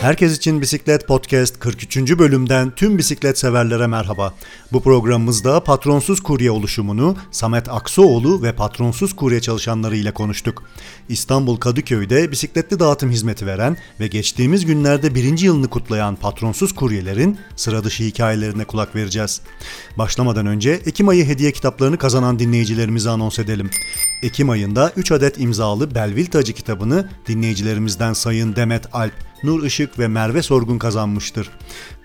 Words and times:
Herkes 0.00 0.36
için 0.36 0.60
Bisiklet 0.60 1.06
Podcast 1.06 1.58
43. 1.58 1.96
bölümden 1.96 2.70
tüm 2.70 2.98
bisiklet 2.98 3.38
severlere 3.38 3.86
merhaba. 3.86 4.34
Bu 4.72 4.82
programımızda 4.82 5.64
patronsuz 5.64 6.20
kurye 6.22 6.50
oluşumunu 6.50 7.16
Samet 7.30 7.68
Aksoğlu 7.68 8.42
ve 8.42 8.52
patronsuz 8.52 9.16
kurye 9.16 9.40
çalışanları 9.40 9.96
ile 9.96 10.14
konuştuk. 10.14 10.62
İstanbul 11.08 11.56
Kadıköy'de 11.56 12.30
bisikletli 12.30 12.78
dağıtım 12.78 13.10
hizmeti 13.10 13.46
veren 13.46 13.76
ve 14.00 14.06
geçtiğimiz 14.06 14.66
günlerde 14.66 15.14
birinci 15.14 15.46
yılını 15.46 15.68
kutlayan 15.68 16.16
patronsuz 16.16 16.74
kuryelerin 16.74 17.38
sıra 17.56 17.84
dışı 17.84 18.02
hikayelerine 18.02 18.64
kulak 18.64 18.96
vereceğiz. 18.96 19.40
Başlamadan 19.98 20.46
önce 20.46 20.70
Ekim 20.70 21.08
ayı 21.08 21.24
hediye 21.24 21.52
kitaplarını 21.52 21.98
kazanan 21.98 22.38
dinleyicilerimizi 22.38 23.10
anons 23.10 23.38
edelim. 23.38 23.70
Ekim 24.22 24.50
ayında 24.50 24.92
3 24.96 25.12
adet 25.12 25.40
imzalı 25.40 25.94
Belvil 25.94 26.26
Tacı 26.26 26.52
kitabını 26.52 27.08
dinleyicilerimizden 27.28 28.12
Sayın 28.12 28.56
Demet 28.56 28.94
Alp, 28.94 29.12
Nur 29.42 29.64
Işık 29.64 29.98
ve 29.98 30.08
Merve 30.08 30.42
Sorgun 30.42 30.78
kazanmıştır. 30.78 31.50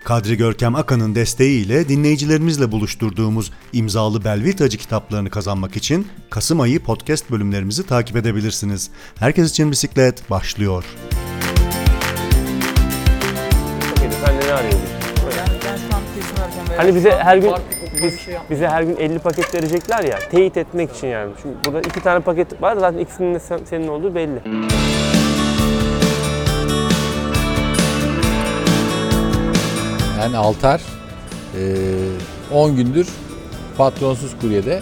Kadri 0.04 0.36
Görkem 0.36 0.74
Akan'ın 0.74 1.14
desteğiyle 1.14 1.88
dinleyicilerimizle 1.88 2.72
buluşturduğumuz 2.72 3.52
imzalı 3.72 4.24
Belvil 4.24 4.52
Tacı 4.52 4.78
kitaplarını 4.78 5.30
kazanmak 5.30 5.76
için 5.76 6.08
Kasım 6.30 6.60
ayı 6.60 6.80
podcast 6.82 7.30
bölümlerimizi 7.30 7.86
takip 7.86 8.16
edebilirsiniz. 8.16 8.90
Herkes 9.18 9.50
için 9.50 9.70
bisiklet 9.70 10.30
başlıyor. 10.30 10.84
Sen 14.24 14.40
ne 14.40 14.52
arıyordun? 14.52 14.78
Hani 16.76 16.94
bize 16.94 17.10
her 17.10 17.36
gün 17.36 17.52
biz, 18.02 18.20
şey 18.20 18.34
bize 18.50 18.68
her 18.68 18.82
gün 18.82 18.96
50 18.96 19.18
paket 19.18 19.54
verecekler 19.54 20.04
ya 20.04 20.18
teyit 20.30 20.56
etmek 20.56 20.96
için 20.96 21.06
yani. 21.06 21.32
Çünkü 21.42 21.56
burada 21.64 21.80
iki 21.80 22.00
tane 22.00 22.20
paket 22.20 22.62
var 22.62 22.76
zaten 22.76 22.98
ikisinin 22.98 23.34
de 23.34 23.40
sen- 23.40 23.60
senin 23.70 23.88
olduğu 23.88 24.14
belli. 24.14 24.42
Ben 30.18 30.32
Altar. 30.32 30.80
Ee, 31.58 31.74
10 32.54 32.76
gündür 32.76 33.08
patronsuz 33.78 34.30
kuryede 34.40 34.74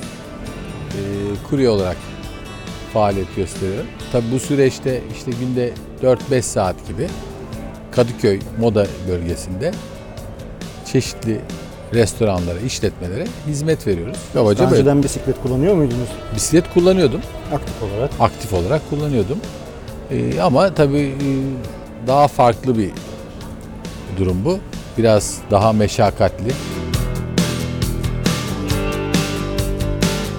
e, 0.91 1.01
kurye 1.51 1.69
olarak 1.71 1.97
faaliyet 2.93 3.37
gösteriyorum. 3.37 3.87
Tabi 4.13 4.25
bu 4.33 4.39
süreçte 4.39 5.01
işte 5.17 5.31
günde 5.41 5.73
4-5 6.31 6.43
saat 6.43 6.89
gibi 6.89 7.07
Kadıköy 7.93 8.39
Moda 8.61 8.87
bölgesinde 9.09 9.73
çeşitli 10.93 11.41
restoranlara, 11.95 12.59
işletmelere 12.59 13.27
hizmet 13.47 13.87
veriyoruz. 13.87 14.17
Kabaca 14.35 14.59
Daha 14.59 14.71
böyle. 14.71 14.81
önceden 14.81 15.03
bisiklet 15.03 15.43
kullanıyor 15.43 15.75
muydunuz 15.75 16.09
Bisiklet 16.35 16.75
kullanıyordum. 16.75 17.21
aktif 17.55 17.83
olarak? 17.83 18.11
Aktif 18.21 18.53
olarak 18.53 18.91
kullanıyordum. 18.91 19.39
Ee, 20.11 20.41
ama 20.41 20.75
tabii 20.75 20.99
e, 21.01 21.27
daha 22.07 22.29
farklı 22.29 22.79
bir 22.79 22.91
durum 24.19 24.45
bu. 24.45 24.59
Biraz 24.99 25.39
daha 25.51 25.73
meşakkatli. 25.73 26.53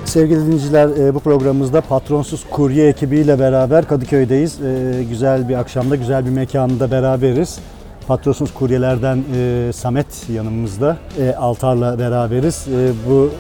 Sevgili 0.06 0.46
dinleyiciler 0.46 0.90
e, 0.90 1.16
bu 1.16 1.20
programımızda 1.20 1.82
patronsuz 1.82 2.44
kurye 2.52 2.88
ekibiyle 2.88 3.40
beraber 3.40 3.88
Kadıköy'deyiz. 3.88 4.62
E, 4.62 5.04
Güzel 5.10 5.50
bir 5.50 5.56
akşamda 5.56 5.96
güzel 5.96 6.26
bir 6.26 6.30
mekanda 6.30 6.92
beraberiz. 6.92 7.60
Patronsuz 8.08 8.54
kuryelerden 8.54 9.24
e, 9.36 9.72
Samet 9.74 10.30
yanımızda. 10.30 10.98
Altar'la 11.38 12.00
beraberiz. 12.00 12.66
Bu 13.10 13.32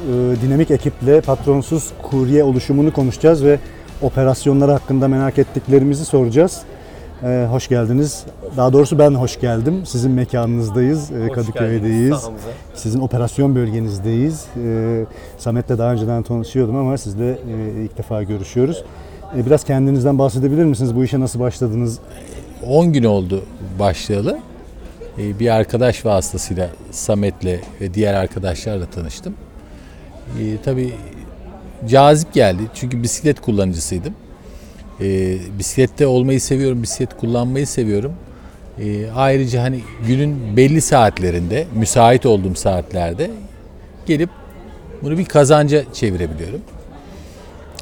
dinamik 0.41 0.71
ekiple 0.71 1.21
patronsuz 1.21 1.91
kurye 2.01 2.43
oluşumunu 2.43 2.93
konuşacağız 2.93 3.43
ve 3.43 3.59
operasyonları 4.01 4.71
hakkında 4.71 5.07
merak 5.07 5.37
ettiklerimizi 5.39 6.05
soracağız. 6.05 6.61
E, 7.25 7.47
Hoş 7.51 7.67
geldiniz. 7.67 8.23
Daha 8.57 8.73
doğrusu 8.73 8.99
ben 8.99 9.11
hoş 9.11 9.39
geldim. 9.39 9.85
Sizin 9.85 10.11
mekanınızdayız. 10.11 11.11
E, 11.11 11.27
Kadıköy'deyiz. 11.31 12.17
Sizin 12.75 12.99
operasyon 12.99 13.55
bölgenizdeyiz. 13.55 14.45
Ee, 14.65 15.05
Samet'le 15.37 15.69
daha 15.69 15.91
önceden 15.93 16.23
tanışıyordum 16.23 16.75
ama 16.75 16.97
sizle 16.97 17.29
e, 17.31 17.83
ilk 17.83 17.97
defa 17.97 18.23
görüşüyoruz. 18.23 18.83
E, 19.37 19.45
biraz 19.45 19.63
kendinizden 19.63 20.19
bahsedebilir 20.19 20.63
misiniz? 20.65 20.95
Bu 20.95 21.03
işe 21.03 21.19
nasıl 21.19 21.39
başladınız? 21.39 21.99
10 22.67 22.93
gün 22.93 23.03
oldu 23.03 23.43
başlayalı. 23.79 24.39
Ee, 25.19 25.39
Bir 25.39 25.55
arkadaş 25.55 26.05
vasıtasıyla 26.05 26.69
Samet'le 26.91 27.59
ve 27.81 27.93
diğer 27.93 28.13
arkadaşlarla 28.13 28.85
tanıştım. 28.85 29.33
Ee, 30.39 30.57
tabii 30.65 30.93
cazip 31.89 32.33
geldi 32.33 32.61
çünkü 32.75 33.03
bisiklet 33.03 33.41
kullanıcısıydım. 33.41 34.13
Ee, 35.01 35.37
bisiklette 35.59 36.07
olmayı 36.07 36.41
seviyorum, 36.41 36.83
bisiklet 36.83 37.17
kullanmayı 37.17 37.67
seviyorum. 37.67 38.13
Ee, 38.79 39.09
ayrıca 39.15 39.63
hani 39.63 39.79
günün 40.07 40.57
belli 40.57 40.81
saatlerinde, 40.81 41.67
müsait 41.75 42.25
olduğum 42.25 42.55
saatlerde 42.55 43.31
gelip 44.05 44.29
bunu 45.03 45.17
bir 45.17 45.25
kazanca 45.25 45.83
çevirebiliyorum. 45.93 46.61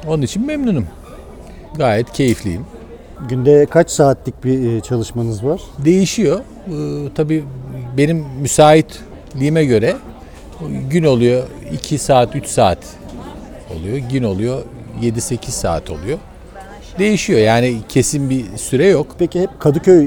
Onun 0.06 0.22
için 0.22 0.46
memnunum. 0.46 0.86
Gayet 1.76 2.12
keyifliyim. 2.12 2.66
Günde 3.28 3.66
kaç 3.66 3.90
saatlik 3.90 4.44
bir 4.44 4.72
e, 4.72 4.80
çalışmanız 4.80 5.44
var? 5.44 5.60
Değişiyor. 5.84 6.40
Ee, 6.40 6.72
tabii 7.14 7.44
benim 7.96 8.24
müsaitliğime 8.40 9.64
göre 9.64 9.96
gün 10.90 11.04
oluyor 11.04 11.46
2 11.72 11.98
saat 11.98 12.36
3 12.36 12.46
saat 12.46 12.78
oluyor. 13.76 13.96
Gün 13.96 14.22
oluyor 14.22 14.62
7-8 15.02 15.50
saat 15.50 15.90
oluyor. 15.90 16.18
Değişiyor 16.98 17.40
yani 17.40 17.76
kesin 17.88 18.30
bir 18.30 18.44
süre 18.56 18.86
yok. 18.86 19.06
Peki 19.18 19.40
hep 19.40 19.60
Kadıköy 19.60 20.04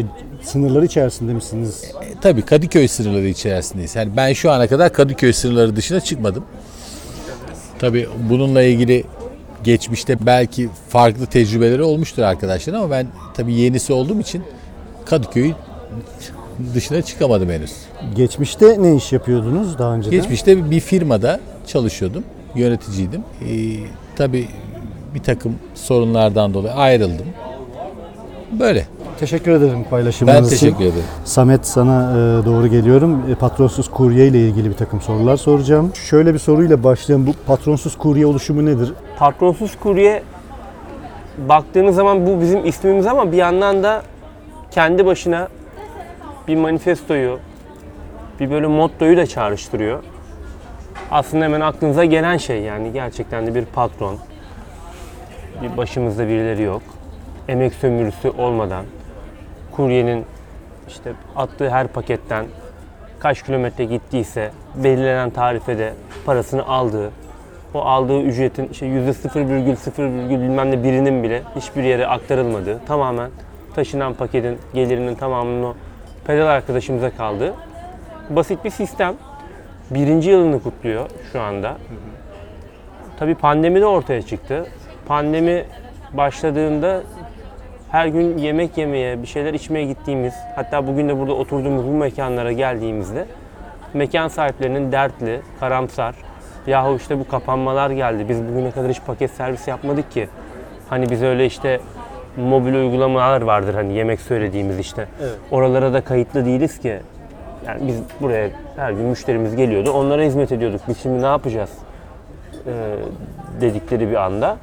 e, 0.00 0.04
sınırları 0.42 0.84
içerisinde 0.86 1.34
misiniz? 1.34 1.84
E, 1.84 2.20
tabii 2.20 2.42
Kadıköy 2.42 2.88
sınırları 2.88 3.28
içerisindeyiz. 3.28 3.96
Yani 3.96 4.16
ben 4.16 4.32
şu 4.32 4.50
ana 4.50 4.66
kadar 4.66 4.92
Kadıköy 4.92 5.32
sınırları 5.32 5.76
dışına 5.76 6.00
çıkmadım. 6.00 6.44
Tabii 7.78 8.08
bununla 8.30 8.62
ilgili 8.62 9.04
geçmişte 9.64 10.26
belki 10.26 10.68
farklı 10.88 11.26
tecrübeleri 11.26 11.82
olmuştur 11.82 12.22
arkadaşlar 12.22 12.74
ama 12.74 12.90
ben 12.90 13.06
tabii 13.34 13.54
yenisi 13.54 13.92
olduğum 13.92 14.20
için 14.20 14.42
Kadıköy 15.04 15.52
dışına 16.74 17.02
çıkamadım 17.02 17.50
henüz. 17.50 17.72
Geçmişte 18.16 18.82
ne 18.82 18.96
iş 18.96 19.12
yapıyordunuz 19.12 19.78
daha 19.78 19.94
önceden? 19.94 20.18
Geçmişte 20.18 20.70
bir 20.70 20.80
firmada 20.80 21.40
çalışıyordum. 21.66 22.24
Yöneticiydim. 22.54 23.20
Ee, 23.20 23.46
tabii 24.16 24.48
bir 25.14 25.22
takım 25.22 25.54
sorunlardan 25.74 26.54
dolayı 26.54 26.74
ayrıldım. 26.74 27.26
Böyle. 28.52 28.86
Teşekkür 29.20 29.50
ederim 29.50 29.84
paylaşımınız 29.90 30.36
Ben 30.38 30.42
için. 30.42 30.50
teşekkür 30.50 30.84
ederim. 30.84 31.04
Samet 31.24 31.66
sana 31.66 32.10
e, 32.10 32.44
doğru 32.46 32.66
geliyorum. 32.66 33.22
E, 33.30 33.34
patronsuz 33.34 33.90
kurye 33.90 34.26
ile 34.26 34.40
ilgili 34.40 34.70
bir 34.70 34.74
takım 34.74 35.00
sorular 35.00 35.36
soracağım. 35.36 35.92
Şöyle 35.94 36.34
bir 36.34 36.38
soruyla 36.38 36.84
başlayalım. 36.84 37.26
Bu 37.26 37.32
patronsuz 37.46 37.98
kurye 37.98 38.26
oluşumu 38.26 38.64
nedir? 38.66 38.92
Patronsuz 39.18 39.76
kurye 39.78 40.22
baktığınız 41.48 41.96
zaman 41.96 42.26
bu 42.26 42.40
bizim 42.40 42.66
ismimiz 42.66 43.06
ama 43.06 43.32
bir 43.32 43.36
yandan 43.36 43.82
da 43.82 44.02
kendi 44.70 45.06
başına 45.06 45.48
bir 46.48 46.56
manifestoyu, 46.56 47.38
bir 48.40 48.50
böyle 48.50 48.66
mottoyu 48.66 49.16
da 49.16 49.26
çağrıştırıyor. 49.26 50.02
Aslında 51.10 51.44
hemen 51.44 51.60
aklınıza 51.60 52.04
gelen 52.04 52.36
şey 52.36 52.60
yani 52.62 52.92
gerçekten 52.92 53.46
de 53.46 53.54
bir 53.54 53.64
patron. 53.64 54.16
Bir 55.62 55.76
başımızda 55.76 56.28
birileri 56.28 56.62
yok. 56.62 56.82
Emek 57.48 57.74
sömürüsü 57.74 58.30
olmadan 58.30 58.84
kuryenin 59.72 60.24
işte 60.88 61.12
attığı 61.36 61.70
her 61.70 61.88
paketten 61.88 62.46
kaç 63.18 63.42
kilometre 63.42 63.84
gittiyse 63.84 64.50
belirlenen 64.74 65.30
tarifede 65.30 65.94
parasını 66.26 66.66
aldığı, 66.66 67.10
o 67.74 67.80
aldığı 67.80 68.20
ücretin 68.20 68.68
işte 68.68 68.86
yüzde 68.86 69.10
0,0 69.10 70.30
bilmem 70.30 70.70
ne 70.70 70.82
birinin 70.82 71.22
bile 71.22 71.42
hiçbir 71.56 71.82
yere 71.82 72.06
aktarılmadığı, 72.06 72.80
tamamen 72.86 73.30
taşınan 73.74 74.14
paketin 74.14 74.58
gelirinin 74.74 75.14
tamamının 75.14 75.62
o 75.62 75.74
pedal 76.26 76.46
arkadaşımıza 76.46 77.10
kaldığı 77.10 77.54
basit 78.30 78.64
bir 78.64 78.70
sistem. 78.70 79.14
Birinci 79.90 80.30
yılını 80.30 80.62
kutluyor 80.62 81.10
şu 81.32 81.40
anda. 81.40 81.76
Tabii 83.18 83.34
pandemi 83.34 83.80
de 83.80 83.86
ortaya 83.86 84.22
çıktı. 84.22 84.66
Pandemi 85.08 85.64
başladığında 86.12 87.02
her 87.90 88.06
gün 88.06 88.38
yemek 88.38 88.78
yemeye, 88.78 89.22
bir 89.22 89.26
şeyler 89.26 89.54
içmeye 89.54 89.84
gittiğimiz, 89.84 90.34
hatta 90.56 90.86
bugün 90.86 91.08
de 91.08 91.18
burada 91.18 91.32
oturduğumuz 91.32 91.86
bu 91.86 91.90
mekanlara 91.90 92.52
geldiğimizde 92.52 93.26
mekan 93.94 94.28
sahiplerinin 94.28 94.92
dertli, 94.92 95.40
karamsar, 95.60 96.14
yahu 96.66 96.96
işte 96.96 97.18
bu 97.18 97.28
kapanmalar 97.28 97.90
geldi, 97.90 98.26
biz 98.28 98.48
bugüne 98.48 98.70
kadar 98.70 98.90
hiç 98.90 99.00
paket 99.06 99.30
servis 99.30 99.68
yapmadık 99.68 100.12
ki. 100.12 100.28
Hani 100.88 101.10
biz 101.10 101.22
öyle 101.22 101.46
işte 101.46 101.80
mobil 102.36 102.74
uygulamalar 102.74 103.42
vardır 103.42 103.74
hani 103.74 103.92
yemek 103.92 104.20
söylediğimiz 104.20 104.78
işte. 104.78 105.08
Oralara 105.50 105.92
da 105.92 106.00
kayıtlı 106.00 106.44
değiliz 106.44 106.78
ki. 106.78 107.00
Yani 107.66 107.86
biz 107.86 107.96
buraya 108.20 108.50
her 108.76 108.92
gün 108.92 109.04
müşterimiz 109.04 109.56
geliyordu, 109.56 109.90
onlara 109.90 110.22
hizmet 110.22 110.52
ediyorduk. 110.52 110.80
Biz 110.88 110.98
şimdi 111.02 111.22
ne 111.22 111.26
yapacağız? 111.26 111.70
Ee, 112.66 112.70
dedikleri 113.60 114.10
bir 114.10 114.24
anda. 114.24 114.56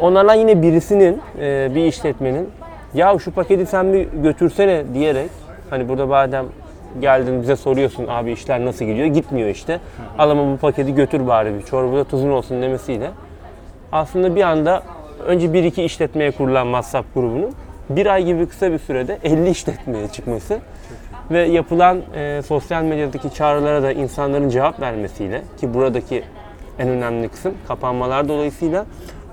Onlardan 0.00 0.34
yine 0.34 0.62
birisinin, 0.62 1.20
e, 1.40 1.70
bir 1.74 1.84
işletmenin 1.84 2.48
ya 2.94 3.18
şu 3.18 3.30
paketi 3.30 3.66
sen 3.66 3.92
bir 3.92 4.08
götürsene 4.22 4.84
diyerek 4.94 5.30
Hani 5.70 5.88
burada 5.88 6.08
badem 6.08 6.46
geldin 7.00 7.42
bize 7.42 7.56
soruyorsun 7.56 8.06
abi 8.08 8.32
işler 8.32 8.64
nasıl 8.64 8.84
gidiyor? 8.84 9.06
Gitmiyor 9.06 9.48
işte. 9.48 9.80
Al 10.18 10.30
ama 10.30 10.52
bu 10.52 10.56
paketi 10.56 10.94
götür 10.94 11.26
bari 11.26 11.54
bir 11.54 11.62
çorbada 11.62 12.04
tuzun 12.04 12.30
olsun 12.30 12.62
demesiyle. 12.62 13.10
Aslında 13.92 14.36
bir 14.36 14.42
anda 14.42 14.82
önce 15.26 15.46
1-2 15.46 15.82
işletmeye 15.82 16.30
kurulan 16.30 16.64
WhatsApp 16.64 17.14
grubunun 17.14 17.54
bir 17.88 18.06
ay 18.06 18.24
gibi 18.24 18.46
kısa 18.46 18.72
bir 18.72 18.78
sürede 18.78 19.18
50 19.24 19.50
işletmeye 19.50 20.08
çıkması 20.08 20.58
ve 21.30 21.40
yapılan 21.40 22.02
e, 22.14 22.42
sosyal 22.42 22.82
medyadaki 22.82 23.34
çağrılara 23.34 23.82
da 23.82 23.92
insanların 23.92 24.48
cevap 24.48 24.80
vermesiyle 24.80 25.42
ki 25.60 25.74
buradaki 25.74 26.22
en 26.78 26.88
önemli 26.88 27.28
kısım 27.28 27.54
kapanmalar 27.68 28.28
dolayısıyla 28.28 28.86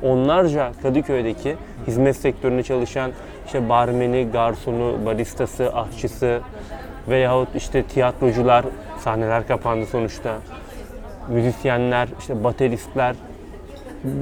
onlarca 0.04 0.72
Kadıköy'deki 0.82 1.56
hizmet 1.88 2.16
sektöründe 2.18 2.64
çalışan 2.64 3.12
işte 3.46 3.70
barmeni, 3.70 4.28
garsonu, 4.34 5.06
baristası, 5.06 5.74
aşçısı 5.76 6.40
veyahut 7.10 7.56
işte 7.56 7.84
tiyatrocular 7.84 8.66
sahneler 9.00 9.48
kapandı 9.48 9.86
sonuçta. 9.86 10.38
Müzisyenler, 11.30 12.08
işte 12.20 12.44
bateristler 12.44 13.16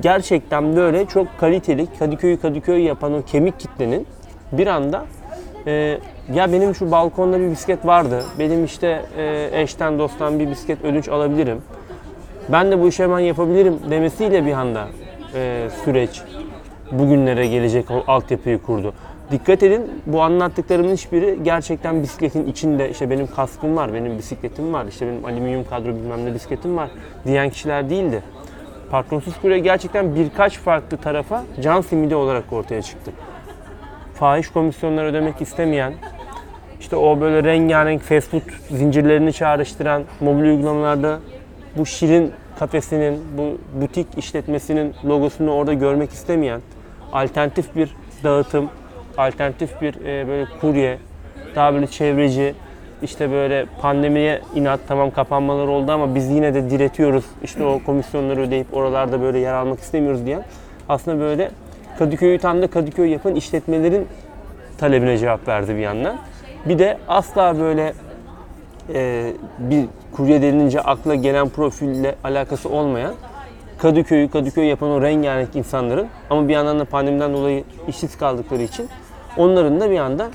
gerçekten 0.02 0.76
böyle 0.76 1.06
çok 1.06 1.28
kaliteli 1.40 1.88
Kadıköy'ü 2.00 2.38
Kadıköy 2.38 2.84
yapan 2.84 3.14
o 3.14 3.22
kemik 3.22 3.60
kitlenin 3.60 4.08
bir 4.52 4.68
anda 4.68 5.06
e, 5.68 6.00
ya 6.34 6.52
benim 6.52 6.76
şu 6.76 6.92
balkonda 6.92 7.40
bir 7.40 7.52
bisiklet 7.52 7.86
vardı. 7.86 8.24
Benim 8.40 8.66
işte 8.66 9.02
e, 9.18 9.50
eşten 9.54 10.00
dosttan 10.00 10.40
bir 10.40 10.50
bisiklet 10.50 10.84
ödünç 10.84 11.10
alabilirim. 11.10 11.62
Ben 12.50 12.72
de 12.72 12.82
bu 12.82 12.88
işi 12.88 13.04
hemen 13.04 13.20
yapabilirim 13.20 13.80
demesiyle 13.90 14.46
bir 14.46 14.54
anda 14.54 14.88
e, 15.36 15.68
süreç 15.86 16.22
bugünlere 16.92 17.48
gelecek 17.48 17.92
o 17.92 18.04
altyapıyı 18.08 18.62
kurdu. 18.62 18.94
Dikkat 19.32 19.64
edin 19.64 19.92
bu 20.06 20.22
anlattıklarımın 20.22 20.94
hiçbiri 20.94 21.40
gerçekten 21.44 22.04
bisikletin 22.04 22.48
içinde 22.48 22.90
işte 22.90 23.10
benim 23.10 23.28
kaskım 23.28 23.76
var, 23.76 23.94
benim 23.94 24.18
bisikletim 24.18 24.74
var, 24.74 24.86
işte 24.86 25.08
benim 25.08 25.26
alüminyum 25.26 25.64
kadro 25.64 25.88
bilmem 25.88 26.26
ne 26.26 26.34
bisikletim 26.34 26.78
var 26.78 26.90
diyen 27.26 27.50
kişiler 27.50 27.90
değildi. 27.90 28.24
Patronsuz 28.92 29.34
kurye 29.42 29.60
gerçekten 29.60 30.16
birkaç 30.16 30.58
farklı 30.58 30.98
tarafa 30.98 31.44
can 31.62 31.82
simidi 31.82 32.16
olarak 32.16 32.54
ortaya 32.54 32.82
çıktı. 32.82 33.12
Fahiş 34.14 34.50
komisyonlar 34.50 35.06
ödemek 35.06 35.42
istemeyen, 35.42 35.94
işte 36.80 36.96
o 36.96 37.22
böyle 37.22 37.44
rengarenk 37.44 38.02
fast 38.02 38.30
food 38.32 38.42
zincirlerini 38.70 39.34
çağrıştıran 39.34 40.04
mobil 40.20 40.44
uygulamalarda 40.44 41.20
bu 41.78 41.86
şirin 41.86 42.32
kafesinin, 42.60 43.22
bu 43.38 43.58
butik 43.82 44.08
işletmesinin 44.18 44.94
logosunu 45.06 45.52
orada 45.52 45.74
görmek 45.74 46.12
istemeyen, 46.12 46.62
alternatif 47.14 47.76
bir 47.76 47.96
dağıtım, 48.24 48.70
alternatif 49.18 49.82
bir 49.82 49.96
e, 50.06 50.28
böyle 50.28 50.46
kurye, 50.62 50.98
daha 51.56 51.74
böyle 51.74 51.88
çevreci, 51.88 52.56
işte 53.02 53.32
böyle 53.32 53.66
pandemiye 53.82 54.42
inat 54.56 54.80
tamam 54.88 55.12
kapanmalar 55.12 55.68
oldu 55.68 55.92
ama 55.92 56.16
biz 56.16 56.30
yine 56.30 56.54
de 56.54 56.70
diretiyoruz. 56.70 57.26
İşte 57.44 57.66
o 57.66 57.84
komisyonları 57.86 58.42
ödeyip 58.42 58.74
oralarda 58.74 59.22
böyle 59.22 59.40
yer 59.40 59.54
almak 59.54 59.80
istemiyoruz 59.80 60.26
diyen 60.26 60.44
aslında 60.90 61.20
böyle 61.20 61.52
Kadıköy'ü 62.00 62.40
tam 62.40 62.62
da 62.62 62.68
Kadıköy 62.68 63.10
yapan 63.10 63.36
işletmelerin 63.36 64.08
talebine 64.78 65.18
cevap 65.18 65.48
verdi 65.48 65.76
bir 65.76 65.82
yandan. 65.82 66.18
Bir 66.66 66.80
de 66.80 66.98
asla 67.08 67.60
böyle 67.60 67.94
e, 68.94 69.34
bir 69.60 69.86
kurye 70.16 70.42
denilince 70.42 70.82
akla 70.82 71.16
gelen 71.16 71.50
profille 71.50 72.16
alakası 72.24 72.70
olmayan 72.70 73.14
Kadıköy'ü 73.78 74.30
Kadıköy 74.30 74.66
yapan 74.66 74.90
o 74.90 75.02
rengarenk 75.02 75.56
insanların 75.56 76.08
ama 76.30 76.48
bir 76.48 76.54
yandan 76.54 76.80
da 76.80 76.86
pandemiden 76.86 77.34
dolayı 77.34 77.64
işsiz 77.88 78.18
kaldıkları 78.18 78.62
için 78.62 78.90
onların 79.38 79.80
da 79.80 79.92
bir 79.92 80.00
anda 80.00 80.30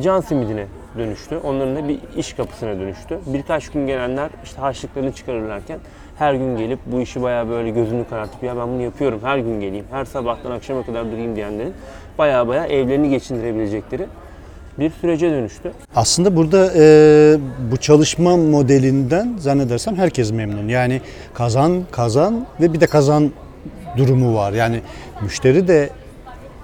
can 0.00 0.20
simidine 0.20 0.66
dönüştü. 0.98 1.36
Onların 1.36 1.76
da 1.76 1.88
bir 1.88 1.98
iş 2.16 2.32
kapısına 2.32 2.78
dönüştü. 2.78 3.18
Birkaç 3.26 3.68
gün 3.68 3.86
gelenler 3.86 4.30
işte 4.44 4.60
harçlıklarını 4.60 5.12
çıkarırlarken 5.12 5.78
her 6.18 6.34
gün 6.34 6.56
gelip 6.56 6.78
bu 6.86 7.00
işi 7.00 7.22
bayağı 7.22 7.48
böyle 7.48 7.70
gözünü 7.70 8.04
karartıp 8.10 8.42
ya 8.42 8.56
ben 8.56 8.68
bunu 8.68 8.82
yapıyorum 8.82 9.20
her 9.22 9.38
gün 9.38 9.60
geleyim, 9.60 9.84
her 9.90 10.04
sabahtan 10.04 10.50
akşama 10.50 10.86
kadar 10.86 11.12
durayım 11.12 11.36
diyenlerin 11.36 11.74
bayağı 12.18 12.48
bayağı 12.48 12.66
evlerini 12.66 13.10
geçindirebilecekleri 13.10 14.06
bir 14.80 14.90
sürece 15.00 15.30
dönüştü. 15.30 15.72
Aslında 15.96 16.36
burada 16.36 16.72
e, 16.76 17.38
bu 17.70 17.76
çalışma 17.76 18.36
modelinden 18.36 19.36
zannedersem 19.38 19.96
herkes 19.96 20.32
memnun. 20.32 20.68
Yani 20.68 21.00
kazan 21.34 21.84
kazan 21.90 22.46
ve 22.60 22.72
bir 22.72 22.80
de 22.80 22.86
kazan 22.86 23.30
durumu 23.96 24.34
var. 24.34 24.52
Yani 24.52 24.80
müşteri 25.22 25.68
de 25.68 25.90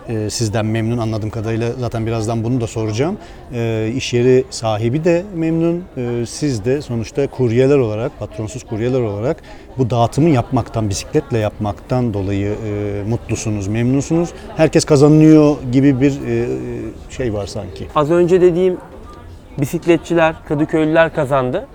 e, 0.08 0.30
sizden 0.30 0.66
memnun 0.66 0.98
anladığım 0.98 1.30
kadarıyla 1.30 1.72
zaten 1.72 2.06
birazdan 2.06 2.44
bunu 2.44 2.60
da 2.60 2.66
soracağım. 2.66 3.18
E, 3.52 3.92
iş 3.96 4.12
yeri 4.12 4.44
sahibi 4.50 5.04
de 5.04 5.24
memnun. 5.34 5.84
E, 5.96 6.26
siz 6.26 6.64
de 6.64 6.82
sonuçta 6.82 7.26
kuryeler 7.26 7.78
olarak, 7.78 8.18
patronsuz 8.18 8.64
kuryeler 8.64 9.00
olarak 9.00 9.42
bu 9.78 9.90
dağıtımı 9.90 10.28
yapmaktan, 10.28 10.88
bisikletle 10.88 11.38
yapmaktan 11.38 12.14
dolayı 12.14 12.54
e, 12.66 13.02
mutlusunuz, 13.08 13.68
memnunsunuz. 13.68 14.30
Herkes 14.56 14.84
kazanıyor 14.84 15.56
gibi 15.72 16.00
bir 16.00 16.12
e, 16.26 16.46
şey 17.10 17.34
var 17.34 17.46
sanki. 17.46 17.86
Az 17.94 18.10
önce 18.10 18.40
dediğim 18.40 18.76
bisikletçiler, 19.58 20.34
Kadıköylüler 20.48 21.14
kazandı. 21.14 21.66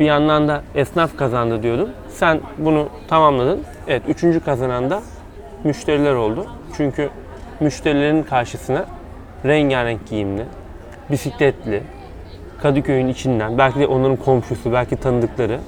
Bir 0.00 0.04
yandan 0.04 0.48
da 0.48 0.62
esnaf 0.74 1.16
kazandı 1.16 1.62
diyordum. 1.62 1.88
Sen 2.08 2.40
bunu 2.58 2.88
tamamladın. 3.08 3.60
Evet, 3.88 4.02
üçüncü 4.08 4.40
kazanan 4.40 4.90
da 4.90 5.02
müşteriler 5.64 6.14
oldu. 6.14 6.46
Çünkü 6.76 7.10
müşterilerin 7.60 8.22
karşısına 8.22 8.84
rengarenk 9.44 10.08
giyimli, 10.08 10.42
bisikletli, 11.10 11.82
Kadıköy'ün 12.62 13.08
içinden, 13.08 13.58
belki 13.58 13.80
de 13.80 13.86
onların 13.86 14.16
komşusu, 14.16 14.72
belki 14.72 14.96
tanıdıkları 14.96 15.58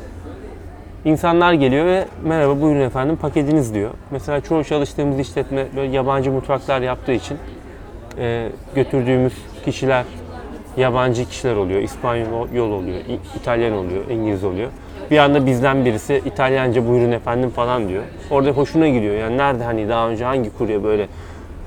insanlar 1.04 1.52
geliyor 1.52 1.86
ve 1.86 2.04
merhaba 2.24 2.60
buyurun 2.60 2.80
efendim 2.80 3.16
paketiniz 3.16 3.74
diyor. 3.74 3.90
Mesela 4.10 4.40
çoğu 4.40 4.64
çalıştığımız 4.64 5.18
işletme 5.18 5.66
böyle 5.76 5.92
yabancı 5.92 6.32
mutfaklar 6.32 6.80
yaptığı 6.80 7.12
için 7.12 7.38
e, 8.18 8.48
götürdüğümüz 8.74 9.32
kişiler 9.64 10.04
yabancı 10.76 11.24
kişiler 11.28 11.56
oluyor. 11.56 11.80
İspanyol 11.80 12.70
oluyor, 12.70 12.98
İ- 12.98 13.38
İtalyan 13.38 13.72
oluyor, 13.72 14.04
İngiliz 14.10 14.44
oluyor. 14.44 14.70
Bir 15.10 15.18
anda 15.18 15.46
bizden 15.46 15.84
birisi 15.84 16.22
İtalyanca 16.26 16.88
buyurun 16.88 17.12
efendim 17.12 17.50
falan 17.50 17.88
diyor. 17.88 18.02
Orada 18.30 18.50
hoşuna 18.50 18.88
gidiyor. 18.88 19.14
Yani 19.14 19.38
nerede 19.38 19.64
hani 19.64 19.88
daha 19.88 20.08
önce 20.08 20.24
hangi 20.24 20.56
kurye 20.58 20.84
böyle 20.84 21.08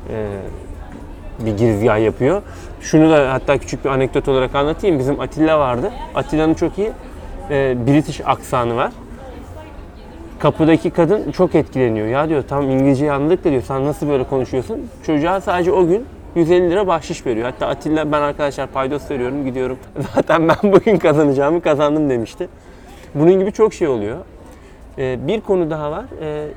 e, 0.09 0.27
bir 1.45 1.57
girizgah 1.57 1.99
yapıyor. 1.99 2.41
Şunu 2.81 3.09
da 3.09 3.33
hatta 3.33 3.57
küçük 3.57 3.85
bir 3.85 3.89
anekdot 3.89 4.27
olarak 4.27 4.55
anlatayım. 4.55 4.99
Bizim 4.99 5.19
Atilla 5.19 5.59
vardı. 5.59 5.91
Atilla'nın 6.15 6.53
çok 6.53 6.77
iyi 6.77 6.91
e, 7.49 7.75
British 7.87 8.21
aksanı 8.25 8.75
var. 8.75 8.91
Kapıdaki 10.39 10.89
kadın 10.89 11.31
çok 11.31 11.55
etkileniyor. 11.55 12.07
Ya 12.07 12.29
diyor 12.29 12.43
tam 12.49 12.69
İngilizceyi 12.69 13.11
anladık 13.11 13.43
da 13.43 13.51
diyor 13.51 13.61
sen 13.61 13.85
nasıl 13.85 14.09
böyle 14.09 14.23
konuşuyorsun? 14.23 14.89
Çocuğa 15.05 15.41
sadece 15.41 15.71
o 15.71 15.87
gün 15.87 16.05
150 16.35 16.69
lira 16.71 16.87
bahşiş 16.87 17.25
veriyor. 17.25 17.45
Hatta 17.45 17.67
Atilla 17.67 18.11
ben 18.11 18.21
arkadaşlar 18.21 18.67
paydos 18.67 19.11
veriyorum 19.11 19.45
gidiyorum. 19.45 19.77
Zaten 20.15 20.47
ben 20.47 20.71
bugün 20.73 20.97
kazanacağımı 20.97 21.61
kazandım 21.61 22.09
demişti. 22.09 22.47
Bunun 23.15 23.39
gibi 23.39 23.51
çok 23.51 23.73
şey 23.73 23.87
oluyor. 23.87 24.17
Ee, 24.97 25.27
bir 25.27 25.41
konu 25.41 25.69
daha 25.69 25.91
var. 25.91 26.05
Ee, 26.21 26.47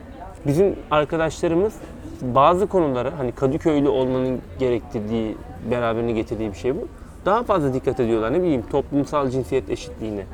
bizim 0.46 0.76
arkadaşlarımız 0.90 1.74
bazı 2.22 2.66
konulara 2.66 3.18
hani 3.18 3.32
Kadıköylü 3.32 3.88
olmanın 3.88 4.40
gerektirdiği, 4.58 5.36
beraberine 5.70 6.12
getirdiği 6.12 6.50
bir 6.50 6.56
şey 6.56 6.76
bu. 6.76 6.88
Daha 7.26 7.42
fazla 7.42 7.74
dikkat 7.74 8.00
ediyorlar. 8.00 8.32
Ne 8.32 8.42
bileyim 8.42 8.62
toplumsal 8.70 9.30
cinsiyet 9.30 9.70
eşitliğine, 9.70 10.24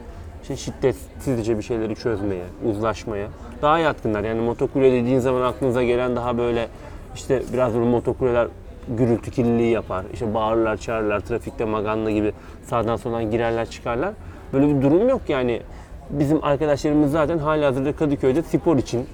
işte 0.42 0.56
şiddetsizce 0.56 1.58
bir 1.58 1.62
şeyleri 1.62 1.94
çözmeye, 1.94 2.44
uzlaşmaya 2.70 3.28
daha 3.62 3.78
yatkınlar. 3.78 4.24
Yani 4.24 4.40
motokurye 4.40 4.92
dediğin 4.92 5.18
zaman 5.18 5.42
aklınıza 5.42 5.82
gelen 5.82 6.16
daha 6.16 6.38
böyle 6.38 6.68
işte 7.14 7.42
biraz 7.52 7.74
böyle 7.74 7.86
motokuryeler 7.86 8.48
gürültü 8.88 9.30
kirliliği 9.30 9.70
yapar. 9.70 10.04
İşte 10.12 10.34
bağırırlar, 10.34 10.76
çağırırlar, 10.76 11.20
trafikte 11.20 11.64
maganda 11.64 12.10
gibi 12.10 12.32
sağdan 12.66 12.96
soldan 12.96 13.30
girerler, 13.30 13.70
çıkarlar. 13.70 14.14
Böyle 14.52 14.76
bir 14.76 14.82
durum 14.82 15.08
yok 15.08 15.20
yani. 15.28 15.62
Bizim 16.10 16.44
arkadaşlarımız 16.44 17.12
zaten 17.12 17.38
halihazırda 17.38 17.92
Kadıköy'de 17.92 18.42
spor 18.42 18.76
için 18.76 19.06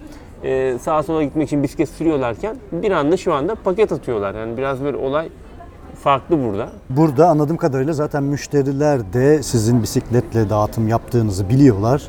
e, 0.44 0.78
sağa 0.78 1.02
sola 1.02 1.22
gitmek 1.22 1.46
için 1.46 1.62
bisiklet 1.62 1.88
sürüyorlarken 1.88 2.56
bir 2.72 2.90
anda 2.90 3.16
şu 3.16 3.34
anda 3.34 3.54
paket 3.54 3.92
atıyorlar. 3.92 4.34
Yani 4.34 4.56
biraz 4.56 4.84
böyle 4.84 4.96
olay 4.96 5.28
farklı 6.04 6.44
burada. 6.44 6.68
Burada 6.90 7.28
anladığım 7.28 7.56
kadarıyla 7.56 7.92
zaten 7.92 8.22
müşteriler 8.22 9.12
de 9.12 9.42
sizin 9.42 9.82
bisikletle 9.82 10.50
dağıtım 10.50 10.88
yaptığınızı 10.88 11.48
biliyorlar. 11.48 12.02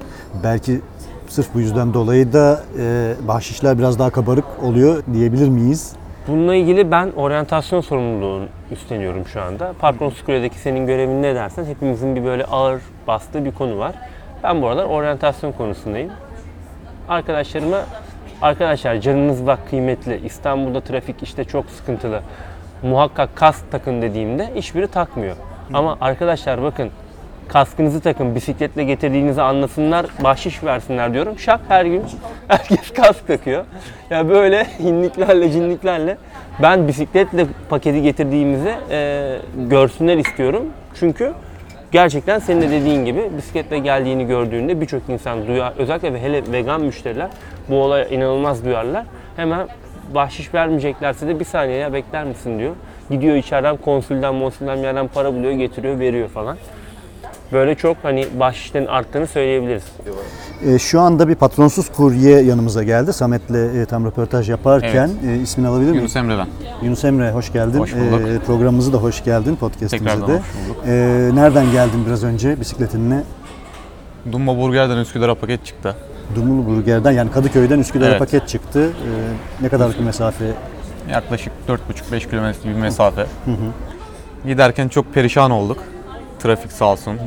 Belki 0.44 0.82
sırf 1.28 1.54
bu 1.54 1.60
yüzden 1.60 1.94
dolayı 1.94 2.34
da 2.34 2.64
e, 2.80 3.14
bahşişler 3.28 3.78
biraz 3.78 4.00
daha 4.00 4.10
kabarık 4.10 4.46
oluyor 4.64 5.04
diyebilir 5.14 5.50
miyiz? 5.50 5.94
Bununla 6.28 6.56
ilgili 6.56 6.92
ben 6.92 7.12
oryantasyon 7.16 7.82
sorumluluğunu 7.82 8.46
üstleniyorum 8.72 9.26
şu 9.28 9.42
anda. 9.42 9.74
Parkron 9.80 10.10
Skule'deki 10.10 10.60
senin 10.60 10.88
görevin 10.88 11.22
ne 11.22 11.36
dersen 11.36 11.66
hepimizin 11.66 12.16
bir 12.16 12.24
böyle 12.26 12.46
ağır 12.46 12.82
bastığı 13.08 13.46
bir 13.46 13.52
konu 13.52 13.78
var. 13.78 13.96
Ben 14.44 14.62
bu 14.62 14.68
aralar 14.68 14.86
oryantasyon 14.86 15.52
konusundayım. 15.52 16.12
Arkadaşlarıma 17.10 17.86
arkadaşlar 18.42 18.96
canınız 18.96 19.48
bak 19.48 19.60
kıymetli. 19.70 20.22
İstanbul'da 20.26 20.82
trafik 20.82 21.24
işte 21.24 21.44
çok 21.44 21.70
sıkıntılı. 21.70 22.22
Muhakkak 22.84 23.36
kask 23.36 23.72
takın 23.72 24.02
dediğimde 24.02 24.52
hiçbiri 24.56 24.88
takmıyor. 24.88 25.36
Ama 25.74 25.98
arkadaşlar 26.02 26.64
bakın 26.64 26.90
kaskınızı 27.48 28.02
takın, 28.02 28.36
bisikletle 28.36 28.84
getirdiğinizi 28.84 29.42
anlasınlar, 29.42 30.06
bahşiş 30.24 30.64
versinler 30.64 31.14
diyorum. 31.14 31.40
Şak 31.40 31.60
her 31.68 31.86
gün 31.86 32.04
herkes 32.48 32.94
kask 32.94 33.28
takıyor. 33.28 33.66
Ya 34.10 34.30
böyle 34.30 34.68
hinliklerle, 34.80 35.52
cinliklerle 35.52 36.18
ben 36.62 36.88
bisikletle 36.88 37.46
paketi 37.70 38.02
getirdiğimizi 38.02 38.76
e, 38.92 39.38
görsünler 39.70 40.18
istiyorum. 40.18 40.66
Çünkü 41.00 41.34
gerçekten 41.92 42.40
senin 42.40 42.62
de 42.62 42.70
dediğin 42.70 43.06
gibi 43.06 43.30
bisikletle 43.38 43.80
geldiğini 43.80 44.28
gördüğünde 44.28 44.82
birçok 44.82 45.10
insan 45.10 45.48
duyar, 45.48 45.74
özellikle 45.78 46.14
ve 46.14 46.22
hele 46.22 46.52
vegan 46.52 46.82
müşteriler 46.82 47.30
bu 47.70 47.76
olaya 47.76 48.06
inanılmaz 48.06 48.66
duyarlar. 48.66 49.06
Hemen 49.36 49.68
bahşiş 50.16 50.54
vermeyeceklerse 50.54 51.28
de 51.28 51.40
bir 51.40 51.46
saniye 51.46 51.78
ya 51.78 51.94
bekler 51.94 52.24
misin 52.24 52.60
diyor. 52.60 52.76
Gidiyor 53.10 53.36
içeriden 53.36 53.78
konsülden, 53.78 54.36
monsülden 54.36 54.78
bir 54.78 54.84
yerden 54.84 55.08
para 55.08 55.34
buluyor, 55.34 55.52
getiriyor, 55.52 56.00
veriyor 56.00 56.30
falan. 56.30 56.58
Böyle 57.51 57.75
çok 57.75 57.98
hani 58.03 58.27
bahşişlerin 58.39 58.86
arttığını 58.86 59.27
söyleyebiliriz. 59.27 59.84
E, 60.65 60.79
şu 60.79 61.00
anda 61.01 61.27
bir 61.27 61.36
patronsuz 61.36 61.89
kurye 61.91 62.41
yanımıza 62.41 62.84
geldi. 62.84 63.13
Samet'le 63.13 63.50
e, 63.75 63.86
tam 63.86 64.05
röportaj 64.05 64.50
yaparken 64.50 65.10
e, 65.27 65.36
ismini 65.36 65.67
alabilir 65.67 65.89
miyim? 65.89 65.96
Yunus 66.01 66.15
Emre 66.15 66.38
ben. 66.38 66.48
Yunus 66.86 67.03
Emre 67.03 67.31
hoş 67.31 67.53
geldin. 67.53 67.79
Hoş 67.79 67.93
bulduk. 67.96 68.27
E, 68.27 68.39
programımıza 68.39 68.93
da 68.93 68.98
hoş 68.98 69.24
geldin 69.24 69.55
podcast'imize 69.55 69.98
Tekrardan 69.98 70.27
de. 70.27 70.34
hoş 70.34 70.43
bulduk. 70.70 70.84
E, 70.88 70.91
nereden 71.34 71.72
geldin 71.72 72.03
biraz 72.08 72.24
önce 72.24 72.60
bisikletinle? 72.60 73.24
Dumba 74.31 74.58
Burger'den 74.58 74.98
Üsküdar'a 74.98 75.36
paket 75.36 75.65
çıktı. 75.65 75.96
Dumulu 76.36 76.65
Burger'den 76.65 77.12
yani 77.12 77.31
Kadıköy'den 77.31 77.79
Üsküdar'a 77.79 78.10
Evet. 78.10 78.20
paket 78.20 78.48
çıktı. 78.48 78.79
E, 78.89 79.63
ne 79.63 79.70
kadarlık 79.70 80.00
bir 80.00 80.03
mesafe? 80.03 80.46
Yaklaşık 81.12 81.53
4,5-5 81.67 82.29
kilometre 82.29 82.70
bir 82.70 82.75
mesafe. 82.75 83.25
Giderken 84.46 84.88
çok 84.88 85.13
perişan 85.13 85.51
olduk. 85.51 85.77
Trafik 86.44 86.72
sağ 86.72 86.86
olsun, 86.86 87.18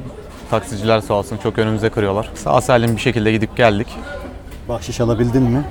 taksiciler 0.50 1.00
sağ 1.00 1.14
olsun 1.14 1.36
çok 1.42 1.58
önümüze 1.58 1.90
kırıyorlar. 1.90 2.30
Sağ 2.34 2.60
salim 2.60 2.96
bir 2.96 3.00
şekilde 3.00 3.32
gidip 3.32 3.56
geldik. 3.56 3.88
Bahşiş 4.68 5.00
alabildin 5.00 5.42
mi? 5.42 5.64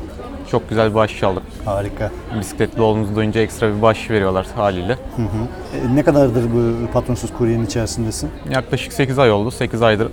Çok 0.52 0.70
güzel 0.70 0.90
bir 0.90 0.96
bahşiş 0.96 1.24
aldık. 1.24 1.44
Harika. 1.66 2.12
Bisikletli 2.40 2.82
olduğumuzu 2.82 3.16
duyunca 3.16 3.42
ekstra 3.42 3.76
bir 3.78 3.82
bahşiş 3.82 4.10
veriyorlar 4.10 4.48
haliyle. 4.56 4.94
E, 4.94 5.96
ne 5.96 6.04
kadardır 6.04 6.44
bu 6.54 6.92
patronsuz 6.94 7.34
kuryenin 7.34 7.66
içerisindesin? 7.66 8.30
Yaklaşık 8.50 8.94
8 8.94 9.20
ay 9.20 9.32
oldu. 9.32 9.52
8 9.52 9.82
aydır 9.82 10.08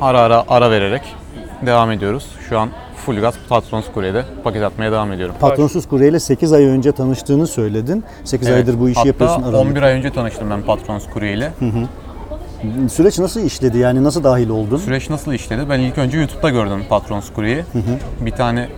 ara 0.00 0.20
ara 0.20 0.44
ara 0.48 0.70
vererek 0.70 1.02
devam 1.66 1.90
ediyoruz. 1.90 2.26
Şu 2.48 2.58
an 2.58 2.68
full 2.96 3.20
gaz 3.20 3.34
patrons 3.48 3.84
kuryede 3.94 4.24
paket 4.44 4.62
atmaya 4.62 4.92
devam 4.92 5.12
ediyorum. 5.12 5.34
Patronsuz 5.40 5.88
kurye 5.88 6.08
ile 6.08 6.20
8 6.20 6.52
ay 6.52 6.64
önce 6.64 6.92
tanıştığını 6.92 7.46
söyledin. 7.46 8.04
8 8.24 8.48
Evet, 8.48 8.56
aydır 8.58 8.80
bu 8.80 8.88
işi 8.88 8.98
hatta 8.98 9.08
yapıyorsun. 9.08 9.42
aranızda. 9.42 9.58
11 9.58 9.82
ay 9.82 9.92
önce 9.92 10.10
tanıştım 10.10 10.50
ben 10.50 10.62
patrons 10.62 11.06
kurye 11.10 11.32
ile. 11.32 11.52
Süreç 12.90 13.18
nasıl 13.18 13.40
işledi? 13.40 13.78
Yani 13.78 14.04
nasıl 14.04 14.24
dahil 14.24 14.48
oldun? 14.48 14.76
Süreç 14.76 15.10
nasıl 15.10 15.32
işledi? 15.32 15.70
Ben 15.70 15.80
ilk 15.80 15.98
önce 15.98 16.18
YouTube'da 16.18 16.50
gördüm 16.50 16.84
Patrons 16.88 17.32
Kurye'yi. 17.32 17.64
Bir 18.20 18.30
tane 18.30 18.68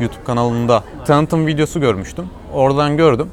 YouTube 0.00 0.24
kanalında 0.24 0.84
tanıtım 1.06 1.46
videosu 1.46 1.80
görmüştüm. 1.80 2.24
Oradan 2.54 2.96
gördüm. 2.96 3.30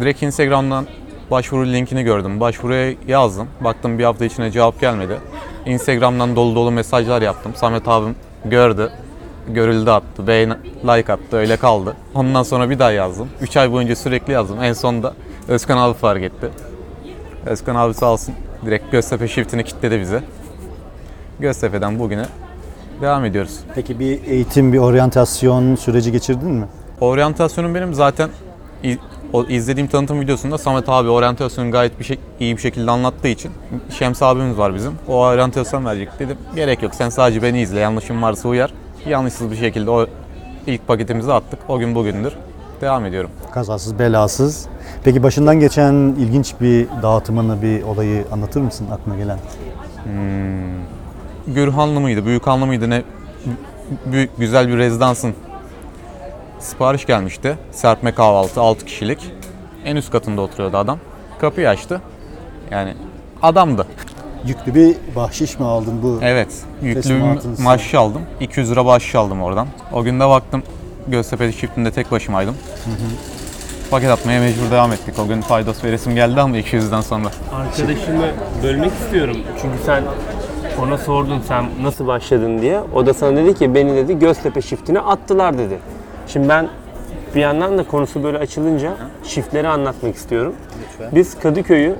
Direkt 0.00 0.22
Instagram'dan 0.22 0.86
başvuru 1.30 1.66
linkini 1.66 2.02
gördüm. 2.02 2.40
Başvuruya 2.40 2.94
yazdım. 3.08 3.48
Baktım 3.60 3.98
bir 3.98 4.04
hafta 4.04 4.24
içinde 4.24 4.50
cevap 4.50 4.80
gelmedi. 4.80 5.16
Instagram'dan 5.66 6.36
dolu 6.36 6.54
dolu 6.54 6.70
mesajlar 6.70 7.22
yaptım. 7.22 7.52
Samet 7.54 7.88
abim 7.88 8.16
gördü. 8.44 8.90
Görüldü 9.48 9.90
attı. 9.90 10.26
Beğen, 10.26 10.58
like 10.84 11.12
attı. 11.12 11.36
Öyle 11.36 11.56
kaldı. 11.56 11.96
Ondan 12.14 12.42
sonra 12.42 12.70
bir 12.70 12.78
daha 12.78 12.90
yazdım. 12.90 13.28
3 13.40 13.56
ay 13.56 13.72
boyunca 13.72 13.96
sürekli 13.96 14.32
yazdım. 14.32 14.62
En 14.62 14.72
sonunda 14.72 15.14
Özkan 15.48 15.78
abi 15.78 15.94
fark 15.94 16.22
etti. 16.22 16.50
Özkan 17.46 17.74
abi 17.74 17.94
sağ 17.94 18.12
olsun 18.12 18.34
direkt 18.66 18.92
Göztepe 18.92 19.28
shiftini 19.28 19.64
kilitledi 19.64 20.00
bize. 20.00 20.22
Göztepe'den 21.40 21.98
bugüne 21.98 22.26
devam 23.00 23.24
ediyoruz. 23.24 23.60
Peki 23.74 24.00
bir 24.00 24.24
eğitim, 24.24 24.72
bir 24.72 24.78
oryantasyon 24.78 25.74
süreci 25.74 26.12
geçirdin 26.12 26.50
mi? 26.50 26.66
Oryantasyonum 27.00 27.74
benim 27.74 27.94
zaten 27.94 28.30
o 29.32 29.44
izlediğim 29.44 29.88
tanıtım 29.88 30.20
videosunda 30.20 30.58
Samet 30.58 30.88
abi 30.88 31.08
oryantasyonu 31.08 31.70
gayet 31.70 31.98
bir 31.98 32.04
şey, 32.04 32.18
iyi 32.40 32.56
bir 32.56 32.60
şekilde 32.60 32.90
anlattığı 32.90 33.28
için 33.28 33.52
Şems 33.90 34.22
abimiz 34.22 34.58
var 34.58 34.74
bizim. 34.74 34.92
O 35.08 35.14
oryantasyon 35.14 35.84
verecek 35.84 36.08
dedim. 36.18 36.36
Gerek 36.54 36.82
yok 36.82 36.94
sen 36.94 37.08
sadece 37.08 37.42
beni 37.42 37.60
izle 37.60 37.80
yanlışım 37.80 38.22
varsa 38.22 38.48
uyar. 38.48 38.72
Yanlışsız 39.06 39.50
bir 39.50 39.56
şekilde 39.56 39.90
o 39.90 40.06
ilk 40.66 40.88
paketimizi 40.88 41.32
attık. 41.32 41.58
O 41.68 41.78
gün 41.78 41.94
bugündür. 41.94 42.32
Devam 42.80 43.04
ediyorum. 43.06 43.30
Kazasız, 43.50 43.98
belasız. 43.98 44.66
Peki 45.04 45.22
başından 45.22 45.60
geçen 45.60 45.94
ilginç 45.94 46.54
bir 46.60 46.86
dağıtımını, 47.02 47.62
bir 47.62 47.82
olayı 47.82 48.24
anlatır 48.32 48.60
mısın 48.60 48.86
aklına 48.92 49.16
gelen? 49.16 49.38
Gürhanlı 51.46 52.00
mıydı, 52.00 52.26
Büyükhanlı 52.26 52.66
mıydı 52.66 52.90
ne 52.90 53.02
büyük 54.06 54.38
güzel 54.38 54.68
bir 54.68 54.76
rezidansın 54.78 55.34
sipariş 56.58 57.06
gelmişti. 57.06 57.58
Serpme 57.72 58.14
kahvaltı 58.14 58.60
6 58.60 58.84
kişilik. 58.84 59.32
En 59.84 59.96
üst 59.96 60.10
katında 60.10 60.40
oturuyordu 60.40 60.76
adam. 60.76 60.98
Kapıyı 61.38 61.68
açtı. 61.68 62.00
Yani 62.70 62.94
adamdı. 63.42 63.86
Yüklü 64.46 64.74
bir 64.74 64.96
bahşiş 65.16 65.58
mi 65.58 65.66
aldın 65.66 66.02
bu? 66.02 66.18
Evet. 66.22 66.48
Yüklü 66.82 67.10
bir 67.14 67.62
maaş 67.62 67.94
aldım. 67.94 68.22
200 68.40 68.70
lira 68.70 68.86
bahşiş 68.86 69.14
aldım 69.14 69.42
oradan. 69.42 69.66
O 69.92 70.02
gün 70.02 70.20
de 70.20 70.28
baktım 70.28 70.62
Göztepe 71.08 71.52
çiftinde 71.52 71.90
tek 71.90 72.10
başımaydım. 72.10 72.56
Paket 73.90 74.10
atmaya 74.10 74.40
mecbur 74.40 74.70
devam 74.70 74.92
ettik. 74.92 75.18
O 75.18 75.28
gün 75.28 75.40
faydos 75.40 75.84
veresim 75.84 76.14
geldi 76.14 76.40
ama 76.40 76.58
200'den 76.58 77.00
sonra. 77.00 77.28
Arkadaşımı 77.54 78.26
bölmek 78.62 78.92
istiyorum. 78.92 79.36
Çünkü 79.62 79.78
sen 79.86 80.02
ona 80.82 80.98
sordun 80.98 81.40
sen 81.48 81.64
nasıl 81.82 82.06
başladın 82.06 82.58
diye. 82.62 82.80
O 82.94 83.06
da 83.06 83.14
sana 83.14 83.36
dedi 83.36 83.54
ki 83.54 83.74
beni 83.74 83.96
dedi 83.96 84.18
Göztepe 84.18 84.62
shiftine 84.62 85.00
attılar 85.00 85.58
dedi. 85.58 85.78
Şimdi 86.28 86.48
ben 86.48 86.68
bir 87.34 87.40
yandan 87.40 87.78
da 87.78 87.84
konusu 87.84 88.22
böyle 88.24 88.38
açılınca 88.38 88.96
shiftleri 89.24 89.68
anlatmak 89.68 90.16
istiyorum. 90.16 90.54
Biz 91.12 91.38
Kadıköy'ü 91.38 91.96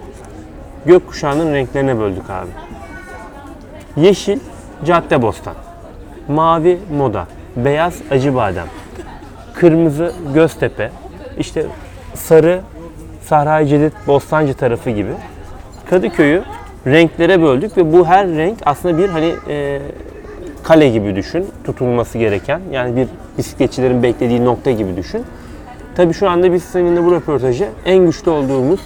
gökkuşağının 0.87 1.55
renklerine 1.55 1.99
böldük 1.99 2.31
abi. 2.31 2.51
Yeşil 3.97 4.39
Caddebostan. 4.85 5.55
Mavi 6.29 6.79
Moda. 6.97 7.27
Beyaz 7.57 7.95
Acıbadem. 8.11 8.67
Kırmızı 9.57 10.13
Göztepe. 10.35 10.91
işte 11.39 11.67
sarı 12.15 12.61
Sahra-i 13.23 13.69
Cedid 13.69 13.93
Bostancı 14.07 14.55
tarafı 14.55 14.91
gibi. 14.91 15.11
Kadıköy'ü 15.91 16.43
renklere 16.87 17.43
böldük 17.43 17.77
ve 17.77 17.93
bu 17.93 18.07
her 18.07 18.29
renk 18.29 18.59
aslında 18.67 18.99
bir 18.99 19.09
hani 19.09 19.35
e, 19.49 19.81
kale 20.63 20.89
gibi 20.89 21.17
düşün. 21.17 21.47
Tutulması 21.65 22.19
gereken. 22.19 22.61
Yani 22.73 22.97
bir 22.97 23.09
bisikletçilerin 23.39 24.03
beklediği 24.03 24.45
nokta 24.45 24.71
gibi 24.71 24.97
düşün. 24.97 25.25
Tabii 25.97 26.15
şu 26.15 26.31
anda 26.31 26.53
biz 26.53 26.63
seninle 26.63 27.05
bu 27.05 27.13
röportajı 27.13 27.69
en 27.85 28.07
güçlü 28.07 28.31
olduğumuz 28.31 28.81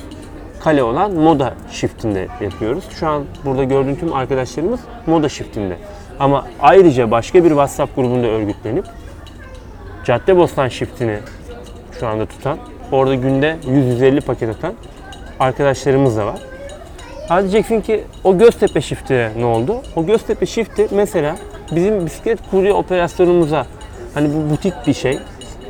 kale 0.61 0.83
olan 0.83 1.13
Moda 1.13 1.55
Shift'inde 1.71 2.27
yapıyoruz. 2.41 2.85
Şu 2.91 3.09
an 3.09 3.25
burada 3.45 3.65
gördüğün 3.65 3.95
tüm 3.95 4.13
arkadaşlarımız 4.13 4.81
Moda 5.07 5.29
Shift'inde. 5.29 5.77
Ama 6.21 6.47
ayrıca 6.61 7.11
başka 7.11 7.45
bir 7.45 7.49
WhatsApp 7.49 7.97
grubunda 7.97 8.27
örgütlenip 8.27 8.85
Caddebostan 10.05 10.69
Shift'ini 10.69 11.19
şu 12.01 12.07
anda 12.07 12.27
tutan, 12.27 12.59
orada 12.93 13.15
günde 13.15 13.57
100-150 13.67 14.21
paket 14.21 14.49
atan 14.49 14.75
arkadaşlarımız 15.41 16.17
da 16.17 16.27
var. 16.27 16.41
Ha 17.29 17.43
diyeceksin 17.43 17.81
ki 17.81 18.05
o 18.25 18.39
Göztepe 18.39 18.81
Shift'e 18.81 19.31
ne 19.39 19.45
oldu? 19.45 19.77
O 19.97 20.07
Göztepe 20.07 20.47
Shift'i 20.47 20.89
mesela 20.91 21.37
bizim 21.75 22.07
bisiklet 22.07 22.39
kurye 22.51 22.73
operasyonumuza 22.73 23.67
hani 24.15 24.29
bu 24.35 24.51
butik 24.51 24.75
bir 24.87 24.95
şey. 24.95 25.19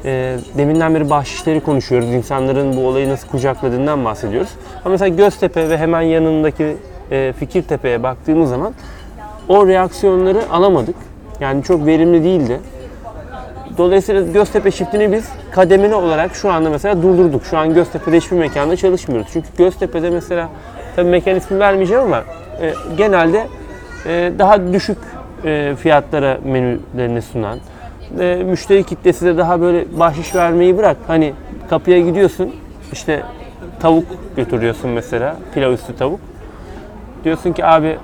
E, 0.05 0.37
deminden 0.59 0.95
beri 0.95 1.11
bahşişleri 1.11 1.61
konuşuyoruz. 1.61 2.09
İnsanların 2.09 2.77
bu 2.77 2.87
olayı 2.87 3.09
nasıl 3.09 3.29
kucakladığından 3.29 4.05
bahsediyoruz. 4.05 4.51
Ama 4.85 4.93
mesela 4.93 5.09
Göztepe 5.09 5.69
ve 5.69 5.79
hemen 5.79 6.01
yanındaki 6.01 6.77
e, 7.11 7.33
Fikirtepe'ye 7.39 8.03
baktığımız 8.03 8.51
zaman 8.51 8.75
o 9.49 9.67
reaksiyonları 9.67 10.51
alamadık. 10.51 10.97
Yani 11.41 11.63
çok 11.63 11.87
verimli 11.87 12.25
değildi. 12.25 12.61
Dolayısıyla 13.79 14.33
Göztepe 14.33 14.71
shiftini 14.71 15.13
biz 15.13 15.29
kademeli 15.51 15.95
olarak 15.95 16.35
şu 16.35 16.53
anda 16.53 16.71
mesela 16.71 17.03
durdurduk. 17.03 17.45
Şu 17.45 17.59
an 17.59 17.75
Göztepe'de 17.75 18.17
hiçbir 18.17 18.37
mekanda 18.37 18.77
çalışmıyoruz. 18.77 19.29
Çünkü 19.33 19.49
Göztepe'de 19.59 20.11
mesela 20.11 20.49
tabii 20.97 21.11
mekan 21.11 21.37
ismi 21.37 21.59
vermeyeceğim 21.59 22.03
ama 22.03 22.25
e, 22.61 22.75
genelde 22.97 23.47
e, 24.07 24.33
daha 24.39 24.73
düşük 24.73 24.99
e, 25.45 25.75
fiyatlara 25.79 26.39
menülerini 26.45 27.23
sunan, 27.23 27.59
e, 28.21 28.35
müşteri 28.35 28.85
kitlesi 28.85 29.27
de 29.27 29.37
daha 29.37 29.61
böyle 29.61 29.99
bahşiş 29.99 30.35
vermeyi 30.35 30.79
bırak. 30.79 30.97
Hani 31.07 31.33
kapıya 31.71 32.01
gidiyorsun 32.01 32.55
işte 32.93 33.23
tavuk 33.81 34.05
götürüyorsun 34.37 34.91
mesela 34.91 35.37
pilav 35.55 35.73
üstü 35.73 35.97
tavuk. 35.97 36.21
Diyorsun 37.25 37.53
ki 37.53 37.65
abi 37.65 37.99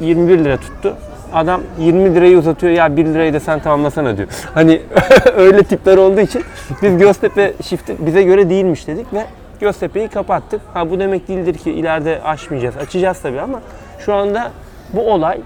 21 0.00 0.44
lira 0.44 0.56
tuttu. 0.56 0.96
Adam 1.32 1.60
20 1.78 2.14
lirayı 2.14 2.38
uzatıyor 2.38 2.72
ya 2.72 2.96
1 2.96 3.06
lirayı 3.06 3.34
da 3.34 3.40
sen 3.40 3.60
tamamlasana 3.60 4.16
diyor. 4.16 4.28
Hani 4.54 4.80
öyle 5.36 5.62
tipler 5.62 5.96
olduğu 5.96 6.20
için 6.20 6.42
biz 6.82 6.98
Göztepe 6.98 7.52
Shift'i 7.62 8.06
bize 8.06 8.22
göre 8.22 8.50
değilmiş 8.50 8.86
dedik 8.88 9.12
ve 9.14 9.26
Göztepe'yi 9.60 10.08
kapattık. 10.08 10.60
Ha 10.74 10.90
bu 10.90 10.98
demek 11.00 11.28
değildir 11.28 11.54
ki 11.54 11.72
ileride 11.72 12.22
açmayacağız. 12.22 12.76
Açacağız 12.76 13.20
tabii 13.22 13.40
ama 13.40 13.60
şu 13.98 14.14
anda 14.14 14.50
bu 14.92 15.12
olay 15.12 15.40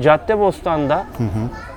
Caddebostan'da 0.00 1.04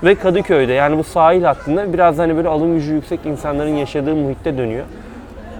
ve 0.03 0.15
Kadıköy'de 0.15 0.73
yani 0.73 0.97
bu 0.97 1.03
sahil 1.03 1.43
hattında 1.43 1.93
biraz 1.93 2.17
hani 2.17 2.35
böyle 2.37 2.47
alım 2.47 2.75
gücü 2.75 2.93
yüksek 2.93 3.25
insanların 3.25 3.75
yaşadığı 3.75 4.15
muhitte 4.15 4.57
dönüyor. 4.57 4.85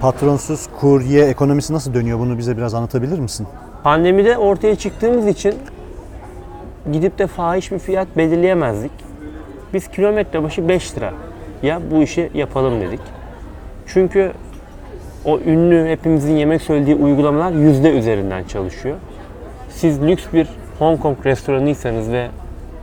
Patronsuz 0.02 0.68
kurye 0.80 1.26
ekonomisi 1.26 1.74
nasıl 1.74 1.94
dönüyor? 1.94 2.20
Bunu 2.20 2.38
bize 2.38 2.58
biraz 2.58 2.74
anlatabilir 2.74 3.20
misin? 3.20 3.48
Pandemide 3.84 4.38
ortaya 4.38 4.76
çıktığımız 4.76 5.28
için 5.28 5.56
gidip 6.92 7.20
de 7.20 7.28
fahiş 7.28 7.72
bir 7.72 7.80
fiyat 7.80 8.08
belirleyemezdik. 8.18 8.92
Biz 9.74 9.88
kilometre 9.88 10.44
başı 10.44 10.70
5 10.70 10.98
lira 10.98 11.14
ya 11.64 11.82
bu 11.92 12.04
işi 12.04 12.30
yapalım 12.34 12.82
dedik. 12.82 13.00
Çünkü 13.88 14.32
o 15.26 15.40
ünlü 15.40 15.90
hepimizin 15.90 16.36
yemek 16.36 16.62
söylediği 16.62 16.96
uygulamalar 16.96 17.52
yüzde 17.52 17.90
üzerinden 17.90 18.44
çalışıyor. 18.44 18.96
Siz 19.70 20.02
lüks 20.02 20.24
bir 20.34 20.48
Hong 20.80 21.00
Kong 21.00 21.26
restoranıysanız 21.26 22.12
ve 22.12 22.28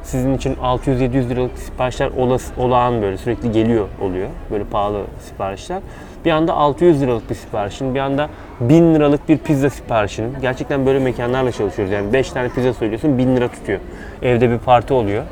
sizin 0.05 0.35
için 0.35 0.55
600-700 0.55 1.29
liralık 1.29 1.59
siparişler 1.59 2.11
olası, 2.17 2.61
olağan 2.61 3.03
böyle 3.03 3.19
sürekli 3.19 3.53
geliyor 3.53 3.89
oluyor. 4.01 4.29
Böyle 4.51 4.65
pahalı 4.65 5.03
siparişler. 5.21 5.83
Bir 6.25 6.31
anda 6.31 6.55
600 6.55 7.03
liralık 7.03 7.31
bir 7.31 7.35
siparişin, 7.35 7.95
bir 7.95 8.01
anda 8.01 8.29
1000 8.61 8.95
liralık 8.95 9.29
bir 9.29 9.39
pizza 9.39 9.71
siparişinin. 9.71 10.37
Gerçekten 10.41 10.87
böyle 10.87 10.99
mekanlarla 10.99 11.53
çalışıyoruz. 11.53 11.93
Yani 11.93 12.13
5 12.13 12.31
tane 12.31 12.49
pizza 12.49 12.73
söylüyorsun 12.73 13.19
1000 13.19 13.37
lira 13.37 13.49
tutuyor. 13.49 13.81
Evde 14.23 14.51
bir 14.51 14.59
parti 14.59 14.95
oluyor. 14.95 15.23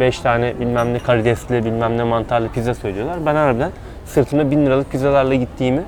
5 0.00 0.18
tane 0.18 0.60
bilmem 0.60 0.94
ne 0.94 0.98
karidesli 0.98 1.64
bilmem 1.64 1.98
ne 1.98 2.04
mantarlı 2.04 2.48
pizza 2.48 2.74
söylüyorlar. 2.74 3.16
Ben 3.26 3.34
harbiden 3.34 3.70
sırtımda 4.06 4.50
1000 4.50 4.66
liralık 4.66 4.90
pizzalarla 4.90 5.34
gittiğimi 5.34 5.82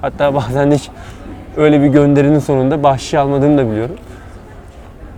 hatta 0.00 0.34
bazen 0.34 0.70
hiç 0.70 0.90
öyle 1.56 1.82
bir 1.82 1.86
gönderinin 1.86 2.38
sonunda 2.38 2.82
bahşiş 2.82 3.14
almadığımı 3.14 3.58
da 3.58 3.70
biliyorum. 3.70 3.96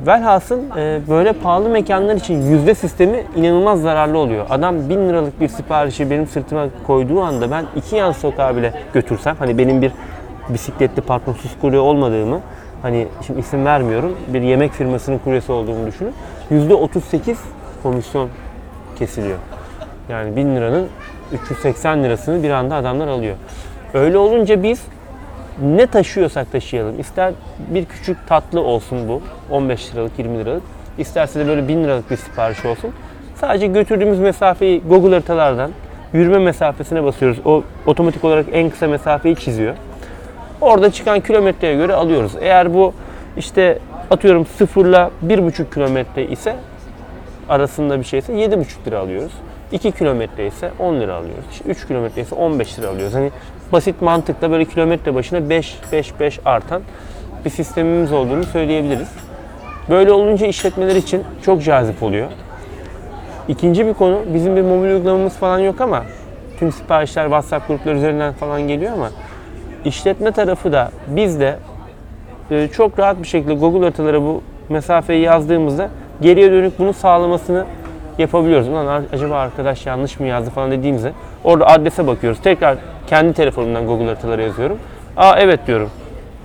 Velhasıl 0.06 0.58
e, 0.76 1.00
böyle 1.08 1.32
pahalı 1.32 1.68
mekanlar 1.68 2.14
için 2.14 2.50
yüzde 2.50 2.74
sistemi 2.74 3.24
inanılmaz 3.36 3.80
zararlı 3.80 4.18
oluyor. 4.18 4.46
Adam 4.50 4.88
1000 4.88 5.08
liralık 5.08 5.40
bir 5.40 5.48
siparişi 5.48 6.10
benim 6.10 6.26
sırtıma 6.26 6.66
koyduğu 6.86 7.20
anda 7.20 7.50
ben 7.50 7.64
iki 7.76 7.96
yan 7.96 8.12
sokağa 8.12 8.56
bile 8.56 8.72
götürsem 8.94 9.36
hani 9.38 9.58
benim 9.58 9.82
bir 9.82 9.92
bisikletli 10.48 11.02
patronsuz 11.02 11.50
kurye 11.60 11.78
olmadığımı 11.78 12.40
hani 12.82 13.08
şimdi 13.26 13.40
isim 13.40 13.64
vermiyorum 13.64 14.16
bir 14.28 14.42
yemek 14.42 14.72
firmasının 14.72 15.18
kuryesi 15.18 15.52
olduğumu 15.52 15.86
düşünün. 15.86 16.12
Yüzde 16.50 16.74
38 16.74 17.38
komisyon 17.82 18.28
kesiliyor. 18.98 19.38
Yani 20.08 20.36
1000 20.36 20.56
liranın 20.56 20.88
380 21.32 22.04
lirasını 22.04 22.42
bir 22.42 22.50
anda 22.50 22.74
adamlar 22.74 23.08
alıyor. 23.08 23.36
Öyle 23.94 24.18
olunca 24.18 24.62
biz 24.62 24.82
ne 25.62 25.86
taşıyorsak 25.86 26.52
taşıyalım. 26.52 27.00
İster 27.00 27.32
bir 27.68 27.84
küçük 27.84 28.26
tatlı 28.26 28.60
olsun 28.60 29.08
bu. 29.08 29.22
15 29.50 29.92
liralık, 29.94 30.18
20 30.18 30.38
liralık. 30.38 30.62
İsterse 30.98 31.40
de 31.40 31.46
böyle 31.46 31.68
1000 31.68 31.84
liralık 31.84 32.10
bir 32.10 32.16
sipariş 32.16 32.64
olsun. 32.64 32.90
Sadece 33.34 33.66
götürdüğümüz 33.66 34.18
mesafeyi 34.18 34.82
Google 34.88 35.10
haritalardan 35.10 35.70
yürüme 36.12 36.38
mesafesine 36.38 37.04
basıyoruz. 37.04 37.38
O 37.44 37.62
otomatik 37.86 38.24
olarak 38.24 38.46
en 38.52 38.70
kısa 38.70 38.88
mesafeyi 38.88 39.36
çiziyor. 39.36 39.74
Orada 40.60 40.90
çıkan 40.90 41.20
kilometreye 41.20 41.74
göre 41.74 41.94
alıyoruz. 41.94 42.32
Eğer 42.40 42.74
bu 42.74 42.94
işte 43.36 43.78
atıyorum 44.10 44.46
sıfırla 44.46 45.10
1,5 45.26 45.74
kilometre 45.74 46.26
ise 46.26 46.56
arasında 47.48 47.98
bir 47.98 48.04
şeyse 48.04 48.32
7,5 48.32 48.86
lira 48.86 48.98
alıyoruz. 48.98 49.32
2 49.72 49.92
kilometre 49.92 50.46
ise 50.46 50.70
10 50.78 51.00
lira 51.00 51.14
alıyoruz. 51.14 51.44
İşte 51.52 51.64
3 51.68 51.86
kilometre 51.86 52.22
ise 52.22 52.34
15 52.34 52.78
lira 52.78 52.88
alıyoruz. 52.88 53.14
Hani 53.14 53.30
basit 53.74 54.02
mantıkla 54.02 54.50
böyle 54.50 54.64
kilometre 54.64 55.14
başına 55.14 55.50
5 55.50 55.78
5 55.92 56.20
5 56.20 56.40
artan 56.44 56.82
bir 57.44 57.50
sistemimiz 57.50 58.12
olduğunu 58.12 58.44
söyleyebiliriz. 58.44 59.08
Böyle 59.90 60.12
olunca 60.12 60.46
işletmeler 60.46 60.96
için 60.96 61.22
çok 61.42 61.64
cazip 61.64 62.02
oluyor. 62.02 62.28
İkinci 63.48 63.86
bir 63.86 63.94
konu 63.94 64.20
bizim 64.34 64.56
bir 64.56 64.62
mobil 64.62 64.88
uygulamamız 64.88 65.36
falan 65.36 65.58
yok 65.58 65.80
ama 65.80 66.04
tüm 66.58 66.72
siparişler 66.72 67.24
WhatsApp 67.24 67.68
grupları 67.68 67.96
üzerinden 67.96 68.32
falan 68.32 68.68
geliyor 68.68 68.92
ama 68.92 69.10
işletme 69.84 70.32
tarafı 70.32 70.72
da 70.72 70.90
biz 71.06 71.40
de 71.40 71.56
e, 72.50 72.68
çok 72.68 72.98
rahat 72.98 73.22
bir 73.22 73.26
şekilde 73.26 73.54
Google 73.54 73.80
haritalara 73.80 74.22
bu 74.22 74.42
mesafeyi 74.68 75.22
yazdığımızda 75.22 75.90
geriye 76.20 76.50
dönük 76.50 76.78
bunu 76.78 76.92
sağlamasını 76.92 77.64
yapabiliyoruz. 78.18 78.68
Ulan 78.68 79.04
acaba 79.12 79.36
arkadaş 79.36 79.86
yanlış 79.86 80.20
mı 80.20 80.26
yazdı 80.26 80.50
falan 80.50 80.70
dediğimizde 80.70 81.12
orada 81.44 81.66
adrese 81.66 82.06
bakıyoruz. 82.06 82.40
Tekrar 82.42 82.76
kendi 83.06 83.32
telefonumdan 83.32 83.86
Google 83.86 84.06
haritalara 84.06 84.42
yazıyorum. 84.42 84.78
Aa 85.16 85.34
evet 85.38 85.66
diyorum. 85.66 85.90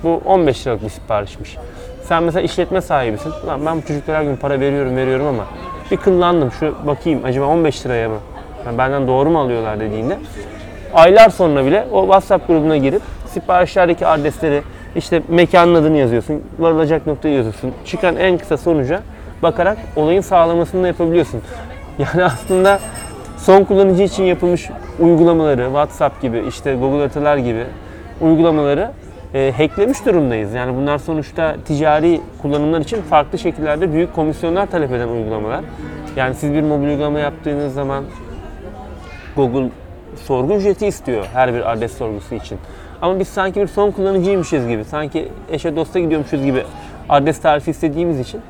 Bu 0.04 0.22
15 0.26 0.68
liralık 0.68 0.84
bir 0.84 0.90
siparişmiş. 0.90 1.58
Sen 2.04 2.24
mesela 2.24 2.42
işletme 2.42 2.82
sahibisin. 2.82 3.32
Ulan 3.46 3.66
ben 3.66 3.78
bu 3.78 3.82
çocuklara 3.82 4.18
her 4.18 4.24
gün 4.24 4.36
para 4.36 4.60
veriyorum 4.60 4.98
veriyorum 4.98 5.28
ama 5.28 5.44
bir 5.92 5.98
kıllandım. 5.98 6.52
Şu 6.52 6.76
bakayım 6.88 7.22
acaba 7.26 7.46
15 7.46 7.86
liraya 7.86 8.10
mı? 8.10 8.18
Yani 8.66 8.78
benden 8.78 9.08
doğru 9.08 9.30
mu 9.30 9.40
alıyorlar 9.40 9.80
dediğinde 9.80 10.18
aylar 10.94 11.30
sonra 11.30 11.66
bile 11.66 11.88
o 11.92 12.02
WhatsApp 12.02 12.48
grubuna 12.48 12.78
girip 12.78 13.02
siparişlerdeki 13.28 14.08
adresleri 14.08 14.62
işte 14.96 15.22
mekanın 15.28 15.76
adını 15.76 15.98
yazıyorsun, 15.98 16.44
varılacak 16.60 17.08
noktayı 17.08 17.36
yazıyorsun. 17.36 17.74
Çıkan 17.86 18.16
en 18.16 18.38
kısa 18.38 18.58
sonuca 18.58 19.02
bakarak 19.44 19.78
olayın 19.96 20.22
sağlamasını 20.22 20.84
da 20.84 20.88
yapabiliyorsun. 20.88 21.42
Yani 22.00 22.24
aslında 22.24 22.80
son 23.38 23.64
kullanıcı 23.64 24.04
için 24.04 24.24
yapılmış 24.24 24.70
uygulamaları, 25.00 25.64
WhatsApp 25.64 26.22
gibi, 26.22 26.44
işte 26.48 26.76
Google 26.76 27.00
haritalar 27.00 27.38
gibi 27.38 27.64
uygulamaları 28.22 28.92
e, 29.34 29.54
hacklemiş 29.58 30.06
durumdayız. 30.06 30.54
Yani 30.54 30.78
bunlar 30.78 30.98
sonuçta 30.98 31.56
ticari 31.66 32.22
kullanımlar 32.42 32.82
için 32.82 33.02
farklı 33.02 33.38
şekillerde 33.38 33.94
büyük 33.94 34.16
komisyonlar 34.16 34.66
talep 34.66 34.92
eden 34.92 35.08
uygulamalar. 35.08 35.62
Yani 36.16 36.36
siz 36.36 36.54
bir 36.54 36.62
mobil 36.62 36.88
uygulama 36.88 37.20
yaptığınız 37.20 37.74
zaman 37.74 38.04
Google 39.36 39.70
sorgu 40.16 40.54
ücreti 40.54 40.88
istiyor 40.88 41.26
her 41.34 41.54
bir 41.54 41.72
adres 41.72 41.98
sorgusu 41.98 42.36
için. 42.36 42.58
Ama 43.02 43.20
biz 43.20 43.28
sanki 43.28 43.62
bir 43.62 43.68
son 43.68 43.92
kullanıcıymışız 43.92 44.68
gibi, 44.68 44.86
sanki 44.86 45.28
eşe 45.52 45.76
dosta 45.76 46.00
gidiyormuşuz 46.00 46.44
gibi 46.44 46.64
adres 47.10 47.42
tarifi 47.42 47.72
istediğimiz 47.72 48.20
için 48.20 48.42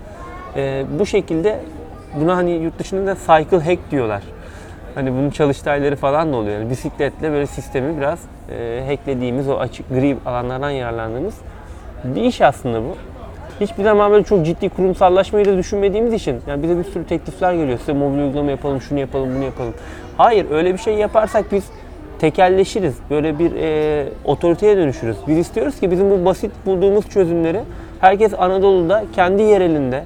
e, 0.55 0.85
bu 0.99 1.05
şekilde 1.05 1.59
buna 2.15 2.37
hani 2.37 2.51
yurt 2.51 2.79
dışında 2.79 3.05
da 3.05 3.15
cycle 3.15 3.59
hack 3.59 3.91
diyorlar. 3.91 4.23
Hani 4.95 5.11
bunun 5.11 5.29
çalıştayları 5.29 5.95
falan 5.95 6.33
da 6.33 6.37
oluyor. 6.37 6.59
Yani 6.59 6.69
bisikletle 6.69 7.31
böyle 7.31 7.45
sistemi 7.45 7.97
biraz 7.97 8.19
e, 8.51 8.83
hacklediğimiz 8.87 9.49
o 9.49 9.57
açık 9.57 9.89
gri 9.89 10.17
alanlardan 10.25 10.69
yararlandığımız 10.69 11.35
bir 12.03 12.21
iş 12.21 12.41
aslında 12.41 12.81
bu. 12.81 12.95
Hiçbir 13.59 13.83
zaman 13.83 14.11
böyle 14.11 14.23
çok 14.23 14.45
ciddi 14.45 14.69
kurumsallaşmayı 14.69 15.45
da 15.45 15.57
düşünmediğimiz 15.57 16.13
için 16.13 16.41
yani 16.47 16.63
bize 16.63 16.77
bir 16.77 16.83
sürü 16.83 17.05
teklifler 17.05 17.53
geliyor. 17.53 17.79
Size 17.79 17.93
mobil 17.93 18.19
uygulama 18.19 18.51
yapalım, 18.51 18.81
şunu 18.81 18.99
yapalım, 18.99 19.35
bunu 19.35 19.43
yapalım. 19.43 19.73
Hayır 20.17 20.51
öyle 20.51 20.73
bir 20.73 20.77
şey 20.77 20.93
yaparsak 20.93 21.51
biz 21.51 21.63
tekelleşiriz. 22.19 22.95
Böyle 23.09 23.39
bir 23.39 23.51
e, 23.55 24.05
otoriteye 24.25 24.77
dönüşürüz. 24.77 25.17
Biz 25.27 25.37
istiyoruz 25.37 25.79
ki 25.79 25.91
bizim 25.91 26.11
bu 26.11 26.25
basit 26.25 26.51
bulduğumuz 26.65 27.09
çözümleri 27.09 27.59
herkes 28.01 28.33
Anadolu'da 28.33 29.03
kendi 29.15 29.41
yerelinde 29.41 30.03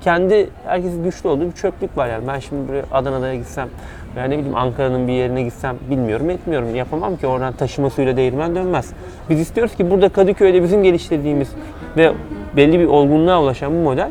kendi 0.00 0.50
herkesin 0.66 1.04
güçlü 1.04 1.28
olduğu 1.28 1.46
bir 1.46 1.52
çöplük 1.52 1.96
var 1.96 2.08
yani. 2.08 2.26
Ben 2.28 2.38
şimdi 2.38 2.68
böyle 2.68 2.82
Adana'da 2.92 3.34
gitsem 3.34 3.68
veya 4.16 4.26
ne 4.26 4.38
bileyim 4.38 4.56
Ankara'nın 4.56 5.08
bir 5.08 5.12
yerine 5.12 5.42
gitsem 5.42 5.76
bilmiyorum 5.90 6.30
etmiyorum. 6.30 6.74
Yapamam 6.74 7.16
ki 7.16 7.26
oradan 7.26 7.52
taşıma 7.52 7.90
suyla 7.90 8.16
değirmen 8.16 8.54
dönmez. 8.54 8.92
Biz 9.30 9.40
istiyoruz 9.40 9.76
ki 9.76 9.90
burada 9.90 10.08
Kadıköy'de 10.08 10.62
bizim 10.62 10.82
geliştirdiğimiz 10.82 11.48
ve 11.96 12.12
belli 12.56 12.80
bir 12.80 12.86
olgunluğa 12.86 13.42
ulaşan 13.42 13.72
bu 13.72 13.76
model 13.76 14.10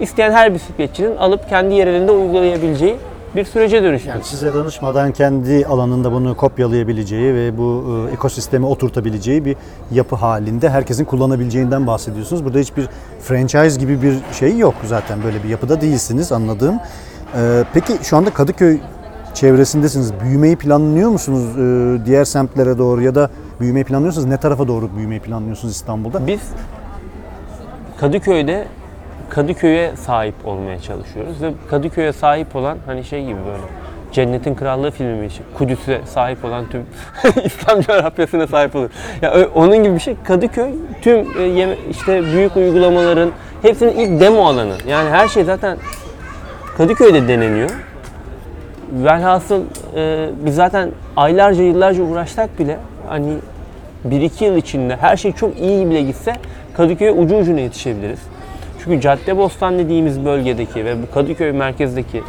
isteyen 0.00 0.32
her 0.32 0.54
bisikletçinin 0.54 1.16
alıp 1.16 1.48
kendi 1.48 1.74
yerelinde 1.74 2.12
uygulayabileceği 2.12 2.96
bir 3.36 3.44
sürece 3.44 3.82
dönüşsün. 3.82 4.10
Yani 4.10 4.24
size 4.24 4.54
danışmadan 4.54 5.12
kendi 5.12 5.66
alanında 5.66 6.12
bunu 6.12 6.36
kopyalayabileceği 6.36 7.34
ve 7.34 7.58
bu 7.58 7.84
e, 8.10 8.12
ekosisteme 8.12 8.66
oturtabileceği 8.66 9.44
bir 9.44 9.56
yapı 9.92 10.16
halinde 10.16 10.70
herkesin 10.70 11.04
kullanabileceğinden 11.04 11.86
bahsediyorsunuz. 11.86 12.44
Burada 12.44 12.58
hiçbir 12.58 12.88
franchise 13.20 13.80
gibi 13.80 14.02
bir 14.02 14.14
şey 14.32 14.58
yok 14.58 14.74
zaten 14.84 15.22
böyle 15.24 15.42
bir 15.42 15.48
yapıda 15.48 15.80
değilsiniz 15.80 16.32
anladığım. 16.32 16.80
E, 17.36 17.64
Peki 17.74 17.92
şu 18.02 18.16
anda 18.16 18.30
Kadıköy 18.30 18.78
çevresindesiniz. 19.34 20.12
Büyümeyi 20.24 20.56
planlıyor 20.56 21.10
musunuz 21.10 21.44
e, 21.58 22.06
diğer 22.06 22.24
semtlere 22.24 22.78
doğru 22.78 23.02
ya 23.02 23.14
da 23.14 23.30
büyümeyi 23.60 23.84
planlıyorsanız 23.84 24.26
ne 24.26 24.36
tarafa 24.36 24.68
doğru 24.68 24.96
büyümeyi 24.96 25.20
planlıyorsunuz 25.20 25.74
İstanbul'da? 25.74 26.26
Biz 26.26 26.40
Kadıköy'de 28.00 28.66
Kadıköy'e 29.34 29.96
sahip 29.96 30.34
olmaya 30.44 30.80
çalışıyoruz 30.80 31.42
ve 31.42 31.52
Kadıköy'e 31.70 32.12
sahip 32.12 32.56
olan 32.56 32.78
hani 32.86 33.04
şey 33.04 33.24
gibi 33.24 33.38
böyle 33.46 33.62
Cennetin 34.12 34.54
Krallığı 34.54 34.90
filmi 34.90 35.26
için 35.26 35.44
Kudüs'e 35.54 36.00
sahip 36.06 36.44
olan 36.44 36.64
tüm 36.70 36.86
İslam 37.44 37.80
coğrafyasına 37.80 38.46
sahip 38.46 38.76
olur. 38.76 38.90
Ya 39.22 39.48
onun 39.54 39.76
gibi 39.76 39.94
bir 39.94 40.00
şey. 40.00 40.16
Kadıköy 40.24 40.70
tüm 41.02 41.18
e, 41.40 41.76
işte 41.90 42.22
büyük 42.24 42.56
uygulamaların 42.56 43.30
hepsinin 43.62 43.92
ilk 43.92 44.20
demo 44.20 44.46
alanı. 44.46 44.74
Yani 44.88 45.10
her 45.10 45.28
şey 45.28 45.44
zaten 45.44 45.78
Kadıköy'de 46.76 47.28
deneniyor. 47.28 47.70
Velhasıl 48.92 49.62
e, 49.96 50.30
biz 50.44 50.54
zaten 50.54 50.90
aylarca 51.16 51.62
yıllarca 51.62 52.02
uğraşsak 52.02 52.58
bile 52.58 52.78
hani 53.08 53.32
1-2 54.08 54.44
yıl 54.44 54.56
içinde 54.56 54.96
her 54.96 55.16
şey 55.16 55.32
çok 55.32 55.58
iyi 55.60 55.90
bile 55.90 56.02
gitse 56.02 56.32
Kadıköy'e 56.76 57.12
ucu 57.12 57.36
ucuna 57.36 57.60
yetişebiliriz. 57.60 58.20
Çünkü 58.84 59.00
Caddebostan 59.00 59.78
dediğimiz 59.78 60.24
bölgedeki 60.24 60.84
ve 60.84 61.02
bu 61.02 61.14
Kadıköy 61.14 61.52
merkezdeki 61.52 62.22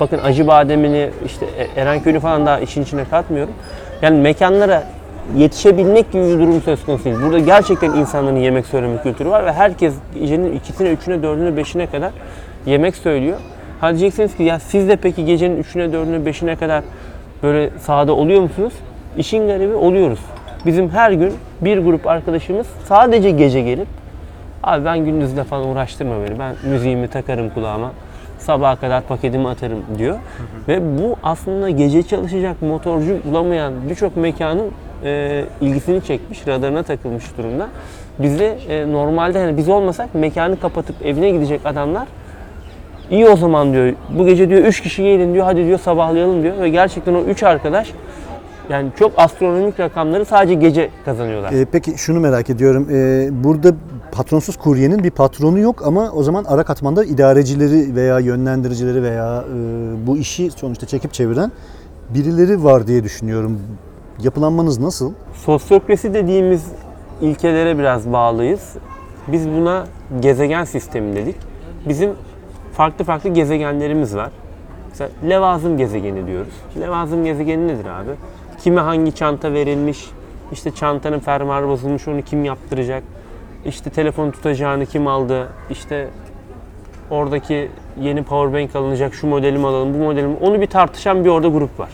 bakın 0.00 0.18
Acıbadem'ini 0.18 1.10
işte 1.26 1.46
E- 1.46 1.80
Erenköy'ünü 1.80 2.20
falan 2.20 2.46
daha 2.46 2.60
işin 2.60 2.82
içine 2.82 3.04
katmıyorum. 3.04 3.54
Yani 4.02 4.20
mekanlara 4.20 4.84
yetişebilmek 5.36 6.12
gibi 6.12 6.22
bir 6.22 6.38
durum 6.38 6.60
söz 6.60 6.84
konusu 6.84 7.04
değil. 7.04 7.16
Burada 7.22 7.38
gerçekten 7.38 7.90
insanların 7.90 8.36
yemek 8.36 8.66
söyleme 8.66 9.02
kültürü 9.02 9.30
var 9.30 9.46
ve 9.46 9.52
herkes 9.52 9.94
gecenin 10.20 10.56
ikisine, 10.56 10.88
üçüne, 10.90 11.22
dördüne, 11.22 11.56
beşine 11.56 11.86
kadar 11.86 12.10
yemek 12.66 12.96
söylüyor. 12.96 13.36
Ha 13.80 13.90
diyeceksiniz 13.90 14.36
ki 14.36 14.42
ya 14.42 14.58
siz 14.58 14.88
de 14.88 14.96
peki 14.96 15.24
gecenin 15.24 15.56
üçüne, 15.56 15.92
dördüne, 15.92 16.26
beşine 16.26 16.56
kadar 16.56 16.82
böyle 17.42 17.70
sahada 17.78 18.12
oluyor 18.12 18.40
musunuz? 18.42 18.72
İşin 19.16 19.46
garibi 19.46 19.74
oluyoruz. 19.74 20.20
Bizim 20.66 20.90
her 20.90 21.12
gün 21.12 21.32
bir 21.60 21.78
grup 21.78 22.06
arkadaşımız 22.06 22.66
sadece 22.84 23.30
gece 23.30 23.60
gelip 23.60 23.88
abi 24.62 24.84
ben 24.84 25.04
gündüzde 25.04 25.44
falan 25.44 25.68
uğraştırma 25.68 26.14
beni. 26.26 26.38
Ben 26.38 26.54
müziğimi 26.64 27.08
takarım 27.08 27.50
kulağıma. 27.50 27.92
Sabaha 28.38 28.76
kadar 28.76 29.02
paketimi 29.02 29.48
atarım 29.48 29.78
diyor. 29.98 30.18
Ve 30.68 30.98
bu 30.98 31.16
aslında 31.22 31.70
gece 31.70 32.02
çalışacak 32.02 32.62
motorcu 32.62 33.18
bulamayan 33.24 33.72
birçok 33.90 34.16
mekanın 34.16 34.70
e, 35.04 35.44
ilgisini 35.60 36.04
çekmiş, 36.04 36.46
radarına 36.46 36.82
takılmış 36.82 37.24
durumda. 37.38 37.68
Bize 38.18 38.58
e, 38.68 38.92
normalde 38.92 39.38
hani 39.38 39.56
biz 39.56 39.68
olmasak 39.68 40.14
mekanı 40.14 40.60
kapatıp 40.60 41.06
evine 41.06 41.30
gidecek 41.30 41.60
adamlar 41.64 42.06
İyi 43.10 43.28
o 43.28 43.36
zaman 43.36 43.72
diyor. 43.72 43.92
Bu 44.10 44.26
gece 44.26 44.48
diyor 44.48 44.64
3 44.64 44.80
kişi 44.80 45.02
gelin 45.02 45.34
diyor. 45.34 45.44
Hadi 45.44 45.66
diyor 45.66 45.78
sabahlayalım 45.78 46.42
diyor. 46.42 46.58
Ve 46.60 46.68
gerçekten 46.68 47.14
o 47.14 47.20
3 47.20 47.42
arkadaş 47.42 47.92
yani 48.70 48.90
çok 48.98 49.12
astronomik 49.16 49.80
rakamları 49.80 50.24
sadece 50.24 50.54
gece 50.54 50.90
kazanıyorlar. 51.04 51.52
Ee, 51.52 51.64
peki 51.72 51.98
şunu 51.98 52.20
merak 52.20 52.50
ediyorum. 52.50 52.88
Ee, 52.90 53.28
burada 53.44 53.74
patronsuz 54.12 54.56
kuryenin 54.56 55.04
bir 55.04 55.10
patronu 55.10 55.58
yok 55.58 55.86
ama 55.86 56.10
o 56.10 56.22
zaman 56.22 56.44
ara 56.44 56.62
katmanda 56.62 57.04
idarecileri 57.04 57.96
veya 57.96 58.18
yönlendiricileri 58.18 59.02
veya 59.02 59.44
e, 59.54 60.06
bu 60.06 60.16
işi 60.16 60.50
sonuçta 60.50 60.86
çekip 60.86 61.12
çeviren 61.12 61.52
birileri 62.14 62.64
var 62.64 62.86
diye 62.86 63.04
düşünüyorum. 63.04 63.60
Yapılanmanız 64.22 64.78
nasıl? 64.78 65.12
Sosyokrasi 65.34 66.14
dediğimiz 66.14 66.66
ilkelere 67.20 67.78
biraz 67.78 68.12
bağlıyız. 68.12 68.74
Biz 69.28 69.48
buna 69.48 69.86
gezegen 70.20 70.64
sistemi 70.64 71.16
dedik. 71.16 71.36
Bizim 71.88 72.10
farklı 72.72 73.04
farklı 73.04 73.30
gezegenlerimiz 73.30 74.16
var. 74.16 74.30
Mesela 74.88 75.10
levazım 75.28 75.78
gezegeni 75.78 76.26
diyoruz. 76.26 76.54
Levazım 76.80 77.24
gezegeni 77.24 77.68
nedir 77.68 77.84
abi? 77.84 78.10
Kime 78.62 78.80
hangi 78.80 79.14
çanta 79.14 79.52
verilmiş? 79.52 80.10
İşte 80.52 80.70
çantanın 80.70 81.18
fermuarı 81.18 81.68
bozulmuş 81.68 82.08
onu 82.08 82.22
kim 82.22 82.44
yaptıracak? 82.44 83.02
İşte 83.64 83.90
telefon 83.90 84.30
tutacağını 84.30 84.86
kim 84.86 85.06
aldı? 85.06 85.48
İşte 85.70 86.08
oradaki 87.10 87.68
yeni 88.00 88.22
powerbank 88.22 88.76
alınacak 88.76 89.14
şu 89.14 89.26
modeli 89.26 89.58
mi 89.58 89.66
alalım 89.66 89.94
bu 89.94 89.98
modeli 89.98 90.26
mi? 90.26 90.36
Onu 90.40 90.60
bir 90.60 90.66
tartışan 90.66 91.24
bir 91.24 91.30
orada 91.30 91.48
grup 91.48 91.80
var 91.80 91.90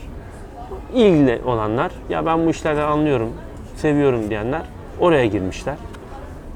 ilgili 0.94 1.40
olanlar, 1.46 1.92
ya 2.09 2.26
ben 2.26 2.46
bu 2.46 2.50
işlerden 2.50 2.87
anlıyorum, 2.87 3.29
seviyorum 3.76 4.31
diyenler 4.31 4.62
oraya 5.00 5.26
girmişler. 5.26 5.74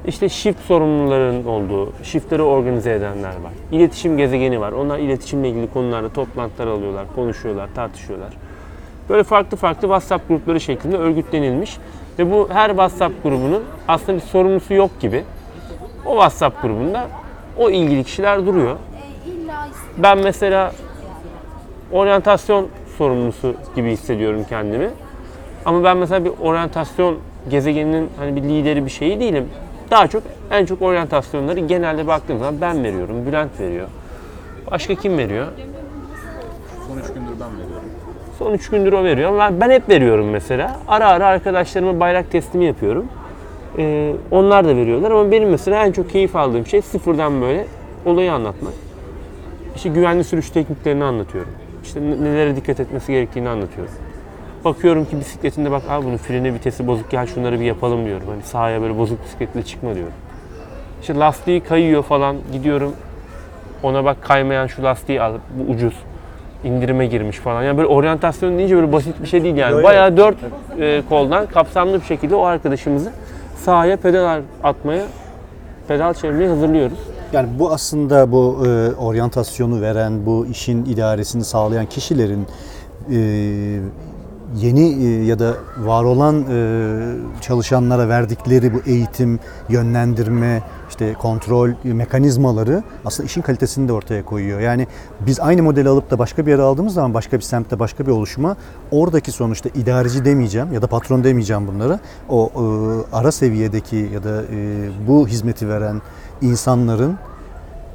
İşte 0.07 0.29
shift 0.29 0.59
sorumluların 0.59 1.45
olduğu, 1.45 1.93
shiftleri 2.03 2.41
organize 2.41 2.93
edenler 2.93 3.29
var. 3.29 3.51
İletişim 3.71 4.17
gezegeni 4.17 4.61
var. 4.61 4.71
Onlar 4.71 4.99
iletişimle 4.99 5.49
ilgili 5.49 5.73
konularda 5.73 6.09
toplantılar 6.09 6.67
alıyorlar, 6.67 7.05
konuşuyorlar, 7.15 7.69
tartışıyorlar. 7.75 8.33
Böyle 9.11 9.23
farklı 9.23 9.57
farklı 9.57 9.81
WhatsApp 9.81 10.27
grupları 10.27 10.61
şeklinde 10.61 10.97
örgütlenilmiş. 10.97 11.77
Ve 12.19 12.31
bu 12.31 12.49
her 12.51 12.69
WhatsApp 12.69 13.23
grubunun 13.23 13.63
aslında 13.87 14.17
bir 14.17 14.23
sorumlusu 14.23 14.73
yok 14.73 14.99
gibi. 14.99 15.23
O 16.05 16.11
WhatsApp 16.11 16.61
grubunda 16.61 17.07
o 17.57 17.69
ilgili 17.69 18.03
kişiler 18.03 18.45
duruyor. 18.45 18.75
Ben 19.97 20.17
mesela 20.17 20.71
oryantasyon 21.91 22.67
sorumlusu 22.97 23.55
gibi 23.75 23.91
hissediyorum 23.91 24.45
kendimi. 24.49 24.89
Ama 25.65 25.83
ben 25.83 25.97
mesela 25.97 26.25
bir 26.25 26.31
oryantasyon 26.41 27.17
gezegeninin 27.49 28.09
hani 28.17 28.35
bir 28.35 28.43
lideri 28.43 28.85
bir 28.85 28.91
şeyi 28.91 29.19
değilim. 29.19 29.49
Daha 29.91 30.07
çok 30.07 30.23
en 30.51 30.65
çok 30.65 30.81
oryantasyonları 30.81 31.59
genelde 31.59 32.07
baktığım 32.07 32.39
zaman 32.39 32.61
ben 32.61 32.83
veriyorum, 32.83 33.25
Bülent 33.25 33.59
veriyor. 33.59 33.87
Başka 34.71 34.95
kim 34.95 35.17
veriyor? 35.17 35.47
Son 36.87 36.97
3 36.97 37.07
gündür 37.07 37.39
ben 37.39 37.57
veriyorum. 37.59 37.89
Son 38.41 38.53
3 38.53 38.69
gündür 38.69 38.93
o 38.93 39.03
veriyor. 39.03 39.39
Ben, 39.39 39.61
ben 39.61 39.69
hep 39.69 39.89
veriyorum 39.89 40.29
mesela. 40.29 40.79
Ara 40.87 41.07
ara 41.07 41.25
arkadaşlarıma 41.25 41.99
bayrak 41.99 42.31
teslimi 42.31 42.65
yapıyorum. 42.65 43.05
Ee, 43.77 44.13
onlar 44.31 44.65
da 44.65 44.75
veriyorlar 44.75 45.11
ama 45.11 45.31
benim 45.31 45.49
mesela 45.49 45.85
en 45.85 45.91
çok 45.91 46.09
keyif 46.09 46.35
aldığım 46.35 46.65
şey 46.65 46.81
sıfırdan 46.81 47.41
böyle 47.41 47.65
olayı 48.05 48.33
anlatmak. 48.33 48.73
İşte 49.75 49.89
güvenli 49.89 50.23
sürüş 50.23 50.49
tekniklerini 50.49 51.03
anlatıyorum. 51.03 51.51
İşte 51.83 52.01
ne- 52.01 52.23
nelere 52.23 52.55
dikkat 52.55 52.79
etmesi 52.79 53.11
gerektiğini 53.11 53.49
anlatıyorum. 53.49 53.93
Bakıyorum 54.65 55.05
ki 55.05 55.19
bisikletinde 55.19 55.71
bak 55.71 55.83
abi 55.89 56.05
bunun 56.05 56.17
freni 56.17 56.53
vitesi 56.53 56.87
bozuk 56.87 57.11
gel 57.11 57.27
şunları 57.27 57.59
bir 57.59 57.65
yapalım 57.65 58.05
diyorum. 58.05 58.27
Hani 58.29 58.43
sahaya 58.43 58.81
böyle 58.81 58.97
bozuk 58.97 59.23
bisikletle 59.23 59.63
çıkma 59.63 59.95
diyorum. 59.95 60.13
İşte 61.01 61.15
lastiği 61.15 61.61
kayıyor 61.61 62.03
falan 62.03 62.35
gidiyorum. 62.51 62.93
Ona 63.83 64.05
bak 64.05 64.17
kaymayan 64.21 64.67
şu 64.67 64.83
lastiği 64.83 65.21
al 65.21 65.33
bu 65.57 65.71
ucuz. 65.71 65.93
İndirime 66.63 67.05
girmiş 67.05 67.37
falan. 67.37 67.63
Yani 67.63 67.77
böyle 67.77 67.87
oryantasyon 67.87 68.57
deyince 68.57 68.75
böyle 68.75 68.91
basit 68.91 69.21
bir 69.21 69.27
şey 69.27 69.43
değil 69.43 69.55
yani. 69.55 69.73
Yok, 69.73 69.83
Bayağı 69.83 70.17
dört 70.17 70.35
e, 70.79 71.01
koldan 71.09 71.45
kapsamlı 71.45 72.01
bir 72.01 72.05
şekilde 72.05 72.35
o 72.35 72.43
arkadaşımızı 72.43 73.11
sahaya 73.55 73.97
pedal 73.97 74.41
atmaya, 74.63 75.05
pedal 75.87 76.13
çevirmeye 76.13 76.49
hazırlıyoruz. 76.49 76.97
Yani 77.33 77.49
bu 77.59 77.71
aslında 77.71 78.31
bu 78.31 78.63
e, 78.67 78.95
oryantasyonu 78.95 79.81
veren, 79.81 80.25
bu 80.25 80.45
işin 80.45 80.85
idaresini 80.85 81.43
sağlayan 81.43 81.85
kişilerin 81.85 82.47
e, 83.11 83.17
yeni 84.57 85.05
e, 85.05 85.25
ya 85.25 85.39
da 85.39 85.53
var 85.77 86.03
olan 86.03 86.45
e, 86.51 87.41
çalışanlara 87.41 88.09
verdikleri 88.09 88.73
bu 88.73 88.77
eğitim, 88.85 89.39
yönlendirme, 89.69 90.61
işte 91.01 91.13
kontrol 91.13 91.69
mekanizmaları 91.83 92.83
aslında 93.05 93.27
işin 93.27 93.41
kalitesini 93.41 93.87
de 93.87 93.93
ortaya 93.93 94.25
koyuyor. 94.25 94.59
Yani 94.59 94.87
biz 95.19 95.39
aynı 95.39 95.63
modeli 95.63 95.89
alıp 95.89 96.11
da 96.11 96.19
başka 96.19 96.45
bir 96.45 96.51
yere 96.51 96.61
aldığımız 96.61 96.93
zaman 96.93 97.13
başka 97.13 97.37
bir 97.37 97.41
semtte 97.41 97.79
başka 97.79 98.05
bir 98.05 98.11
oluşuma 98.11 98.55
oradaki 98.91 99.31
sonuçta 99.31 99.69
idareci 99.69 100.25
demeyeceğim 100.25 100.73
ya 100.73 100.81
da 100.81 100.87
patron 100.87 101.23
demeyeceğim 101.23 101.67
bunlara. 101.67 101.99
O 102.29 102.49
e, 102.55 103.15
ara 103.15 103.31
seviyedeki 103.31 104.09
ya 104.13 104.23
da 104.23 104.41
e, 104.41 104.89
bu 105.07 105.27
hizmeti 105.27 105.69
veren 105.69 106.01
insanların 106.41 107.15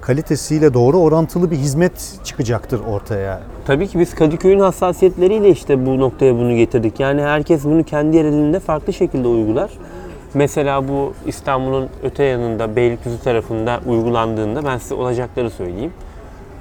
kalitesiyle 0.00 0.74
doğru 0.74 0.98
orantılı 0.98 1.50
bir 1.50 1.56
hizmet 1.56 2.20
çıkacaktır 2.24 2.80
ortaya. 2.80 3.40
Tabii 3.66 3.88
ki 3.88 3.98
biz 3.98 4.14
Kadıköy'ün 4.14 4.60
hassasiyetleriyle 4.60 5.50
işte 5.50 5.86
bu 5.86 5.98
noktaya 5.98 6.34
bunu 6.34 6.56
getirdik. 6.56 7.00
Yani 7.00 7.22
herkes 7.22 7.64
bunu 7.64 7.84
kendi 7.84 8.16
yerelinde 8.16 8.60
farklı 8.60 8.92
şekilde 8.92 9.28
uygular. 9.28 9.70
Mesela 10.34 10.88
bu 10.88 11.14
İstanbul'un 11.26 11.88
öte 12.02 12.24
yanında 12.24 12.76
Beylikdüzü 12.76 13.20
tarafında 13.20 13.80
uygulandığında 13.86 14.64
ben 14.64 14.78
size 14.78 14.94
olacakları 14.94 15.50
söyleyeyim. 15.50 15.92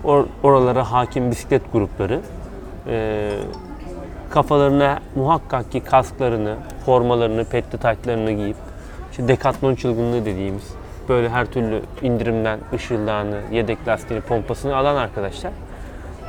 Or- 0.06 0.25
oralara 0.43 0.91
hakim 0.91 1.32
bisiklet 1.32 1.73
grupları 1.73 2.21
eee, 2.88 3.30
kafalarına 4.30 4.99
muhakkak 5.15 5.71
ki 5.71 5.80
kasklarını, 5.80 6.56
formalarını, 6.86 7.45
petli 7.45 7.78
taytlarını 7.78 8.32
giyip 8.32 8.56
işte 9.12 9.28
dekatlon 9.28 9.75
çılgınlığı 9.75 10.25
dediğimiz 10.25 10.63
böyle 11.10 11.30
her 11.30 11.45
türlü 11.45 11.82
indirimden 12.01 12.60
ışıldağını, 12.73 13.38
yedek 13.51 13.88
lastiğini, 13.88 14.23
pompasını 14.23 14.75
alan 14.75 14.95
arkadaşlar 14.95 15.51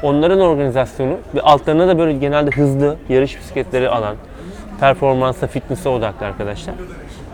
onların 0.03 0.41
organizasyonu 0.41 1.17
ve 1.35 1.41
altlarına 1.41 1.89
da 1.89 1.99
böyle 1.99 2.13
genelde 2.13 2.51
hızlı 2.51 2.97
yarış 3.09 3.39
bisikletleri 3.39 3.89
alan, 3.91 4.17
performansa, 4.81 5.47
fitness'e 5.47 5.89
odaklı 5.89 6.27
arkadaşlar. 6.27 6.75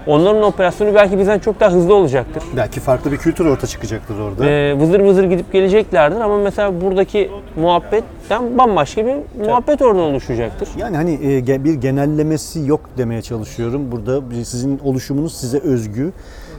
Onların 0.07 0.43
operasyonu 0.43 0.95
belki 0.95 1.19
bizden 1.19 1.39
çok 1.39 1.61
daha 1.61 1.71
hızlı 1.71 1.95
olacaktır. 1.95 2.43
Belki 2.57 2.81
farklı 2.81 3.13
bir 3.13 3.17
kültür 3.17 3.47
ortaya 3.47 3.67
çıkacaktır 3.67 4.19
orada. 4.19 4.47
Ee, 4.47 4.79
vızır 4.79 5.01
vızır 5.01 5.25
gidip 5.25 5.53
geleceklerdir 5.53 6.21
ama 6.21 6.39
mesela 6.39 6.81
buradaki 6.81 7.31
muhabbetten 7.57 8.59
bambaşka 8.59 9.07
bir 9.07 9.17
muhabbet 9.47 9.83
oradan 9.83 10.03
oluşacaktır. 10.03 10.69
Yani 10.77 10.97
hani 10.97 11.15
e, 11.25 11.65
bir 11.65 11.75
genellemesi 11.75 12.61
yok 12.67 12.81
demeye 12.99 13.23
çalışıyorum. 13.23 13.93
Burada 13.93 14.21
sizin 14.45 14.79
oluşumunuz 14.79 15.37
size 15.37 15.59
özgü. 15.59 16.13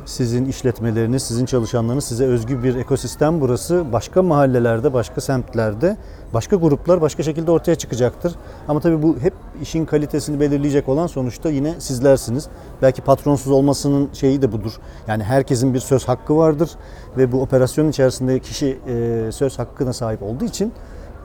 Sizin 0.06 0.46
işletmeleriniz, 0.46 1.24
sizin 1.24 1.46
çalışanlarınız 1.46 2.04
size 2.04 2.26
özgü 2.26 2.64
bir 2.64 2.76
ekosistem 2.76 3.42
burası. 3.42 3.84
Başka 3.94 4.24
mahallelerde, 4.24 4.94
başka 4.94 5.22
semtlerde, 5.22 5.98
başka 6.34 6.56
gruplar 6.56 7.02
başka 7.02 7.24
şekilde 7.24 7.52
ortaya 7.52 7.76
çıkacaktır. 7.76 8.36
Ama 8.68 8.80
tabii 8.80 9.04
bu 9.04 9.18
hep 9.22 9.34
işin 9.62 9.86
kalitesini 9.86 10.40
belirleyecek 10.40 10.90
olan 10.90 11.08
sonuçta 11.08 11.50
yine 11.50 11.82
sizlersiniz. 11.82 12.48
Belki 12.82 13.02
patronsuz 13.02 13.52
olmasının 13.52 14.10
şeyi 14.14 14.42
de 14.42 14.52
budur. 14.52 14.72
Yani 15.08 15.24
herkesin 15.24 15.74
bir 15.74 15.80
söz 15.80 16.08
hakkı 16.08 16.38
vardır 16.38 16.70
ve 17.18 17.32
bu 17.32 17.42
operasyon 17.42 17.90
içerisinde 17.90 18.40
kişi 18.40 18.80
e, 18.88 19.32
söz 19.32 19.60
hakkına 19.60 19.94
sahip 19.94 20.24
olduğu 20.24 20.46
için 20.46 20.74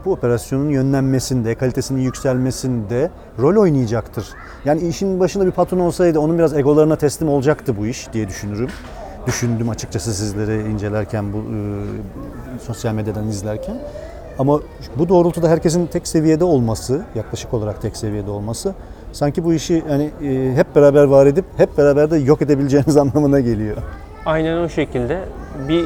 bu 0.05 0.13
operasyonun 0.13 0.69
yönlenmesinde, 0.69 1.55
kalitesinin 1.55 2.01
yükselmesinde 2.01 3.11
rol 3.39 3.63
oynayacaktır. 3.63 4.27
Yani 4.65 4.89
işin 4.89 5.21
başında 5.21 5.47
bir 5.47 5.51
patron 5.51 5.79
olsaydı 5.79 6.21
onun 6.21 6.39
biraz 6.39 6.55
egolarına 6.55 6.97
teslim 6.97 7.29
olacaktı 7.29 7.77
bu 7.77 7.87
iş 7.87 8.13
diye 8.13 8.29
düşünürüm. 8.29 8.69
Düşündüm 9.27 9.69
açıkçası 9.69 10.15
sizleri 10.15 10.71
incelerken, 10.71 11.33
bu 11.33 11.37
e, 11.37 12.61
sosyal 12.67 12.95
medyadan 12.95 13.29
izlerken. 13.29 13.77
Ama 14.39 14.61
bu 14.99 15.09
doğrultuda 15.09 15.49
herkesin 15.49 15.87
tek 15.87 16.09
seviyede 16.09 16.45
olması, 16.45 17.03
yaklaşık 17.15 17.55
olarak 17.55 17.83
tek 17.83 17.97
seviyede 17.97 18.31
olması 18.31 18.75
sanki 19.13 19.45
bu 19.45 19.55
işi 19.55 19.83
hani 19.89 20.11
e, 20.23 20.55
hep 20.55 20.77
beraber 20.77 21.05
var 21.05 21.27
edip 21.27 21.45
hep 21.57 21.79
beraber 21.79 22.11
de 22.11 22.17
yok 22.17 22.43
edebileceğiniz 22.43 22.97
anlamına 22.97 23.41
geliyor. 23.41 23.77
Aynen 24.27 24.59
o 24.59 24.69
şekilde. 24.69 25.21
Bir 25.69 25.85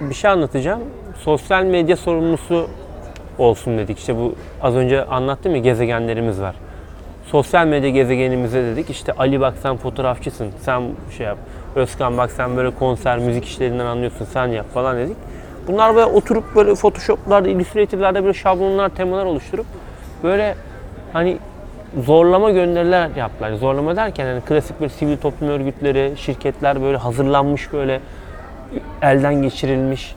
bir 0.00 0.14
şey 0.14 0.30
anlatacağım. 0.30 0.80
Sosyal 1.18 1.64
medya 1.64 1.96
sorumlusu 1.96 2.66
olsun 3.38 3.78
dedik. 3.78 3.98
İşte 3.98 4.16
bu 4.16 4.34
az 4.62 4.74
önce 4.74 5.04
anlattım 5.04 5.54
ya 5.54 5.60
gezegenlerimiz 5.60 6.40
var. 6.40 6.54
Sosyal 7.26 7.66
medya 7.66 7.90
gezegenimize 7.90 8.62
dedik. 8.62 8.90
İşte 8.90 9.12
Ali 9.12 9.40
bak 9.40 9.54
sen 9.62 9.76
fotoğrafçısın. 9.76 10.48
Sen 10.60 10.82
şey 11.16 11.26
yap. 11.26 11.38
Özkan 11.74 12.18
bak 12.18 12.30
sen 12.30 12.56
böyle 12.56 12.70
konser, 12.70 13.18
müzik 13.18 13.44
işlerinden 13.44 13.86
anlıyorsun. 13.86 14.26
Sen 14.32 14.46
yap 14.46 14.66
falan 14.74 14.96
dedik. 14.96 15.16
Bunlar 15.66 15.94
böyle 15.94 16.06
oturup 16.06 16.44
böyle 16.56 16.74
Photoshop'larda, 16.74 17.48
Illustrator'larda 17.48 18.22
böyle 18.22 18.34
şablonlar, 18.34 18.88
temalar 18.88 19.24
oluşturup 19.24 19.66
böyle 20.22 20.54
hani 21.12 21.38
zorlama 22.04 22.50
gönderiler 22.50 23.10
yaptılar. 23.16 23.52
Zorlama 23.52 23.96
derken 23.96 24.26
hani 24.26 24.40
klasik 24.40 24.80
bir 24.80 24.88
sivil 24.88 25.16
toplum 25.16 25.48
örgütleri, 25.48 26.12
şirketler 26.16 26.82
böyle 26.82 26.96
hazırlanmış 26.96 27.72
böyle 27.72 28.00
elden 29.02 29.42
geçirilmiş 29.42 30.14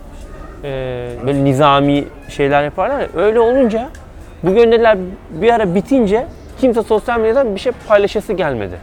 e, 0.64 1.10
böyle 1.26 1.44
nizami 1.44 2.04
şeyler 2.30 2.64
yaparlar 2.64 3.00
ya. 3.00 3.08
Öyle 3.16 3.40
olunca 3.40 3.90
bu 4.44 4.54
gönderiler 4.54 4.98
bir 5.30 5.54
ara 5.54 5.76
bitince 5.76 6.26
kimse 6.62 6.84
sosyal 6.84 7.20
medyadan 7.20 7.56
bir 7.56 7.60
şey 7.60 7.72
paylaşası 7.88 8.34
gelmedi. 8.34 8.80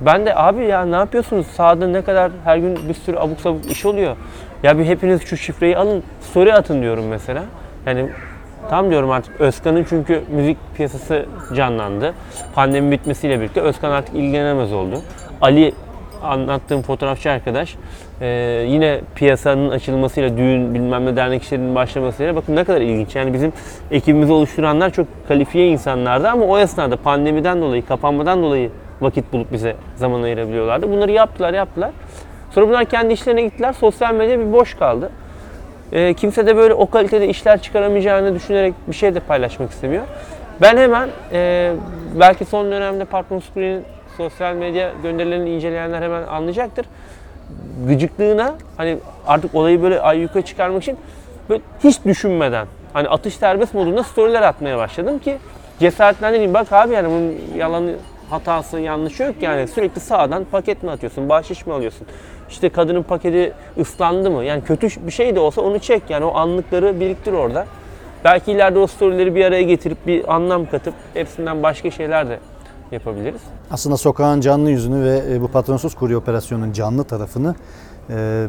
Ben 0.00 0.26
de 0.26 0.36
abi 0.36 0.64
ya 0.64 0.84
ne 0.84 0.96
yapıyorsunuz? 0.96 1.46
Sahada 1.46 1.86
ne 1.86 2.02
kadar 2.02 2.32
her 2.44 2.56
gün 2.56 2.78
bir 2.88 2.94
sürü 2.94 3.16
abuk 3.16 3.40
sabuk 3.40 3.70
iş 3.70 3.86
oluyor. 3.86 4.16
Ya 4.62 4.78
bir 4.78 4.84
hepiniz 4.84 5.22
şu 5.22 5.36
şifreyi 5.36 5.76
alın, 5.76 6.02
story 6.20 6.54
atın 6.54 6.82
diyorum 6.82 7.06
mesela. 7.08 7.44
Yani 7.86 8.08
tam 8.70 8.90
diyorum 8.90 9.10
artık 9.10 9.40
Özkan'ın 9.40 9.86
çünkü 9.88 10.22
müzik 10.30 10.56
piyasası 10.76 11.26
canlandı. 11.54 12.14
Pandemi 12.54 12.90
bitmesiyle 12.90 13.40
birlikte 13.40 13.60
Özkan 13.60 13.90
artık 13.90 14.14
ilgilenemez 14.14 14.72
oldu. 14.72 15.00
Ali 15.40 15.72
anlattığım 16.22 16.82
fotoğrafçı 16.82 17.30
arkadaş 17.30 17.76
e, 18.20 18.26
yine 18.68 19.00
piyasanın 19.14 19.70
açılmasıyla 19.70 20.36
düğün 20.36 20.74
bilmem 20.74 21.06
ne 21.06 21.16
dernek 21.16 21.42
işlerinin 21.42 21.74
başlamasıyla 21.74 22.36
bakın 22.36 22.56
ne 22.56 22.64
kadar 22.64 22.80
ilginç. 22.80 23.16
Yani 23.16 23.32
bizim 23.32 23.52
ekibimizi 23.90 24.32
oluşturanlar 24.32 24.90
çok 24.90 25.06
kalifiye 25.28 25.68
insanlardı 25.68 26.28
ama 26.28 26.44
o 26.44 26.58
esnada 26.58 26.96
pandemiden 26.96 27.60
dolayı, 27.60 27.86
kapanmadan 27.86 28.42
dolayı 28.42 28.70
vakit 29.00 29.32
bulup 29.32 29.52
bize 29.52 29.76
zaman 29.96 30.22
ayırabiliyorlardı. 30.22 30.90
Bunları 30.90 31.12
yaptılar, 31.12 31.54
yaptılar. 31.54 31.90
Sonra 32.50 32.68
bunlar 32.68 32.84
kendi 32.84 33.12
işlerine 33.12 33.42
gittiler. 33.42 33.72
Sosyal 33.72 34.14
medya 34.14 34.40
bir 34.40 34.52
boş 34.52 34.74
kaldı. 34.74 35.10
E, 35.92 36.14
kimse 36.14 36.46
de 36.46 36.56
böyle 36.56 36.74
o 36.74 36.90
kalitede 36.90 37.28
işler 37.28 37.62
çıkaramayacağını 37.62 38.34
düşünerek 38.34 38.74
bir 38.88 38.94
şey 38.94 39.14
de 39.14 39.20
paylaşmak 39.20 39.70
istemiyor. 39.70 40.04
Ben 40.60 40.76
hemen 40.76 41.08
e, 41.32 41.72
belki 42.20 42.44
son 42.44 42.70
dönemde 42.70 43.04
Patron 43.04 43.38
Screen'in 43.38 43.84
sosyal 44.16 44.54
medya 44.54 44.92
gönderilerini 45.02 45.50
inceleyenler 45.50 46.02
hemen 46.02 46.22
anlayacaktır. 46.22 46.86
Gıcıklığına 47.88 48.54
hani 48.76 48.98
artık 49.26 49.54
olayı 49.54 49.82
böyle 49.82 50.00
ayyuka 50.00 50.42
çıkarmak 50.42 50.82
için 50.82 50.98
böyle 51.48 51.62
hiç 51.84 52.04
düşünmeden 52.04 52.66
hani 52.92 53.08
atış 53.08 53.34
serbest 53.34 53.74
modunda 53.74 54.02
storyler 54.02 54.42
atmaya 54.42 54.78
başladım 54.78 55.18
ki 55.18 55.38
cesaretlendireyim. 55.80 56.54
Bak 56.54 56.72
abi 56.72 56.94
yani 56.94 57.08
bunun 57.08 57.58
yalanı 57.58 57.94
hatası 58.30 58.78
yanlışı 58.78 59.22
yok 59.22 59.34
yani 59.40 59.68
sürekli 59.68 60.00
sağdan 60.00 60.44
paket 60.44 60.82
mi 60.82 60.90
atıyorsun, 60.90 61.28
bahşiş 61.28 61.66
mi 61.66 61.72
alıyorsun? 61.72 62.06
İşte 62.50 62.68
kadının 62.68 63.02
paketi 63.02 63.52
ıslandı 63.78 64.30
mı? 64.30 64.44
Yani 64.44 64.64
kötü 64.64 64.88
bir 65.06 65.12
şey 65.12 65.34
de 65.34 65.40
olsa 65.40 65.60
onu 65.60 65.78
çek 65.78 66.02
yani 66.08 66.24
o 66.24 66.34
anlıkları 66.36 67.00
biriktir 67.00 67.32
orada. 67.32 67.66
Belki 68.24 68.52
ileride 68.52 68.78
o 68.78 68.86
storyleri 68.86 69.34
bir 69.34 69.44
araya 69.44 69.62
getirip 69.62 70.06
bir 70.06 70.34
anlam 70.34 70.66
katıp 70.66 70.94
hepsinden 71.14 71.62
başka 71.62 71.90
şeyler 71.90 72.28
de 72.28 72.38
yapabiliriz. 72.92 73.40
Aslında 73.70 73.96
sokağın 73.96 74.40
canlı 74.40 74.70
yüzünü 74.70 75.04
ve 75.04 75.34
e, 75.34 75.40
bu 75.40 75.48
patronsuz 75.48 75.94
kurye 75.94 76.16
operasyonunun 76.16 76.72
canlı 76.72 77.04
tarafını 77.04 77.54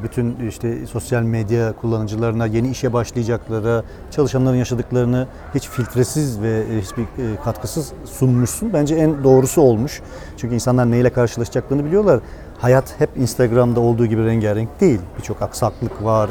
bütün 0.04 0.48
işte 0.48 0.88
sosyal 0.88 1.24
medya 1.24 1.74
kullanıcılarına, 1.74 2.46
yeni 2.46 2.70
işe 2.70 2.94
başlayacaklara, 2.94 3.84
çalışanların 4.12 4.58
yaşadıklarını 4.58 5.28
hiç 5.56 5.70
filtresiz 5.70 6.42
ve 6.42 6.64
e, 6.72 6.82
hiçbir 6.82 7.04
e, 7.04 7.36
katkısız 7.44 7.94
sunmuşsun. 8.06 8.74
Bence 8.74 8.96
en 8.96 9.24
doğrusu 9.24 9.62
olmuş. 9.62 10.02
Çünkü 10.38 10.56
insanlar 10.56 10.92
neyle 10.92 11.10
karşılaşacaklarını 11.10 11.86
biliyorlar. 11.86 12.20
Hayat 12.60 13.00
hep 13.00 13.10
Instagram'da 13.18 13.80
olduğu 13.80 14.06
gibi 14.06 14.26
rengarenk 14.26 14.82
değil. 14.82 15.00
Birçok 15.18 15.42
aksaklık 15.42 16.04
var. 16.04 16.30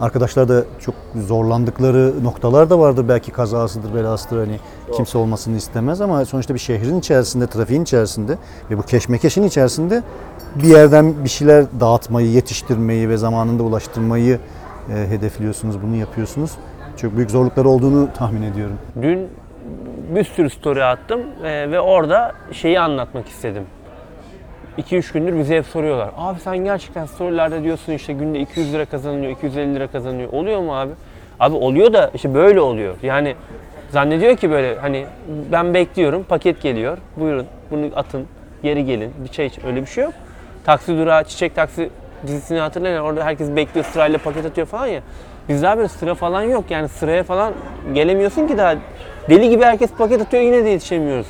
Arkadaşlar 0.00 0.48
da 0.48 0.64
çok 0.80 0.94
zorlandıkları 1.16 2.24
noktalar 2.24 2.70
da 2.70 2.78
vardır. 2.78 3.08
Belki 3.08 3.30
kazasıdır, 3.32 3.94
belasıdır 3.94 4.38
hani 4.38 4.56
kimse 4.96 5.18
olmasını 5.18 5.56
istemez 5.56 6.00
ama 6.00 6.24
sonuçta 6.24 6.54
bir 6.54 6.58
şehrin 6.58 6.98
içerisinde, 6.98 7.46
trafiğin 7.46 7.82
içerisinde 7.82 8.38
ve 8.70 8.78
bu 8.78 8.82
keşmekeşin 8.82 9.42
içerisinde 9.42 10.02
bir 10.54 10.68
yerden 10.68 11.24
bir 11.24 11.28
şeyler 11.28 11.64
dağıtmayı, 11.80 12.30
yetiştirmeyi 12.30 13.08
ve 13.08 13.16
zamanında 13.16 13.62
ulaştırmayı 13.62 14.38
e, 14.94 15.10
hedefliyorsunuz, 15.10 15.82
bunu 15.82 15.96
yapıyorsunuz. 15.96 16.50
Çok 16.96 17.16
büyük 17.16 17.30
zorlukları 17.30 17.68
olduğunu 17.68 18.08
tahmin 18.12 18.42
ediyorum. 18.42 18.78
Dün 19.02 19.28
bir 20.14 20.24
sürü 20.24 20.50
story 20.50 20.84
attım 20.84 21.20
e, 21.44 21.70
ve 21.70 21.80
orada 21.80 22.32
şeyi 22.52 22.80
anlatmak 22.80 23.28
istedim. 23.28 23.62
2-3 24.78 25.12
gündür 25.12 25.38
bize 25.38 25.56
hep 25.56 25.66
soruyorlar. 25.66 26.10
Abi 26.16 26.40
sen 26.40 26.58
gerçekten 26.58 27.06
storylerde 27.06 27.62
diyorsun 27.62 27.92
işte 27.92 28.12
günde 28.12 28.40
200 28.40 28.72
lira 28.72 28.84
kazanılıyor, 28.84 29.32
250 29.32 29.74
lira 29.74 29.86
kazanıyor. 29.86 30.32
Oluyor 30.32 30.60
mu 30.60 30.78
abi? 30.78 30.92
Abi 31.40 31.54
oluyor 31.54 31.92
da 31.92 32.10
işte 32.14 32.34
böyle 32.34 32.60
oluyor. 32.60 32.94
Yani 33.02 33.34
zannediyor 33.90 34.36
ki 34.36 34.50
böyle 34.50 34.78
hani 34.78 35.06
ben 35.52 35.74
bekliyorum 35.74 36.24
paket 36.24 36.62
geliyor. 36.62 36.98
Buyurun 37.16 37.46
bunu 37.70 37.90
atın 37.96 38.26
geri 38.62 38.84
gelin 38.84 39.12
bir 39.24 39.28
çay 39.28 39.46
iç. 39.46 39.58
Öyle 39.66 39.80
bir 39.82 39.86
şey 39.86 40.04
yok. 40.04 40.12
Taksi 40.64 40.98
durağı 40.98 41.24
çiçek 41.24 41.54
taksi 41.54 41.90
dizisini 42.26 42.58
hatırlayın. 42.58 43.00
Orada 43.00 43.24
herkes 43.24 43.56
bekliyor 43.56 43.86
sırayla 43.86 44.18
paket 44.18 44.46
atıyor 44.46 44.66
falan 44.66 44.86
ya. 44.86 45.00
Bizde 45.48 45.68
abi 45.68 45.88
sıra 45.88 46.14
falan 46.14 46.42
yok 46.42 46.64
yani 46.70 46.88
sıraya 46.88 47.22
falan 47.22 47.52
gelemiyorsun 47.94 48.46
ki 48.46 48.58
daha. 48.58 48.74
Deli 49.28 49.50
gibi 49.50 49.64
herkes 49.64 49.90
paket 49.90 50.20
atıyor 50.20 50.42
yine 50.42 50.64
de 50.64 50.68
yetişemiyoruz. 50.68 51.26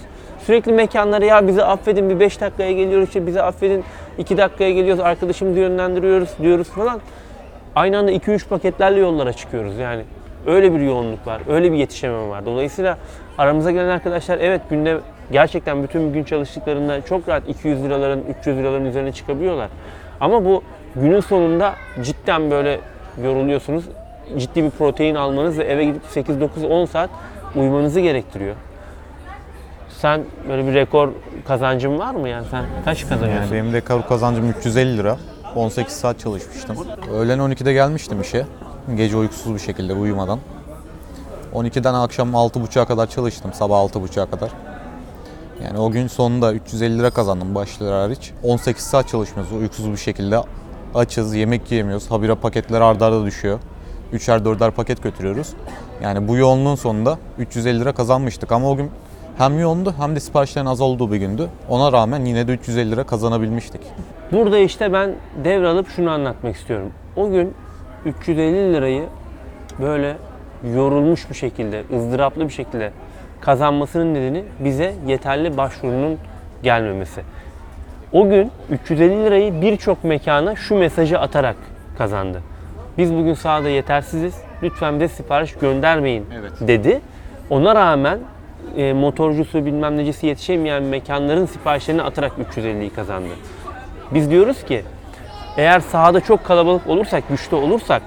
Sürekli 0.51 0.73
mekanlara 0.73 1.25
ya 1.25 1.47
bizi 1.47 1.63
affedin 1.63 2.11
bir 2.11 2.21
5 2.21 2.41
dakikaya 2.41 2.73
geliyoruz 2.73 3.09
işte 3.09 3.27
bizi 3.27 3.43
affedin 3.43 3.85
2 4.19 4.37
dakikaya 4.37 4.71
geliyoruz 4.71 5.05
arkadaşımızı 5.05 5.61
yönlendiriyoruz 5.61 6.29
diyoruz 6.43 6.69
falan. 6.69 7.01
Aynı 7.75 7.99
anda 7.99 8.13
2-3 8.13 8.49
paketlerle 8.49 9.01
yollara 9.01 9.33
çıkıyoruz 9.33 9.79
yani. 9.79 10.03
Öyle 10.47 10.75
bir 10.75 10.81
yoğunluk 10.81 11.27
var, 11.27 11.41
öyle 11.49 11.73
bir 11.73 11.77
yetişemem 11.77 12.31
var. 12.31 12.47
Dolayısıyla 12.47 12.99
aramıza 13.39 13.71
gelen 13.71 13.89
arkadaşlar 13.89 14.39
evet 14.39 14.61
günde 14.71 14.99
gerçekten 15.33 15.83
bütün 15.83 16.13
gün 16.13 16.25
çalıştıklarında 16.25 17.05
çok 17.05 17.29
rahat 17.29 17.49
200 17.49 17.85
liraların, 17.85 18.21
300 18.41 18.59
liraların 18.59 18.85
üzerine 18.85 19.13
çıkabiliyorlar. 19.13 19.69
Ama 20.21 20.45
bu 20.45 20.63
günün 20.97 21.21
sonunda 21.21 21.75
cidden 22.03 22.51
böyle 22.51 22.81
yoruluyorsunuz. 23.25 23.85
Ciddi 24.39 24.65
bir 24.65 24.71
protein 24.71 25.15
almanız 25.15 25.59
ve 25.59 25.65
eve 25.65 25.85
gidip 25.85 26.03
8, 26.09 26.41
9, 26.41 26.65
10 26.65 26.85
saat 26.85 27.11
uyumanızı 27.57 28.01
gerektiriyor. 28.01 28.55
Sen 30.01 30.25
böyle 30.49 30.67
bir 30.67 30.75
rekor 30.75 31.09
kazancın 31.49 31.99
var 31.99 32.15
mı 32.15 32.29
yani 32.29 32.47
sen 32.51 32.65
kaç 32.85 33.09
kazanıyorsun? 33.09 33.43
Yani 33.43 33.53
benim 33.53 33.73
rekor 33.73 34.03
kazancım 34.03 34.51
350 34.51 34.99
lira. 34.99 35.17
18 35.57 35.95
saat 35.95 36.21
çalışmıştım. 36.21 36.77
Öğlen 37.13 37.39
12'de 37.39 37.73
gelmiştim 37.73 38.21
işe. 38.21 38.47
Gece 38.97 39.17
uykusuz 39.17 39.55
bir 39.55 39.59
şekilde 39.59 39.93
uyumadan. 39.93 40.39
12'den 41.55 41.95
akşam 41.95 42.31
6.30'a 42.31 42.85
kadar 42.85 43.07
çalıştım. 43.07 43.53
Sabah 43.53 43.77
6.30'a 43.77 44.31
kadar. 44.31 44.51
Yani 45.65 45.79
o 45.79 45.91
gün 45.91 46.07
sonunda 46.07 46.53
350 46.53 46.99
lira 46.99 47.11
kazandım 47.11 47.55
başları 47.55 47.91
hariç. 47.91 48.33
18 48.43 48.85
saat 48.85 49.09
çalışmıyoruz 49.09 49.53
uykusuz 49.53 49.93
bir 49.93 49.97
şekilde. 49.97 50.43
Açız, 50.95 51.35
yemek 51.35 51.71
yiyemiyoruz. 51.71 52.11
Habire 52.11 52.35
paketler 52.35 52.81
ardarda 52.81 53.07
arda 53.07 53.27
düşüyor. 53.27 53.59
Üçer 54.13 54.45
dörder 54.45 54.71
paket 54.71 55.03
götürüyoruz. 55.03 55.49
Yani 56.03 56.29
bu 56.29 56.37
yoğunluğun 56.37 56.75
sonunda 56.75 57.19
350 57.39 57.81
lira 57.81 57.93
kazanmıştık 57.93 58.53
ama 58.53 58.71
o 58.71 58.77
gün 58.77 58.91
hem 59.41 59.59
yoğundu 59.61 59.95
hem 59.99 60.17
de 60.17 60.21
siparişlerin 60.21 60.67
az 60.67 60.81
olduğu 60.81 61.13
bir 61.13 61.17
gündü. 61.17 61.49
Ona 61.69 61.93
rağmen 61.93 62.25
yine 62.25 62.49
de 62.49 62.53
350 62.53 62.91
lira 62.91 63.05
kazanabilmiştik. 63.05 63.81
Burada 64.33 64.59
işte 64.59 64.93
ben 64.93 65.15
devralıp 65.45 65.89
şunu 65.89 66.11
anlatmak 66.11 66.57
istiyorum. 66.57 66.93
O 67.17 67.31
gün 67.31 67.55
350 68.05 68.73
lirayı 68.73 69.05
böyle 69.81 70.17
yorulmuş 70.75 71.31
bir 71.31 71.35
şekilde, 71.35 71.85
ızdıraplı 71.97 72.49
bir 72.49 72.53
şekilde 72.53 72.93
kazanmasının 73.41 74.15
nedeni 74.15 74.45
bize 74.59 74.95
yeterli 75.07 75.57
başvurunun 75.57 76.19
gelmemesi. 76.63 77.23
O 78.13 78.29
gün 78.29 78.51
350 78.71 79.25
lirayı 79.25 79.63
birçok 79.63 80.05
mekana 80.05 80.57
şu 80.57 80.75
mesajı 80.75 81.19
atarak 81.19 81.57
kazandı. 81.99 82.43
Biz 82.99 83.15
bugün 83.15 83.35
sahada 83.35 83.69
yetersiziz. 83.69 84.35
Lütfen 84.63 85.01
bize 85.01 85.09
sipariş 85.09 85.55
göndermeyin 85.55 86.27
Evet. 86.41 86.53
dedi. 86.61 87.01
Ona 87.51 87.75
rağmen 87.75 88.19
e, 88.77 88.93
motorcusu 88.93 89.67
bilmem 89.67 89.97
necisi 89.97 90.27
yetişemeyen 90.27 90.83
mekanların 90.83 91.47
siparişlerini 91.47 92.03
atarak 92.03 92.33
350'yi 92.57 92.91
kazandı. 92.91 93.35
Biz 94.11 94.31
diyoruz 94.31 94.65
ki 94.65 94.83
eğer 95.57 95.81
sahada 95.81 96.21
çok 96.21 96.45
kalabalık 96.45 96.87
olursak, 96.87 97.29
güçlü 97.29 97.57
olursak 97.57 98.03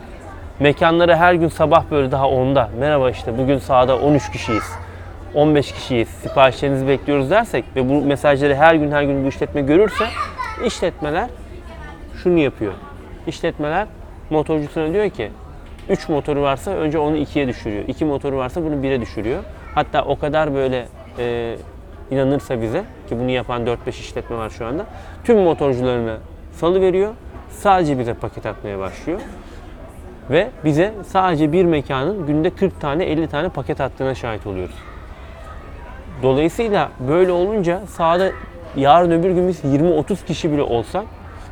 mekanlara 0.59 1.17
her 1.17 1.33
gün 1.33 1.47
sabah 1.47 1.83
böyle 1.91 2.11
daha 2.11 2.25
10'da 2.25 2.69
merhaba 2.79 3.09
işte 3.09 3.37
bugün 3.37 3.57
sahada 3.57 3.99
13 3.99 4.31
kişiyiz. 4.31 4.71
15 5.33 5.71
kişiyiz. 5.71 6.07
Siparişlerinizi 6.07 6.87
bekliyoruz 6.87 7.29
dersek 7.29 7.65
ve 7.75 7.89
bu 7.89 8.05
mesajları 8.05 8.55
her 8.55 8.75
gün 8.75 8.91
her 8.91 9.03
gün 9.03 9.23
bu 9.23 9.27
işletme 9.27 9.61
görürse 9.61 10.05
işletmeler 10.65 11.29
şunu 12.23 12.39
yapıyor. 12.39 12.73
İşletmeler 13.27 13.87
motorcusuna 14.29 14.93
diyor 14.93 15.09
ki 15.09 15.31
3 15.89 16.09
motoru 16.09 16.41
varsa 16.41 16.71
önce 16.71 16.99
onu 16.99 17.17
2'ye 17.17 17.47
düşürüyor. 17.47 17.83
2 17.87 18.05
motoru 18.05 18.37
varsa 18.37 18.63
bunu 18.63 18.75
1'e 18.75 19.01
düşürüyor. 19.01 19.43
Hatta 19.75 20.05
o 20.05 20.19
kadar 20.19 20.53
böyle 20.53 20.87
e, 21.19 21.55
inanırsa 22.11 22.61
bize 22.61 22.83
ki 23.09 23.19
bunu 23.19 23.29
yapan 23.29 23.65
4-5 23.65 23.89
işletme 23.89 24.37
var 24.37 24.49
şu 24.49 24.65
anda. 24.65 24.85
Tüm 25.23 25.39
motorcularını 25.39 26.17
salı 26.51 26.81
veriyor. 26.81 27.13
Sadece 27.49 27.99
bize 27.99 28.13
paket 28.13 28.45
atmaya 28.45 28.79
başlıyor. 28.79 29.19
Ve 30.29 30.49
bize 30.65 30.93
sadece 31.07 31.51
bir 31.51 31.65
mekanın 31.65 32.27
günde 32.27 32.49
40 32.49 32.81
tane 32.81 33.05
50 33.05 33.27
tane 33.27 33.49
paket 33.49 33.81
attığına 33.81 34.15
şahit 34.15 34.47
oluyoruz. 34.47 34.75
Dolayısıyla 36.23 36.91
böyle 36.99 37.31
olunca 37.31 37.81
sahada 37.87 38.31
yarın 38.75 39.11
öbür 39.11 39.31
gün 39.31 39.47
biz 39.47 39.63
20-30 39.63 40.25
kişi 40.25 40.51
bile 40.51 40.61
olsak 40.61 41.05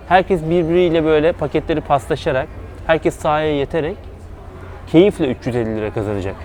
herkes 0.07 0.43
birbiriyle 0.43 1.05
böyle 1.05 1.31
paketleri 1.31 1.81
paslaşarak 1.81 2.47
herkes 2.87 3.15
sahaya 3.15 3.55
yeterek 3.55 3.97
keyifle 4.91 5.27
350 5.27 5.77
lira 5.77 5.93
kazanacak. 5.93 6.35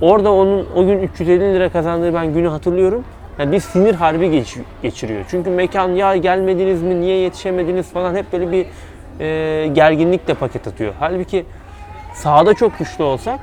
Orada 0.00 0.32
onun 0.32 0.66
o 0.76 0.86
gün 0.86 0.98
350 0.98 1.54
lira 1.54 1.68
kazandığı 1.68 2.14
ben 2.14 2.34
günü 2.34 2.48
hatırlıyorum. 2.48 3.04
Yani 3.38 3.52
bir 3.52 3.60
sinir 3.60 3.94
harbi 3.94 4.30
geç- 4.30 4.56
geçiriyor. 4.82 5.24
Çünkü 5.28 5.50
mekan 5.50 5.88
ya 5.88 6.16
gelmediniz 6.16 6.82
mi, 6.82 7.00
niye 7.00 7.16
yetişemediniz 7.16 7.92
falan 7.92 8.14
hep 8.14 8.32
böyle 8.32 8.52
bir 8.52 8.66
e, 9.20 9.66
gerginlikle 9.68 10.34
paket 10.34 10.66
atıyor. 10.68 10.92
Halbuki 11.00 11.44
sahada 12.14 12.54
çok 12.54 12.78
güçlü 12.78 13.04
olsak 13.04 13.40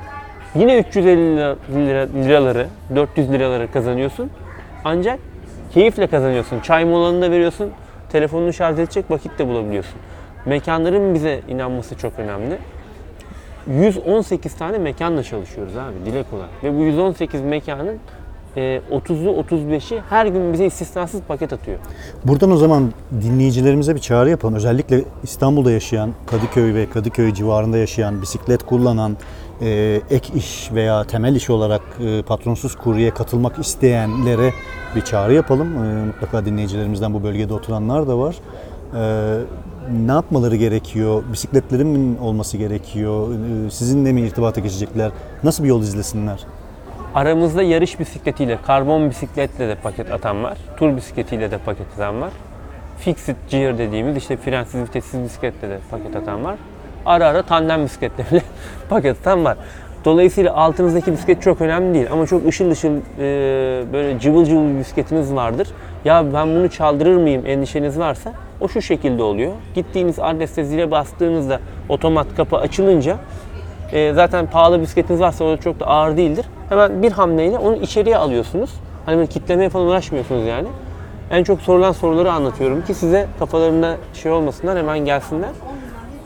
yine 0.54 0.78
350 0.78 1.36
lira, 1.36 1.56
lira- 1.74 2.08
liraları, 2.24 2.66
400 2.96 3.32
liraları 3.32 3.72
kazanıyorsun. 3.72 4.30
Ancak 4.84 5.18
keyifle 5.74 6.06
kazanıyorsun. 6.06 6.60
Çay 6.60 6.84
molanını 6.84 7.22
da 7.22 7.30
veriyorsun. 7.30 7.70
Telefonunu 8.12 8.52
şarj 8.52 8.78
edecek 8.78 9.10
vakit 9.10 9.38
de 9.38 9.48
bulabiliyorsun. 9.48 9.94
Mekanların 10.46 11.14
bize 11.14 11.40
inanması 11.48 11.98
çok 11.98 12.18
önemli. 12.18 12.58
118 13.66 14.54
tane 14.54 14.78
mekanla 14.78 15.22
çalışıyoruz 15.22 15.76
abi 15.76 15.94
dile 16.06 16.24
kolay. 16.30 16.48
Ve 16.62 16.78
bu 16.78 16.82
118 16.82 17.40
mekanın 17.40 17.98
e, 18.56 18.80
30'u 18.92 19.42
35'i 19.42 20.02
her 20.10 20.26
gün 20.26 20.52
bize 20.52 20.66
istisnasız 20.66 21.20
paket 21.28 21.52
atıyor. 21.52 21.78
Buradan 22.24 22.50
o 22.50 22.56
zaman 22.56 22.92
dinleyicilerimize 23.22 23.94
bir 23.94 24.00
çağrı 24.00 24.30
yapalım. 24.30 24.54
Özellikle 24.54 25.04
İstanbul'da 25.22 25.70
yaşayan, 25.70 26.10
Kadıköy 26.26 26.74
ve 26.74 26.90
Kadıköy 26.90 27.34
civarında 27.34 27.78
yaşayan, 27.78 28.22
bisiklet 28.22 28.62
kullanan, 28.66 29.16
e, 29.60 30.00
ek 30.10 30.32
iş 30.36 30.72
veya 30.72 31.04
temel 31.04 31.34
iş 31.34 31.50
olarak 31.50 31.82
e, 32.00 32.22
patronsuz 32.22 32.76
kuryeye 32.76 33.10
katılmak 33.10 33.58
isteyenlere 33.58 34.50
bir 34.96 35.00
çağrı 35.00 35.34
yapalım. 35.34 35.84
E, 35.84 36.06
mutlaka 36.06 36.46
dinleyicilerimizden 36.46 37.14
bu 37.14 37.22
bölgede 37.22 37.54
oturanlar 37.54 38.08
da 38.08 38.18
var. 38.18 38.36
Ne 39.92 40.12
yapmaları 40.12 40.56
gerekiyor? 40.56 41.22
Bisikletlerin 41.32 41.86
mi 41.86 42.20
olması 42.20 42.56
gerekiyor? 42.56 43.28
E, 43.66 43.70
sizinle 43.70 44.12
mi 44.12 44.20
irtibata 44.20 44.60
geçecekler? 44.60 45.10
Nasıl 45.42 45.64
bir 45.64 45.68
yol 45.68 45.82
izlesinler? 45.82 46.40
Aramızda 47.14 47.62
yarış 47.62 48.00
bisikletiyle, 48.00 48.58
karbon 48.66 49.10
bisikletle 49.10 49.68
de 49.68 49.74
paket 49.74 50.12
atan 50.12 50.44
var. 50.44 50.58
Tur 50.76 50.96
bisikletiyle 50.96 51.50
de 51.50 51.58
paket 51.58 51.86
atan 51.94 52.20
var. 52.20 52.30
Fixed 52.98 53.36
gear 53.50 53.78
dediğimiz 53.78 54.16
işte 54.16 54.36
frensiz 54.36 54.82
vitessiz 54.82 55.24
bisikletle 55.24 55.68
de 55.68 55.78
paket 55.90 56.16
atan 56.16 56.44
var. 56.44 56.56
Ara 57.06 57.26
ara 57.26 57.42
tandem 57.42 57.84
bisikletle 57.84 58.24
bile 58.30 58.42
paket 58.88 59.20
atan 59.20 59.44
var. 59.44 59.56
Dolayısıyla 60.04 60.54
altınızdaki 60.54 61.12
bisiklet 61.12 61.42
çok 61.42 61.60
önemli 61.60 61.94
değil 61.94 62.06
ama 62.12 62.26
çok 62.26 62.46
ışıl 62.46 62.70
ışıl 62.70 62.96
e, 63.18 63.22
böyle 63.92 64.18
cıvıl 64.20 64.44
cıvıl 64.44 64.74
bir 64.74 64.78
bisikletiniz 64.78 65.34
vardır. 65.34 65.68
Ya 66.04 66.24
ben 66.34 66.48
bunu 66.48 66.68
çaldırır 66.70 67.16
mıyım 67.16 67.46
endişeniz 67.46 67.98
varsa 67.98 68.32
o 68.64 68.68
şu 68.68 68.82
şekilde 68.82 69.22
oluyor. 69.22 69.52
Gittiğiniz 69.74 70.18
adreste 70.18 70.64
zile 70.64 70.90
bastığınızda 70.90 71.60
otomat 71.88 72.26
kapı 72.36 72.56
açılınca 72.56 73.16
e, 73.92 74.12
zaten 74.12 74.46
pahalı 74.46 74.80
bisikletiniz 74.80 75.20
varsa 75.20 75.44
o 75.44 75.50
da 75.50 75.56
çok 75.56 75.80
da 75.80 75.86
ağır 75.86 76.16
değildir. 76.16 76.46
Hemen 76.68 77.02
bir 77.02 77.12
hamleyle 77.12 77.58
onu 77.58 77.76
içeriye 77.76 78.16
alıyorsunuz. 78.16 78.70
Hani 79.06 79.16
böyle 79.16 79.26
kitlemeye 79.26 79.68
falan 79.68 79.86
uğraşmıyorsunuz 79.86 80.46
yani. 80.46 80.68
En 81.30 81.44
çok 81.44 81.60
sorulan 81.60 81.92
soruları 81.92 82.32
anlatıyorum 82.32 82.84
ki 82.84 82.94
size 82.94 83.26
kafalarında 83.38 83.96
şey 84.14 84.32
olmasınlar 84.32 84.78
hemen 84.78 84.98
gelsinler. 84.98 85.50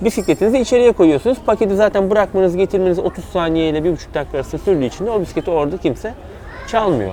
Bisikletinizi 0.00 0.58
içeriye 0.58 0.92
koyuyorsunuz. 0.92 1.38
Paketi 1.46 1.76
zaten 1.76 2.10
bırakmanız, 2.10 2.56
getirmeniz 2.56 2.98
30 2.98 3.24
saniye 3.24 3.68
ile 3.68 3.78
1,5 3.78 4.14
dakika 4.14 4.38
arasında 4.38 4.62
sürdüğü 4.62 4.84
için 4.84 5.06
de 5.06 5.10
o 5.10 5.20
bisikleti 5.20 5.50
orada 5.50 5.76
kimse 5.76 6.14
çalmıyor. 6.68 7.10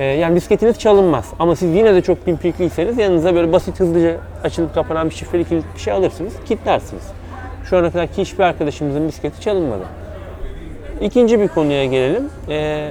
Ee, 0.00 0.04
yani 0.04 0.36
bisikletiniz 0.36 0.78
çalınmaz. 0.78 1.32
Ama 1.38 1.56
siz 1.56 1.74
yine 1.74 1.94
de 1.94 2.02
çok 2.02 2.24
pimpirikliyseniz 2.24 2.98
yanınıza 2.98 3.34
böyle 3.34 3.52
basit 3.52 3.80
hızlıca 3.80 4.16
açılıp 4.44 4.74
kapanan 4.74 5.10
bir 5.10 5.14
şifreli 5.14 5.44
kilit 5.44 5.64
bir 5.74 5.80
şey 5.80 5.92
alırsınız, 5.92 6.32
kilitlersiniz. 6.48 7.02
Şu 7.64 7.76
ana 7.76 7.90
kadar 7.90 8.06
hiçbir 8.18 8.44
arkadaşımızın 8.44 9.08
bisikleti 9.08 9.40
çalınmadı. 9.40 9.82
İkinci 11.00 11.40
bir 11.40 11.48
konuya 11.48 11.84
gelelim. 11.84 12.30
Ee, 12.48 12.90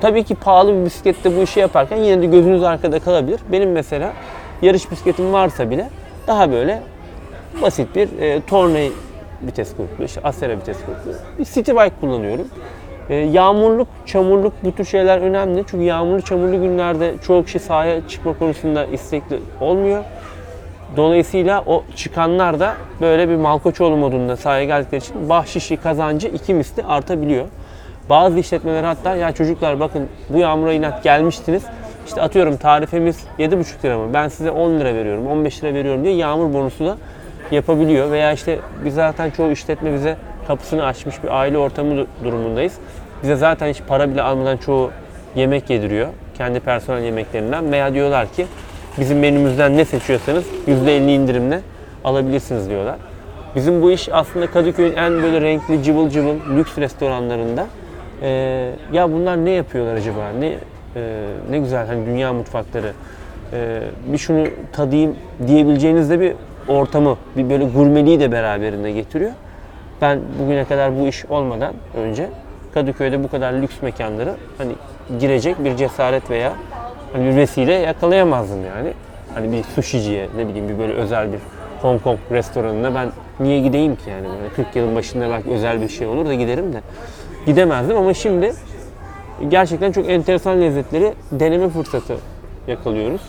tabii 0.00 0.24
ki 0.24 0.34
pahalı 0.34 0.80
bir 0.80 0.84
bisiklette 0.84 1.36
bu 1.36 1.40
işi 1.42 1.60
yaparken 1.60 1.96
yine 1.96 2.22
de 2.22 2.26
gözünüz 2.26 2.62
arkada 2.62 3.00
kalabilir. 3.00 3.40
Benim 3.52 3.72
mesela 3.72 4.12
yarış 4.62 4.90
bisikletim 4.90 5.32
varsa 5.32 5.70
bile 5.70 5.88
daha 6.26 6.52
böyle 6.52 6.82
basit 7.62 7.96
bir 7.96 8.18
e, 8.20 8.40
Tourney 8.40 8.92
vites 9.42 9.76
gruplu, 9.76 10.04
işte 10.04 10.20
Acera 10.24 10.56
vites 10.56 10.76
gruplu 10.86 11.12
bir 11.38 11.44
city 11.44 11.70
bike 11.70 11.92
kullanıyorum. 12.00 12.48
E, 13.10 13.14
yağmurluk, 13.14 13.88
çamurluk 14.06 14.52
bu 14.64 14.72
tür 14.72 14.84
şeyler 14.84 15.18
önemli. 15.18 15.64
Çünkü 15.70 15.84
yağmurlu, 15.84 16.22
çamurlu 16.22 16.60
günlerde 16.60 17.14
çoğu 17.26 17.44
kişi 17.44 17.58
sahaya 17.58 18.08
çıkma 18.08 18.38
konusunda 18.38 18.84
istekli 18.84 19.40
olmuyor. 19.60 20.04
Dolayısıyla 20.96 21.62
o 21.66 21.84
çıkanlar 21.96 22.60
da 22.60 22.74
böyle 23.00 23.28
bir 23.28 23.36
Malkoçoğlu 23.36 23.96
modunda 23.96 24.36
sahaya 24.36 24.64
geldikleri 24.64 25.02
için 25.02 25.28
bahşişi, 25.28 25.76
kazancı 25.76 26.28
iki 26.28 26.54
misli 26.54 26.82
artabiliyor. 26.82 27.44
Bazı 28.10 28.38
işletmeler 28.38 28.84
hatta 28.84 29.16
ya 29.16 29.32
çocuklar 29.32 29.80
bakın 29.80 30.08
bu 30.28 30.38
yağmura 30.38 30.72
inat 30.72 31.02
gelmiştiniz. 31.02 31.62
İşte 32.06 32.22
atıyorum 32.22 32.56
tarifemiz 32.56 33.24
7,5 33.38 33.84
lira 33.84 33.98
mı? 33.98 34.14
Ben 34.14 34.28
size 34.28 34.50
10 34.50 34.80
lira 34.80 34.94
veriyorum, 34.94 35.26
15 35.26 35.64
lira 35.64 35.74
veriyorum 35.74 36.04
diye 36.04 36.14
yağmur 36.14 36.54
bonusu 36.54 36.86
da 36.86 36.96
yapabiliyor. 37.50 38.10
Veya 38.10 38.32
işte 38.32 38.58
biz 38.84 38.94
zaten 38.94 39.30
çoğu 39.30 39.50
işletme 39.50 39.94
bize 39.94 40.16
kapısını 40.46 40.84
açmış 40.84 41.22
bir 41.22 41.40
aile 41.40 41.58
ortamı 41.58 42.06
durumundayız. 42.24 42.78
Bize 43.22 43.36
zaten 43.36 43.68
hiç 43.68 43.80
para 43.88 44.10
bile 44.10 44.22
almadan 44.22 44.56
çoğu 44.56 44.90
yemek 45.34 45.70
yediriyor. 45.70 46.08
Kendi 46.36 46.60
personel 46.60 47.02
yemeklerinden 47.02 47.72
veya 47.72 47.94
diyorlar 47.94 48.32
ki 48.32 48.46
bizim 48.98 49.18
menümüzden 49.18 49.76
ne 49.76 49.84
seçiyorsanız 49.84 50.44
%50 50.68 51.10
indirimle 51.10 51.60
alabilirsiniz 52.04 52.70
diyorlar. 52.70 52.96
Bizim 53.54 53.82
bu 53.82 53.90
iş 53.90 54.08
aslında 54.12 54.46
Kadıköy'ün 54.46 54.96
en 54.96 55.22
böyle 55.22 55.40
renkli 55.40 55.82
cıvıl 55.82 56.10
cıvıl 56.10 56.34
lüks 56.56 56.78
restoranlarında 56.78 57.66
Ee, 58.22 58.70
ya 58.92 59.12
bunlar 59.12 59.44
ne 59.44 59.50
yapıyorlar 59.50 59.94
acaba? 59.94 60.30
Ne 60.38 60.46
e, 60.96 61.24
ne 61.50 61.58
güzel 61.58 61.86
hani 61.86 62.06
dünya 62.06 62.32
mutfakları. 62.32 62.92
Ee, 63.52 63.80
bir 64.12 64.18
şunu 64.18 64.46
tadayım 64.72 65.16
diyebileceğiniz 65.46 66.10
de 66.10 66.20
bir 66.20 66.32
ortamı, 66.68 67.16
bir 67.36 67.50
böyle 67.50 67.64
gurmeliği 67.64 68.20
de 68.20 68.32
beraberinde 68.32 68.92
getiriyor. 68.92 69.30
Ben 70.04 70.20
bugüne 70.38 70.64
kadar 70.64 70.98
bu 71.00 71.06
iş 71.06 71.24
olmadan 71.24 71.74
önce 71.96 72.28
Kadıköy'de 72.74 73.24
bu 73.24 73.28
kadar 73.28 73.52
lüks 73.52 73.82
mekanlara 73.82 74.34
hani 74.58 74.72
girecek 75.20 75.64
bir 75.64 75.76
cesaret 75.76 76.30
veya 76.30 76.52
hani 77.12 77.30
bir 77.30 77.36
vesile 77.36 77.72
yakalayamazdım 77.72 78.64
yani. 78.66 78.92
Hani 79.34 79.52
bir 79.52 79.62
sushiciye 79.62 80.28
ne 80.36 80.48
bileyim 80.48 80.68
bir 80.68 80.78
böyle 80.78 80.92
özel 80.92 81.32
bir 81.32 81.38
Hong 81.82 82.02
Kong 82.02 82.18
restoranına 82.30 82.94
ben 82.94 83.08
niye 83.40 83.60
gideyim 83.60 83.96
ki 83.96 84.10
yani 84.10 84.24
böyle 84.24 84.54
40 84.56 84.76
yılın 84.76 84.96
başında 84.96 85.30
belki 85.30 85.50
özel 85.50 85.80
bir 85.80 85.88
şey 85.88 86.06
olur 86.06 86.26
da 86.26 86.34
giderim 86.34 86.72
de 86.72 86.80
gidemezdim 87.46 87.96
ama 87.96 88.14
şimdi 88.14 88.52
gerçekten 89.48 89.92
çok 89.92 90.10
enteresan 90.10 90.60
lezzetleri 90.60 91.14
deneme 91.32 91.68
fırsatı 91.68 92.16
yakalıyoruz. 92.68 93.22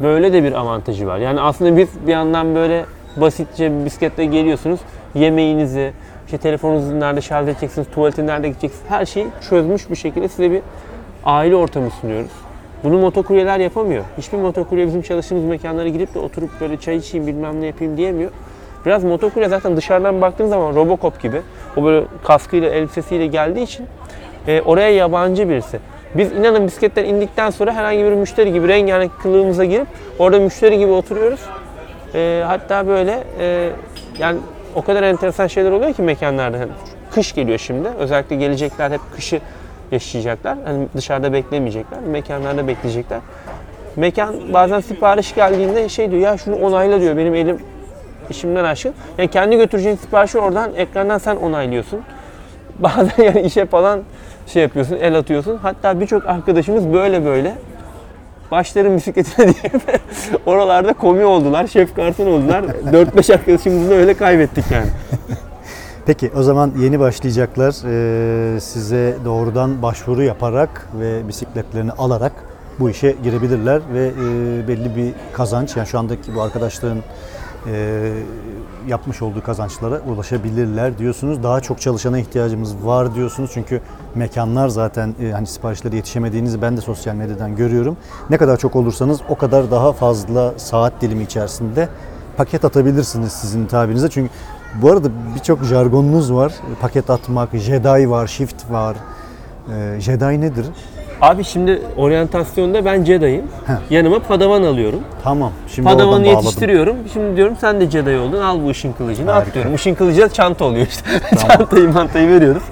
Böyle 0.00 0.32
de 0.32 0.44
bir 0.44 0.52
avantajı 0.52 1.06
var. 1.06 1.18
Yani 1.18 1.40
aslında 1.40 1.76
biz 1.76 1.88
bir 2.06 2.12
yandan 2.12 2.54
böyle 2.54 2.84
basitçe 3.16 3.80
bir 3.80 3.84
bisikletle 3.84 4.24
geliyorsunuz. 4.24 4.80
Yemeğinizi, 5.14 5.92
işte 6.26 6.38
telefonunuzu 6.38 7.00
nerede 7.00 7.20
şarj 7.20 7.48
edeceksiniz, 7.48 7.86
tuvalete 7.94 8.26
nerede 8.26 8.48
gideceksiniz 8.48 8.90
her 8.90 9.06
şeyi 9.06 9.26
çözmüş 9.50 9.90
bir 9.90 9.96
şekilde 9.96 10.28
size 10.28 10.50
bir 10.50 10.62
aile 11.24 11.56
ortamı 11.56 11.90
sunuyoruz. 11.90 12.30
Bunu 12.84 12.98
motokuryeler 12.98 13.58
yapamıyor. 13.58 14.04
Hiçbir 14.18 14.38
motokurye 14.38 14.86
bizim 14.86 15.02
çalıştığımız 15.02 15.44
mekanlara 15.44 15.88
girip 15.88 16.14
de 16.14 16.18
oturup 16.18 16.50
böyle 16.60 16.76
çay 16.76 16.96
içeyim 16.96 17.26
bilmem 17.26 17.60
ne 17.60 17.66
yapayım 17.66 17.96
diyemiyor. 17.96 18.30
Biraz 18.86 19.04
motokurye 19.04 19.48
zaten 19.48 19.76
dışarıdan 19.76 20.20
baktığın 20.20 20.46
zaman 20.46 20.74
Robocop 20.74 21.22
gibi. 21.22 21.42
O 21.76 21.84
böyle 21.84 22.06
kaskıyla, 22.24 22.70
elbisesiyle 22.70 23.26
geldiği 23.26 23.62
için 23.62 23.86
e, 24.46 24.60
oraya 24.60 24.90
yabancı 24.90 25.48
birisi. 25.48 25.78
Biz 26.14 26.32
inanın 26.32 26.66
bisikletten 26.66 27.04
indikten 27.04 27.50
sonra 27.50 27.72
herhangi 27.72 28.04
bir 28.04 28.12
müşteri 28.12 28.52
gibi 28.52 28.68
rengarenk 28.68 29.20
kılığımıza 29.22 29.64
girip 29.64 29.86
orada 30.18 30.38
müşteri 30.38 30.78
gibi 30.78 30.92
oturuyoruz. 30.92 31.40
E, 32.14 32.42
hatta 32.46 32.86
böyle 32.86 33.24
e, 33.40 33.70
yani 34.18 34.38
o 34.74 34.82
kadar 34.82 35.02
enteresan 35.02 35.46
şeyler 35.46 35.70
oluyor 35.70 35.92
ki 35.94 36.02
mekanlarda. 36.02 36.58
Hani 36.58 36.70
kış 37.10 37.34
geliyor 37.34 37.58
şimdi. 37.58 37.88
Özellikle 37.98 38.36
gelecekler 38.36 38.90
hep 38.90 39.00
kışı 39.14 39.40
yaşayacaklar. 39.92 40.58
Hani 40.64 40.86
dışarıda 40.96 41.32
beklemeyecekler. 41.32 42.00
Mekanlarda 42.00 42.68
bekleyecekler. 42.68 43.20
Mekan 43.96 44.34
bazen 44.52 44.80
sipariş 44.80 45.34
geldiğinde 45.34 45.88
şey 45.88 46.10
diyor 46.10 46.22
ya 46.22 46.38
şunu 46.38 46.56
onayla 46.56 47.00
diyor 47.00 47.16
benim 47.16 47.34
elim 47.34 47.58
işimden 48.30 48.64
aşkın. 48.64 48.94
Yani 49.18 49.28
kendi 49.28 49.56
götüreceğin 49.56 49.96
siparişi 49.96 50.38
oradan 50.38 50.74
ekrandan 50.74 51.18
sen 51.18 51.36
onaylıyorsun. 51.36 52.00
Bazen 52.78 53.24
yani 53.24 53.40
işe 53.40 53.66
falan 53.66 54.00
şey 54.46 54.62
yapıyorsun, 54.62 54.98
el 55.00 55.18
atıyorsun. 55.18 55.56
Hatta 55.62 56.00
birçok 56.00 56.26
arkadaşımız 56.26 56.92
böyle 56.92 57.24
böyle 57.24 57.54
başların 58.50 58.96
bisikletine 58.96 59.46
diye 59.62 59.72
oralarda 60.46 60.92
komi 60.92 61.24
oldular, 61.24 61.66
şef 61.66 61.96
garson 61.96 62.26
oldular. 62.26 62.62
4-5 62.62 63.34
arkadaşımızı 63.34 63.90
da 63.90 63.94
öyle 63.94 64.14
kaybettik 64.14 64.64
yani. 64.70 64.86
Peki 66.06 66.30
o 66.36 66.42
zaman 66.42 66.72
yeni 66.78 67.00
başlayacaklar 67.00 67.74
Ee, 67.84 68.60
size 68.60 69.16
doğrudan 69.24 69.82
başvuru 69.82 70.22
yaparak 70.22 70.88
ve 71.00 71.28
bisikletlerini 71.28 71.92
alarak 71.92 72.32
bu 72.80 72.90
işe 72.90 73.16
girebilirler 73.22 73.80
ve 73.94 74.06
e, 74.06 74.68
belli 74.68 74.96
bir 74.96 75.12
kazanç 75.32 75.76
yani 75.76 75.86
şu 75.86 75.98
andaki 75.98 76.34
bu 76.34 76.42
arkadaşların 76.42 76.98
e, 77.66 78.12
yapmış 78.88 79.22
olduğu 79.22 79.42
kazançlara 79.42 80.00
ulaşabilirler 80.00 80.98
diyorsunuz. 80.98 81.42
Daha 81.42 81.60
çok 81.60 81.80
çalışana 81.80 82.18
ihtiyacımız 82.18 82.86
var 82.86 83.14
diyorsunuz 83.14 83.50
çünkü 83.54 83.80
mekanlar 84.14 84.68
zaten 84.68 85.14
e, 85.22 85.30
hani 85.30 85.46
siparişlere 85.46 85.96
yetişemediğinizi 85.96 86.62
ben 86.62 86.76
de 86.76 86.80
sosyal 86.80 87.14
medyadan 87.14 87.56
görüyorum. 87.56 87.96
Ne 88.30 88.38
kadar 88.38 88.56
çok 88.56 88.76
olursanız 88.76 89.20
o 89.28 89.34
kadar 89.34 89.70
daha 89.70 89.92
fazla 89.92 90.58
saat 90.58 90.92
dilimi 91.00 91.22
içerisinde 91.22 91.88
paket 92.36 92.64
atabilirsiniz 92.64 93.32
sizin 93.32 93.66
tabirinize. 93.66 94.10
Çünkü 94.10 94.30
bu 94.82 94.90
arada 94.90 95.08
birçok 95.34 95.64
jargonunuz 95.64 96.32
var. 96.32 96.52
Paket 96.80 97.10
atmak, 97.10 97.54
Jedi 97.54 98.10
var, 98.10 98.26
Shift 98.26 98.70
var. 98.70 98.96
Ee, 99.72 100.00
Jedi 100.00 100.40
nedir? 100.40 100.66
Abi 101.20 101.44
şimdi 101.44 101.82
oryantasyonda 101.96 102.84
ben 102.84 103.04
Jedi'yim. 103.04 103.44
Yanıma 103.90 104.18
padavan 104.18 104.62
alıyorum. 104.62 105.00
Tamam. 105.24 105.52
Şimdi 105.74 105.88
Padavanı 105.88 106.10
oradan 106.10 106.24
yetiştiriyorum. 106.24 106.96
Şimdi 107.12 107.36
diyorum 107.36 107.56
sen 107.60 107.80
de 107.80 107.90
Jedi 107.90 108.16
oldun. 108.16 108.40
Al 108.40 108.58
bu 108.64 108.68
ışın 108.68 108.92
kılıcını 108.92 109.30
Harika. 109.30 109.48
at 109.48 109.54
diyorum. 109.54 109.74
Işın 109.74 109.94
kılıcı 109.94 110.28
çanta 110.28 110.64
oluyor 110.64 110.86
işte. 110.86 111.04
Çantayı 111.48 111.92
mantayı 111.92 112.28
veriyoruz. 112.28 112.62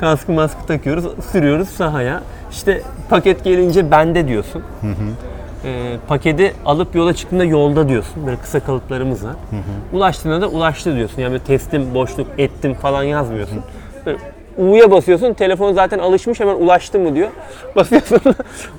Kaskı 0.00 0.32
maskı 0.32 0.66
takıyoruz. 0.66 1.04
Sürüyoruz 1.32 1.68
sahaya. 1.68 2.20
İşte 2.50 2.82
paket 3.10 3.44
gelince 3.44 3.90
bende 3.90 4.28
diyorsun. 4.28 4.62
Ee, 5.64 5.96
paketi 6.08 6.54
alıp 6.66 6.94
yola 6.94 7.14
çıktığında 7.14 7.44
yolda 7.44 7.88
diyorsun. 7.88 8.26
Böyle 8.26 8.36
kısa 8.36 8.60
kalıplarımız 8.60 9.24
var. 9.24 9.34
Ulaştığında 9.92 10.40
da 10.40 10.48
ulaştı 10.48 10.96
diyorsun. 10.96 11.22
Yani 11.22 11.38
teslim, 11.38 11.94
boşluk, 11.94 12.26
ettim 12.38 12.74
falan 12.74 13.02
yazmıyorsun. 13.02 13.58
Böyle 14.06 14.18
U'ya 14.58 14.90
basıyorsun. 14.90 15.32
Telefon 15.32 15.72
zaten 15.72 15.98
alışmış 15.98 16.40
hemen 16.40 16.54
ulaştı 16.54 16.98
mı 16.98 17.14
diyor. 17.14 17.30
Basıyorsun 17.76 18.34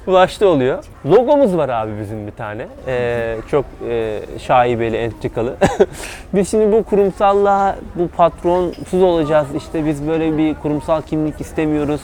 ulaştı 0.07 0.47
oluyor. 0.47 0.83
Logomuz 1.05 1.57
var 1.57 1.69
abi 1.69 1.91
bizim 2.01 2.27
bir 2.27 2.31
tane. 2.31 2.67
Ee, 2.87 3.37
çok 3.51 3.65
e, 3.89 4.19
şaibeli, 4.39 4.97
entrikalı. 4.97 5.55
biz 6.33 6.51
şimdi 6.51 6.71
bu 6.71 6.83
kurumsallığa, 6.83 7.75
bu 7.95 8.07
patronsuz 8.07 9.01
olacağız. 9.01 9.47
İşte 9.57 9.85
biz 9.85 10.07
böyle 10.07 10.37
bir 10.37 10.55
kurumsal 10.55 11.01
kimlik 11.01 11.41
istemiyoruz. 11.41 12.01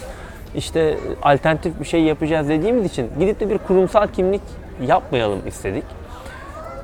İşte 0.55 0.97
alternatif 1.23 1.79
bir 1.79 1.85
şey 1.85 2.01
yapacağız 2.01 2.49
dediğimiz 2.49 2.85
için 2.85 3.07
gidip 3.19 3.39
de 3.39 3.49
bir 3.49 3.57
kurumsal 3.57 4.07
kimlik 4.07 4.41
yapmayalım 4.87 5.47
istedik. 5.47 5.83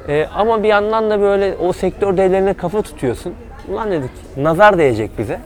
Ee, 0.07 0.27
ama 0.35 0.63
bir 0.63 0.67
yandan 0.67 1.09
da 1.09 1.21
böyle 1.21 1.55
o 1.55 1.73
sektör 1.73 2.17
devlerine 2.17 2.53
kafa 2.53 2.81
tutuyorsun. 2.81 3.33
Ulan 3.69 3.91
dedik 3.91 4.11
nazar 4.37 4.77
değecek 4.77 5.11
bize. 5.17 5.39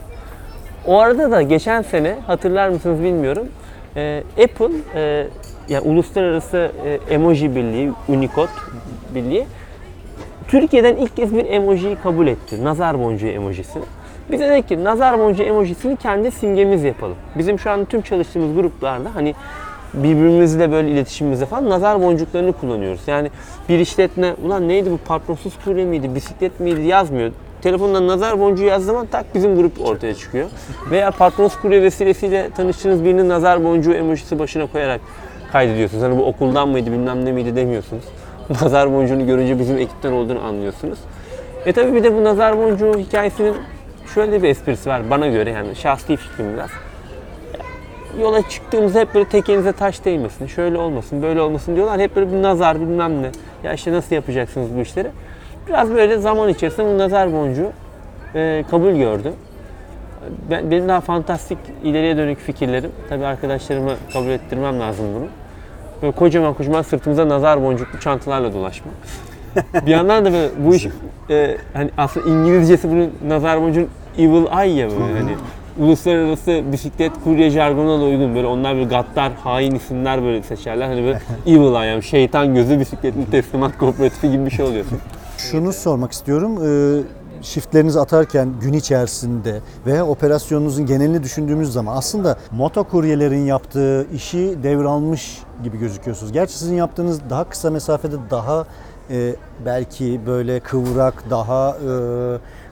O 0.86 0.98
arada 0.98 1.30
da 1.30 1.42
geçen 1.42 1.82
sene 1.82 2.16
hatırlar 2.26 2.68
mısınız 2.68 3.02
bilmiyorum. 3.02 3.48
e, 3.96 4.22
Apple 4.44 4.70
e, 4.94 5.26
yani 5.68 5.82
uluslararası 5.84 6.72
e, 6.84 7.14
emoji 7.14 7.56
birliği, 7.56 7.92
Unicode 8.08 8.50
birliği 9.14 9.46
Türkiye'den 10.48 10.96
ilk 10.96 11.16
kez 11.16 11.34
bir 11.36 11.46
emojiyi 11.50 11.96
kabul 11.96 12.26
etti. 12.26 12.64
Nazar 12.64 13.00
boncuğu 13.00 13.26
emojisini. 13.26 13.82
Biz 14.30 14.40
de 14.40 14.48
dedik 14.48 14.68
ki 14.68 14.84
nazar 14.84 15.18
boncuğu 15.18 15.42
emojisini 15.42 15.96
kendi 15.96 16.30
simgemiz 16.30 16.84
yapalım. 16.84 17.16
Bizim 17.38 17.58
şu 17.58 17.70
an 17.70 17.84
tüm 17.84 18.02
çalıştığımız 18.02 18.54
gruplarda 18.54 19.14
hani 19.14 19.34
birbirimizle 19.94 20.72
böyle 20.72 20.90
iletişimimizde 20.90 21.46
falan 21.46 21.70
nazar 21.70 22.02
boncuklarını 22.02 22.52
kullanıyoruz. 22.52 23.00
Yani 23.06 23.30
bir 23.68 23.78
işletme 23.78 24.34
ulan 24.44 24.68
neydi 24.68 24.90
bu 24.90 24.98
patronsuz 24.98 25.58
kurye 25.64 25.84
miydi, 25.84 26.14
bisiklet 26.14 26.60
miydi 26.60 26.82
yazmıyor. 26.82 27.32
Telefondan 27.62 28.08
nazar 28.08 28.40
boncuğu 28.40 28.64
yazdığı 28.64 28.86
zaman 28.86 29.06
tak 29.06 29.34
bizim 29.34 29.56
grup 29.56 29.80
ortaya 29.80 30.14
çıkıyor. 30.14 30.48
Veya 30.90 31.10
patronsuz 31.10 31.60
kurye 31.60 31.82
vesilesiyle 31.82 32.50
tanıştığınız 32.50 33.04
birinin 33.04 33.28
nazar 33.28 33.64
boncuğu 33.64 33.92
emojisi 33.92 34.38
başına 34.38 34.66
koyarak 34.66 35.00
kaydediyorsunuz. 35.52 36.02
Hani 36.02 36.18
bu 36.18 36.24
okuldan 36.24 36.68
mıydı 36.68 36.92
bilmem 36.92 37.24
ne 37.24 37.32
miydi 37.32 37.56
demiyorsunuz. 37.56 38.04
Nazar 38.62 38.92
boncuğunu 38.92 39.26
görünce 39.26 39.58
bizim 39.58 39.78
ekipten 39.78 40.12
olduğunu 40.12 40.40
anlıyorsunuz. 40.40 40.98
E 41.66 41.72
tabi 41.72 41.94
bir 41.94 42.04
de 42.04 42.14
bu 42.14 42.24
nazar 42.24 42.58
boncuğu 42.58 42.98
hikayesinin 42.98 43.54
şöyle 44.14 44.42
bir 44.42 44.48
esprisi 44.48 44.90
var 44.90 45.10
bana 45.10 45.28
göre 45.28 45.50
yani 45.50 45.76
şahsi 45.76 46.16
fikrim 46.16 46.54
biraz. 46.54 46.70
Yola 48.20 48.48
çıktığımızda 48.48 49.00
hep 49.00 49.14
böyle 49.14 49.28
tekenize 49.28 49.72
taş 49.72 50.04
değmesin, 50.04 50.46
şöyle 50.46 50.78
olmasın, 50.78 51.22
böyle 51.22 51.40
olmasın 51.40 51.76
diyorlar. 51.76 52.00
Hep 52.00 52.16
böyle 52.16 52.32
bir 52.32 52.42
nazar 52.42 52.80
bilmem 52.80 53.22
ne. 53.22 53.30
Ya 53.64 53.72
işte 53.72 53.92
nasıl 53.92 54.14
yapacaksınız 54.14 54.76
bu 54.76 54.80
işleri? 54.80 55.10
Biraz 55.72 55.90
böyle 55.90 56.18
zaman 56.18 56.48
içerisinde 56.48 56.86
bu 56.86 56.98
nazar 56.98 57.32
boncuğu 57.32 57.72
e, 58.34 58.64
kabul 58.70 58.92
gördü. 58.92 59.32
Ben, 60.50 60.70
benim 60.70 60.88
daha 60.88 61.00
fantastik 61.00 61.58
ileriye 61.84 62.16
dönük 62.16 62.38
fikirlerim. 62.38 62.90
Tabii 63.08 63.26
arkadaşlarıma 63.26 63.92
kabul 64.12 64.28
ettirmem 64.28 64.80
lazım 64.80 65.06
bunu. 65.14 65.26
Böyle 66.02 66.12
kocaman 66.12 66.54
kocaman 66.54 66.82
sırtımıza 66.82 67.28
nazar 67.28 67.62
boncuklu 67.62 68.00
çantalarla 68.00 68.54
dolaşmak. 68.54 68.94
bir 69.86 69.90
yandan 69.90 70.24
da 70.24 70.32
böyle 70.32 70.50
bu 70.58 70.74
iş 70.74 70.86
e, 71.30 71.56
hani 71.74 71.90
aslında 71.98 72.30
İngilizcesi 72.30 72.90
bunun 72.90 73.12
nazar 73.28 73.62
boncuğun 73.62 73.88
evil 74.18 74.62
eye 74.62 74.74
ya 74.74 74.90
böyle 74.90 75.18
hani 75.18 75.36
uluslararası 75.78 76.62
bisiklet 76.72 77.12
kurye 77.24 77.50
jargonuna 77.50 78.00
da 78.00 78.04
uygun 78.04 78.34
böyle 78.34 78.46
onlar 78.46 78.74
böyle 78.74 78.88
gaddar 78.88 79.32
hain 79.44 79.74
isimler 79.74 80.22
böyle 80.22 80.42
seçerler 80.42 80.86
hani 80.86 81.02
böyle 81.04 81.20
evil 81.46 81.82
eye 81.82 81.90
yani 81.90 82.02
şeytan 82.02 82.54
gözü 82.54 82.80
bisikletin 82.80 83.24
teslimat 83.24 83.78
kooperatifi 83.78 84.30
gibi 84.30 84.46
bir 84.46 84.50
şey 84.50 84.64
oluyorsun. 84.64 84.98
Şunu 85.50 85.72
sormak 85.72 86.12
istiyorum. 86.12 86.58
Shiftlerinizi 87.42 88.00
atarken 88.00 88.54
gün 88.60 88.72
içerisinde 88.72 89.60
veya 89.86 90.06
operasyonunuzun 90.06 90.86
genelini 90.86 91.22
düşündüğümüz 91.22 91.72
zaman 91.72 91.96
aslında 91.96 92.38
motokuryelerin 92.50 93.46
yaptığı 93.46 94.06
işi 94.14 94.58
devralmış 94.62 95.38
gibi 95.64 95.78
gözüküyorsunuz. 95.78 96.32
Gerçi 96.32 96.58
sizin 96.58 96.74
yaptığınız 96.74 97.20
daha 97.30 97.48
kısa 97.48 97.70
mesafede 97.70 98.16
daha 98.30 98.66
e, 99.10 99.34
belki 99.66 100.20
böyle 100.26 100.60
kıvrak, 100.60 101.30
daha 101.30 101.70
e, 101.70 101.88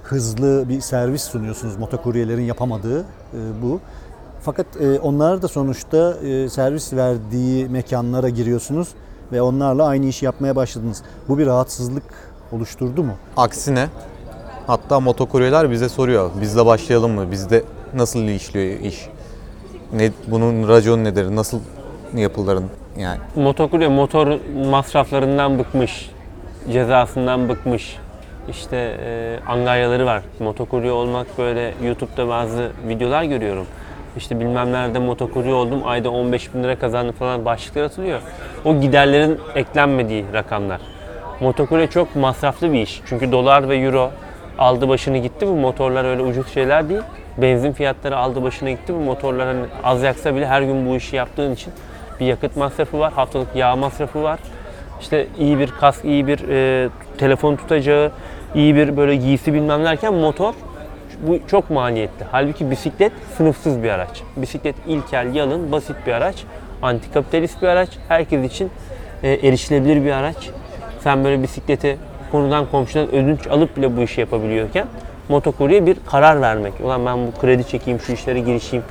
hızlı 0.02 0.68
bir 0.68 0.80
servis 0.80 1.22
sunuyorsunuz 1.22 1.76
motokuryelerin 1.76 2.44
yapamadığı 2.44 3.00
e, 3.00 3.04
bu. 3.62 3.80
Fakat 4.40 4.66
e, 4.80 5.00
onlar 5.00 5.42
da 5.42 5.48
sonuçta 5.48 6.12
e, 6.12 6.48
servis 6.48 6.92
verdiği 6.92 7.68
mekanlara 7.68 8.28
giriyorsunuz 8.28 8.88
ve 9.32 9.42
onlarla 9.42 9.86
aynı 9.86 10.06
işi 10.06 10.24
yapmaya 10.24 10.56
başladınız. 10.56 11.02
Bu 11.28 11.38
bir 11.38 11.46
rahatsızlık 11.46 12.29
oluşturdu 12.52 13.02
mu? 13.02 13.12
Aksine 13.36 13.88
hatta 14.66 15.00
motokuryeler 15.00 15.70
bize 15.70 15.88
soruyor. 15.88 16.30
Bizle 16.40 16.66
başlayalım 16.66 17.12
mı? 17.12 17.30
Bizde 17.30 17.64
nasıl 17.94 18.22
işliyor 18.22 18.80
iş? 18.80 19.08
Ne, 19.92 20.10
bunun 20.26 20.68
raconu 20.68 21.04
nedir? 21.04 21.36
Nasıl 21.36 21.60
yapılır? 22.14 22.62
Yani 22.98 23.18
Motokurye 23.36 23.88
motor 23.88 24.38
masraflarından 24.70 25.58
bıkmış, 25.58 26.10
cezasından 26.72 27.48
bıkmış. 27.48 27.96
İşte 28.48 28.76
e, 28.76 29.38
angaryaları 29.46 30.06
var. 30.06 30.22
Motokurye 30.40 30.92
olmak 30.92 31.26
böyle 31.38 31.74
YouTube'da 31.84 32.28
bazı 32.28 32.70
videolar 32.88 33.22
görüyorum. 33.22 33.66
İşte 34.16 34.40
bilmem 34.40 34.72
nerede 34.72 34.98
motokurye 34.98 35.52
oldum, 35.54 35.80
ayda 35.84 36.10
15 36.10 36.54
bin 36.54 36.62
lira 36.62 36.78
kazandım 36.78 37.14
falan 37.14 37.44
başlıklar 37.44 37.82
atılıyor. 37.82 38.20
O 38.64 38.80
giderlerin 38.80 39.38
eklenmediği 39.54 40.24
rakamlar. 40.32 40.80
Motokurye 41.40 41.86
çok 41.86 42.16
masraflı 42.16 42.72
bir 42.72 42.82
iş. 42.82 43.02
Çünkü 43.06 43.32
dolar 43.32 43.68
ve 43.68 43.76
euro 43.76 44.10
aldı 44.58 44.88
başını 44.88 45.18
gitti. 45.18 45.46
Bu 45.46 45.54
motorlar 45.54 46.04
öyle 46.04 46.22
ucuz 46.22 46.54
şeyler 46.54 46.88
değil. 46.88 47.00
Benzin 47.38 47.72
fiyatları 47.72 48.16
aldı 48.16 48.42
başına 48.42 48.70
gitti. 48.70 48.94
Bu 48.94 48.98
motorlar 48.98 49.46
hani 49.46 49.60
az 49.84 50.02
yaksa 50.02 50.34
bile 50.34 50.46
her 50.46 50.62
gün 50.62 50.88
bu 50.88 50.96
işi 50.96 51.16
yaptığın 51.16 51.54
için 51.54 51.72
bir 52.20 52.26
yakıt 52.26 52.56
masrafı 52.56 52.98
var, 52.98 53.12
haftalık 53.12 53.56
yağ 53.56 53.76
masrafı 53.76 54.22
var. 54.22 54.38
İşte 55.00 55.26
iyi 55.38 55.58
bir 55.58 55.70
kask, 55.70 56.04
iyi 56.04 56.26
bir 56.26 56.48
e, 56.48 56.88
telefon 57.18 57.56
tutacağı, 57.56 58.12
iyi 58.54 58.76
bir 58.76 58.96
böyle 58.96 59.16
giysi 59.16 59.54
bilmem 59.54 59.84
derken 59.84 60.14
motor 60.14 60.54
bu 61.26 61.38
çok 61.46 61.70
maliyetli. 61.70 62.26
Halbuki 62.30 62.70
bisiklet 62.70 63.12
sınıfsız 63.36 63.82
bir 63.82 63.90
araç. 63.90 64.22
Bisiklet 64.36 64.76
ilkel, 64.86 65.34
yalın, 65.34 65.72
basit 65.72 65.96
bir 66.06 66.12
araç. 66.12 66.36
Antikapitalist 66.82 67.62
bir 67.62 67.68
araç. 67.68 67.88
Herkes 68.08 68.52
için 68.52 68.70
e, 69.22 69.28
erişilebilir 69.28 70.04
bir 70.04 70.10
araç. 70.10 70.36
Sen 71.02 71.24
böyle 71.24 71.42
bisikleti 71.42 71.96
konudan 72.32 72.66
komşudan 72.66 73.14
ödünç 73.14 73.46
alıp 73.46 73.76
bile 73.76 73.96
bu 73.96 74.00
işi 74.00 74.20
yapabiliyorken 74.20 74.86
motokurye 75.28 75.86
bir 75.86 75.96
karar 76.06 76.40
vermek. 76.40 76.72
Ulan 76.84 77.06
ben 77.06 77.26
bu 77.26 77.40
kredi 77.40 77.68
çekeyim, 77.68 78.00
şu 78.00 78.12
işlere 78.12 78.40
girişeyim 78.40 78.84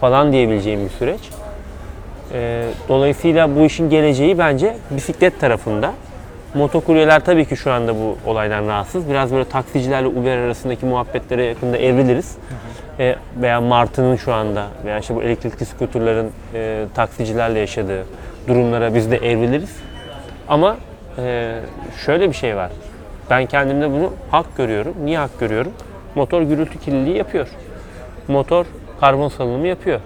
falan 0.00 0.32
diyebileceğim 0.32 0.84
bir 0.84 0.90
süreç. 0.90 1.20
E, 2.32 2.64
dolayısıyla 2.88 3.56
bu 3.56 3.60
işin 3.60 3.90
geleceği 3.90 4.38
bence 4.38 4.76
bisiklet 4.90 5.40
tarafında. 5.40 5.92
Motokuryeler 6.54 7.24
tabii 7.24 7.44
ki 7.44 7.56
şu 7.56 7.72
anda 7.72 7.94
bu 7.94 8.16
olaydan 8.26 8.66
rahatsız. 8.68 9.10
Biraz 9.10 9.32
böyle 9.32 9.44
taksicilerle 9.44 10.06
Uber 10.06 10.36
arasındaki 10.36 10.86
muhabbetlere 10.86 11.44
yakında 11.44 11.78
evriliriz. 11.78 12.36
E, 12.98 13.16
veya 13.40 13.60
Martı'nın 13.60 14.16
şu 14.16 14.32
anda 14.32 14.66
veya 14.84 14.98
işte 14.98 15.14
bu 15.14 15.22
elektrikli 15.22 15.64
skuterların 15.64 16.30
e, 16.54 16.84
taksicilerle 16.94 17.58
yaşadığı 17.58 18.04
durumlara 18.48 18.94
biz 18.94 19.10
de 19.10 19.16
evriliriz. 19.16 19.76
Ama 20.48 20.76
e, 21.18 21.58
şöyle 22.04 22.28
bir 22.28 22.34
şey 22.34 22.56
var. 22.56 22.70
Ben 23.30 23.46
kendimde 23.46 23.90
bunu 23.90 24.12
hak 24.30 24.56
görüyorum. 24.56 24.94
Niye 25.04 25.18
hak 25.18 25.40
görüyorum? 25.40 25.72
Motor 26.14 26.42
gürültü 26.42 26.78
kirliliği 26.78 27.16
yapıyor. 27.16 27.48
Motor 28.28 28.66
karbon 29.00 29.28
salınımı 29.28 29.66
yapıyor. 29.66 30.00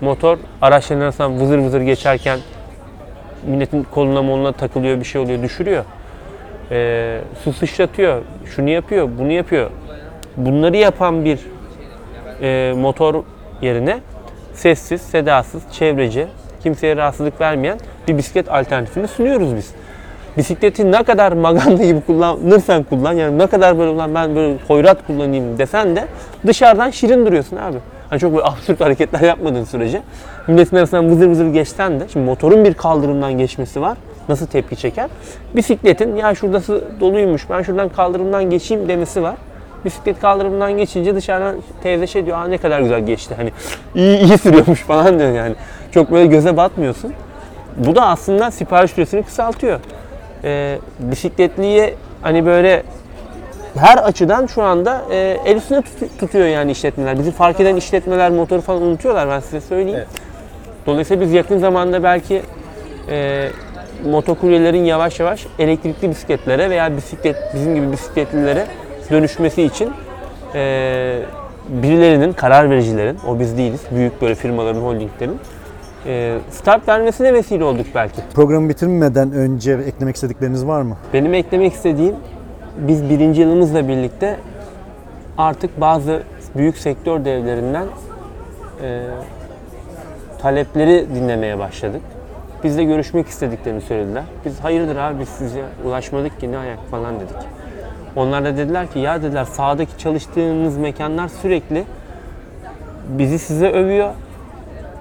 Motor 0.00 0.38
araçların 0.62 1.00
arasından 1.00 1.40
vızır 1.40 1.58
vızır 1.58 1.80
geçerken 1.80 2.38
milletin 3.46 3.86
koluna 3.90 4.22
moluna 4.22 4.52
takılıyor, 4.52 5.00
bir 5.00 5.04
şey 5.04 5.20
oluyor, 5.20 5.42
düşürüyor. 5.42 5.84
Ee, 6.70 7.20
su 7.44 7.52
sıçratıyor, 7.52 8.22
şunu 8.44 8.70
yapıyor, 8.70 9.08
bunu 9.18 9.32
yapıyor. 9.32 9.70
Bunları 10.36 10.76
yapan 10.76 11.24
bir 11.24 11.40
e, 12.42 12.72
motor 12.76 13.24
yerine 13.62 14.00
sessiz, 14.52 15.02
sedasız, 15.02 15.62
çevreci, 15.72 16.26
kimseye 16.62 16.96
rahatsızlık 16.96 17.40
vermeyen 17.40 17.78
bir 18.08 18.18
bisiklet 18.18 18.50
alternatifini 18.50 19.08
sunuyoruz 19.08 19.56
biz. 19.56 19.74
Bisikleti 20.36 20.92
ne 20.92 21.02
kadar 21.02 21.32
maganda 21.32 21.84
gibi 21.84 22.00
kullanırsan 22.00 22.82
kullan, 22.82 23.12
yani 23.12 23.38
ne 23.38 23.46
kadar 23.46 23.78
böyle 23.78 23.90
ulan 23.90 24.14
ben 24.14 24.36
böyle 24.36 24.58
hoyrat 24.68 25.06
kullanayım 25.06 25.58
desen 25.58 25.96
de 25.96 26.04
dışarıdan 26.46 26.90
şirin 26.90 27.26
duruyorsun 27.26 27.56
abi. 27.56 27.76
Hani 28.10 28.20
çok 28.20 28.32
böyle 28.32 28.44
absürt 28.44 28.80
hareketler 28.80 29.20
yapmadığın 29.20 29.64
sürece. 29.64 30.02
Milletin 30.48 30.76
arasından 30.76 31.10
vızır 31.10 31.28
vızır 31.28 31.46
geçten 31.46 32.00
de, 32.00 32.04
şimdi 32.12 32.26
motorun 32.26 32.64
bir 32.64 32.74
kaldırımdan 32.74 33.32
geçmesi 33.32 33.80
var. 33.80 33.98
Nasıl 34.28 34.46
tepki 34.46 34.76
çeker? 34.76 35.10
Bisikletin 35.56 36.16
ya 36.16 36.34
şurası 36.34 36.84
doluymuş, 37.00 37.50
ben 37.50 37.62
şuradan 37.62 37.88
kaldırımdan 37.88 38.50
geçeyim 38.50 38.88
demesi 38.88 39.22
var. 39.22 39.34
Bisiklet 39.84 40.20
kaldırımdan 40.20 40.76
geçince 40.76 41.14
dışarıdan 41.14 41.56
teyze 41.82 42.06
şey 42.06 42.26
diyor, 42.26 42.50
ne 42.50 42.58
kadar 42.58 42.80
güzel 42.80 43.06
geçti. 43.06 43.34
Hani 43.36 43.52
iyi, 43.94 44.18
iyi 44.18 44.38
sürüyormuş 44.38 44.82
falan 44.86 45.18
diyor 45.18 45.32
yani. 45.32 45.54
Çok 45.90 46.10
böyle 46.12 46.26
göze 46.26 46.56
batmıyorsun. 46.56 47.12
Bu 47.76 47.96
da 47.96 48.06
aslında 48.06 48.50
sipariş 48.50 48.90
süresini 48.90 49.22
kısaltıyor. 49.22 49.80
Ee, 50.44 50.78
bisikletliye 50.98 51.94
hani 52.22 52.46
böyle 52.46 52.82
her 53.78 53.96
açıdan 53.96 54.46
şu 54.46 54.62
anda 54.62 55.02
e, 55.10 55.38
el 55.44 55.56
üstünde 55.56 55.80
tut- 55.82 56.18
tutuyor 56.20 56.46
yani 56.46 56.70
işletmeler. 56.70 57.18
Bizi 57.18 57.32
fark 57.32 57.60
eden 57.60 57.76
işletmeler 57.76 58.30
motoru 58.30 58.60
falan 58.60 58.82
unutuyorlar 58.82 59.28
ben 59.28 59.40
size 59.40 59.60
söyleyeyim. 59.60 60.04
Dolayısıyla 60.86 61.24
biz 61.24 61.32
yakın 61.32 61.58
zamanda 61.58 62.02
belki 62.02 62.42
e, 63.10 63.48
motokuryelerin 64.10 64.84
yavaş 64.84 65.20
yavaş 65.20 65.46
elektrikli 65.58 66.10
bisikletlere 66.10 66.70
veya 66.70 66.96
bisiklet 66.96 67.36
bizim 67.54 67.74
gibi 67.74 67.92
bisikletlilere 67.92 68.66
dönüşmesi 69.10 69.62
için 69.62 69.90
e, 70.54 71.18
birilerinin, 71.68 72.32
karar 72.32 72.70
vericilerin, 72.70 73.18
o 73.28 73.38
biz 73.40 73.58
değiliz, 73.58 73.80
büyük 73.90 74.22
böyle 74.22 74.34
firmaların, 74.34 74.80
holdinglerin 74.80 75.38
e, 76.06 76.38
start 76.50 76.88
vermesine 76.88 77.34
vesile 77.34 77.64
olduk 77.64 77.86
belki. 77.94 78.20
Programı 78.34 78.68
bitirmeden 78.68 79.32
önce 79.32 79.72
eklemek 79.72 80.14
istedikleriniz 80.14 80.66
var 80.66 80.82
mı? 80.82 80.96
Benim 81.12 81.34
eklemek 81.34 81.72
istediğim 81.72 82.14
biz 82.78 83.10
birinci 83.10 83.40
yılımızla 83.40 83.88
birlikte 83.88 84.36
artık 85.38 85.80
bazı 85.80 86.22
büyük 86.56 86.78
sektör 86.78 87.24
devlerinden 87.24 87.86
e, 88.82 89.02
talepleri 90.38 91.06
dinlemeye 91.14 91.58
başladık. 91.58 92.00
Bizle 92.64 92.84
görüşmek 92.84 93.28
istediklerini 93.28 93.80
söylediler. 93.80 94.24
Biz 94.44 94.60
hayırdır 94.60 94.96
abi 94.96 95.20
biz 95.20 95.28
size 95.28 95.62
ulaşmadık 95.84 96.40
ki 96.40 96.52
ne 96.52 96.58
ayak 96.58 96.78
falan 96.90 97.20
dedik. 97.20 97.36
Onlar 98.16 98.44
da 98.44 98.56
dediler 98.56 98.86
ki 98.86 98.98
ya 98.98 99.22
dediler 99.22 99.44
sahadaki 99.44 99.98
çalıştığınız 99.98 100.78
mekanlar 100.78 101.28
sürekli 101.28 101.84
bizi 103.08 103.38
size 103.38 103.70
övüyor. 103.70 104.10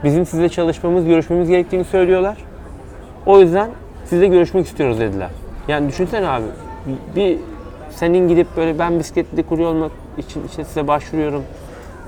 Bizim 0.04 0.26
size 0.26 0.50
çalışmamız, 0.50 1.06
görüşmemiz 1.06 1.50
gerektiğini 1.50 1.84
söylüyorlar. 1.84 2.38
O 3.26 3.40
yüzden 3.40 3.70
sizle 4.06 4.28
görüşmek 4.28 4.66
istiyoruz 4.66 5.00
dediler. 5.00 5.30
Yani 5.68 5.88
düşünsene 5.90 6.28
abi 6.28 6.46
bir 7.16 7.38
senin 7.90 8.28
gidip 8.28 8.48
böyle 8.58 8.80
ben 8.80 9.00
bisikletli 9.00 9.44
kurye 9.44 9.66
olmak 9.66 9.92
için 10.18 10.44
işte 10.48 10.64
size 10.64 10.88
başvuruyorum 10.88 11.44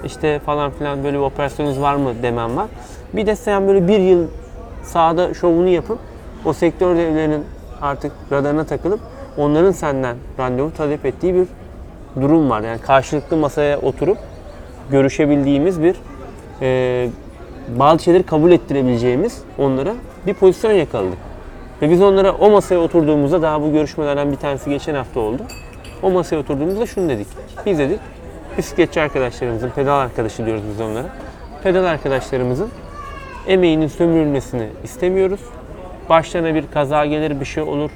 işte 0.06 0.40
falan 0.40 0.72
filan 0.72 1.04
böyle 1.04 1.18
bir 1.18 1.24
operasyonunuz 1.24 1.82
var 1.82 1.96
mı 1.96 2.14
demem 2.24 2.58
var. 2.58 2.68
Bir 3.14 3.26
de 3.26 3.36
sen 3.36 3.68
böyle 3.68 3.88
bir 3.88 4.00
yıl 4.00 4.28
sahada 4.84 5.34
şovunu 5.34 5.68
yapıp 5.68 6.00
o 6.46 6.54
sektör 6.54 6.96
devlerinin 6.96 7.44
artık 7.82 8.12
radarına 8.32 8.64
takılıp 8.64 9.00
onların 9.38 9.72
senden 9.72 10.16
randevu 10.40 10.74
talep 10.74 11.06
ettiği 11.06 11.36
bir 11.36 11.48
durum 12.22 12.50
var. 12.50 12.62
Yani 12.62 12.82
karşılıklı 12.82 13.38
masaya 13.38 13.80
oturup 13.80 14.18
görüşebildiğimiz 14.92 15.84
bir 15.84 15.96
e, 16.62 17.10
bazı 17.68 18.04
şeyleri 18.04 18.24
kabul 18.24 18.52
ettirebileceğimiz 18.52 19.42
onlara 19.58 19.94
bir 20.28 20.34
pozisyon 20.34 20.72
yakaladık. 20.72 21.18
Ve 21.82 21.90
biz 21.90 22.02
onlara 22.02 22.32
o 22.32 22.52
masaya 22.52 22.78
oturduğumuzda 22.78 23.42
daha 23.42 23.62
bu 23.62 23.72
görüşmelerden 23.72 24.32
bir 24.32 24.38
tanesi 24.38 24.70
geçen 24.70 24.96
hafta 24.96 25.20
oldu. 25.20 25.42
O 26.02 26.12
masaya 26.12 26.38
oturduğumuzda 26.38 26.86
şunu 26.86 27.10
dedik. 27.10 27.28
Biz 27.66 27.80
dedik 27.80 28.00
bisikletçi 28.58 29.02
arkadaşlarımızın, 29.02 29.70
pedal 29.70 30.00
arkadaşı 30.00 30.46
diyoruz 30.46 30.64
biz 30.74 30.82
onlara. 30.82 31.08
Pedal 31.64 31.84
arkadaşlarımızın 31.84 32.70
emeğinin 33.48 33.88
sömürülmesini 33.88 34.68
istemiyoruz. 34.84 35.40
Başlarına 36.10 36.56
bir 36.56 36.64
kaza 36.74 37.06
gelir, 37.06 37.40
bir 37.40 37.46
şey 37.46 37.64
olur. 37.64 37.92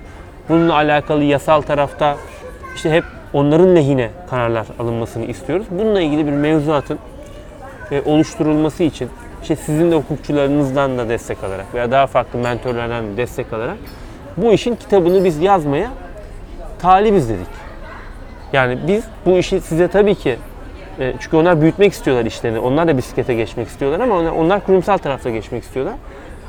Bununla 0.49 0.74
alakalı 0.74 1.24
yasal 1.24 1.61
tarafta 1.61 2.18
işte 2.76 2.91
hep 2.91 3.03
onların 3.34 3.76
lehine 3.76 4.09
kararlar 4.30 4.68
alınmasını 4.80 5.26
istiyoruz. 5.26 5.68
Bununla 5.72 6.01
ilgili 6.01 6.28
bir 6.28 6.32
mevzuatın 6.32 6.99
e, 7.91 8.01
oluşturulması 8.05 8.84
için 8.84 9.09
işte 9.51 9.63
sizin 9.65 9.91
de 9.91 9.95
hukukçularınızdan 9.95 10.97
da 10.97 11.09
destek 11.09 11.43
alarak 11.43 11.73
veya 11.73 11.91
daha 11.91 12.07
farklı 12.07 12.39
mentörlerden 12.39 13.03
de 13.03 13.17
destek 13.17 13.53
alarak 13.53 13.77
bu 14.37 14.53
işin 14.53 14.75
kitabını 14.75 15.25
biz 15.25 15.39
yazmaya 15.39 15.91
talibiz 16.79 17.29
dedik. 17.29 17.47
Yani 18.53 18.79
biz 18.87 19.03
bu 19.25 19.37
işi 19.37 19.61
size 19.61 19.87
tabii 19.87 20.15
ki 20.15 20.35
e, 20.99 21.13
çünkü 21.19 21.37
onlar 21.37 21.61
büyütmek 21.61 21.93
istiyorlar 21.93 22.25
işlerini. 22.25 22.59
Onlar 22.59 22.87
da 22.87 22.97
bisiklete 22.97 23.33
geçmek 23.33 23.67
istiyorlar 23.67 23.99
ama 23.99 24.15
onlar, 24.15 24.31
onlar 24.31 24.65
kurumsal 24.65 24.97
tarafta 24.97 25.29
geçmek 25.29 25.63
istiyorlar. 25.63 25.95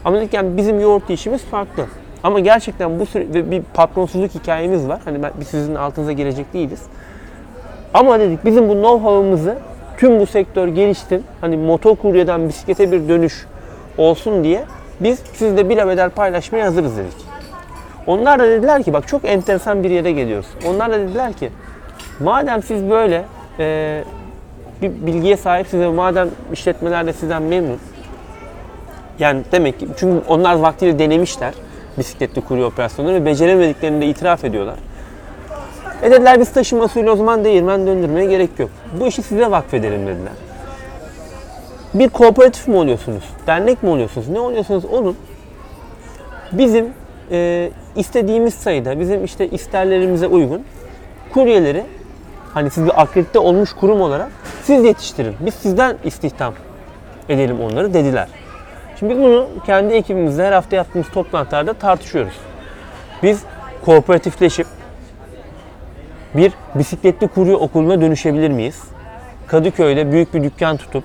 Ama 0.04 0.16
dedik 0.16 0.34
yani 0.34 0.56
bizim 0.56 0.80
yoğurt 0.80 1.10
işimiz 1.10 1.44
farklı. 1.44 1.86
Ama 2.22 2.40
gerçekten 2.40 3.00
bu 3.00 3.06
süre 3.06 3.34
ve 3.34 3.50
bir 3.50 3.62
patronsuzluk 3.74 4.34
hikayemiz 4.34 4.88
var. 4.88 5.00
Hani 5.04 5.22
ben, 5.22 5.32
biz 5.40 5.48
sizin 5.48 5.74
altınıza 5.74 6.12
gelecek 6.12 6.52
değiliz. 6.52 6.82
Ama 7.94 8.20
dedik 8.20 8.44
bizim 8.44 8.68
bu 8.68 8.72
know-how'ımızı 8.72 9.58
tüm 9.98 10.20
bu 10.20 10.26
sektör 10.26 10.68
geliştin. 10.68 11.24
Hani 11.40 11.56
motor 11.56 11.96
kuryeden 11.96 12.48
bisiklete 12.48 12.92
bir 12.92 13.08
dönüş 13.08 13.46
olsun 13.98 14.44
diye 14.44 14.64
biz 15.00 15.18
sizle 15.32 15.68
bir 15.68 15.76
bedel 15.76 16.10
paylaşmaya 16.10 16.66
hazırız 16.66 16.96
dedik. 16.96 17.16
Onlar 18.06 18.38
da 18.38 18.48
dediler 18.48 18.82
ki 18.82 18.92
bak 18.92 19.08
çok 19.08 19.24
enteresan 19.24 19.84
bir 19.84 19.90
yere 19.90 20.12
geliyoruz. 20.12 20.46
Onlar 20.68 20.90
da 20.90 20.98
dediler 20.98 21.32
ki 21.32 21.50
madem 22.20 22.62
siz 22.62 22.90
böyle 22.90 23.24
e, 23.58 24.04
bir 24.82 25.06
bilgiye 25.06 25.36
sahipsiniz 25.36 25.84
ve 25.84 25.90
madem 25.90 26.28
işletmeler 26.52 27.06
de 27.06 27.12
sizden 27.12 27.42
memnun. 27.42 27.78
Yani 29.18 29.42
demek 29.52 29.80
ki 29.80 29.88
çünkü 29.96 30.26
onlar 30.28 30.54
vaktiyle 30.54 30.98
denemişler 30.98 31.54
bisikletli 31.98 32.40
kurye 32.40 32.64
operasyonları 32.64 33.14
ve 33.14 33.24
beceremediklerini 33.24 34.00
de 34.00 34.06
itiraf 34.06 34.44
ediyorlar. 34.44 34.76
E 36.02 36.10
dediler 36.10 36.40
biz 36.40 36.52
taşıma 36.52 36.84
usulü 36.84 37.10
o 37.10 37.16
zaman 37.16 37.44
değirmen 37.44 37.86
döndürmeye 37.86 38.26
gerek 38.26 38.50
yok. 38.58 38.70
Bu 39.00 39.06
işi 39.06 39.22
size 39.22 39.50
vakfedelim 39.50 40.06
dediler. 40.06 40.32
Bir 41.94 42.08
kooperatif 42.08 42.68
mi 42.68 42.76
oluyorsunuz? 42.76 43.24
Dernek 43.46 43.82
mi 43.82 43.88
oluyorsunuz? 43.88 44.28
Ne 44.28 44.40
oluyorsunuz 44.40 44.84
olun. 44.84 45.16
Bizim 46.52 46.86
e, 47.30 47.70
istediğimiz 47.96 48.54
sayıda, 48.54 49.00
bizim 49.00 49.24
işte 49.24 49.48
isterlerimize 49.48 50.26
uygun 50.26 50.62
kuryeleri 51.34 51.84
hani 52.54 52.70
siz 52.70 52.84
bir 52.84 53.02
akredite 53.02 53.38
olmuş 53.38 53.72
kurum 53.72 54.00
olarak 54.00 54.28
siz 54.62 54.84
yetiştirin. 54.84 55.34
Biz 55.40 55.54
sizden 55.54 55.96
istihdam 56.04 56.54
edelim 57.28 57.60
onları 57.60 57.94
dediler. 57.94 58.28
Şimdi 58.98 59.14
biz 59.14 59.22
bunu 59.22 59.48
kendi 59.66 59.94
ekibimizle 59.94 60.44
her 60.46 60.52
hafta 60.52 60.76
yaptığımız 60.76 61.08
toplantılarda 61.08 61.72
tartışıyoruz. 61.72 62.34
Biz 63.22 63.42
kooperatifleşip 63.84 64.66
Bir 66.34 66.52
bisikletli 66.74 67.28
kurye 67.28 67.56
okuluna 67.56 68.00
dönüşebilir 68.00 68.50
miyiz? 68.50 68.82
Kadıköy'de 69.46 70.12
büyük 70.12 70.34
bir 70.34 70.42
dükkan 70.42 70.76
tutup 70.76 71.04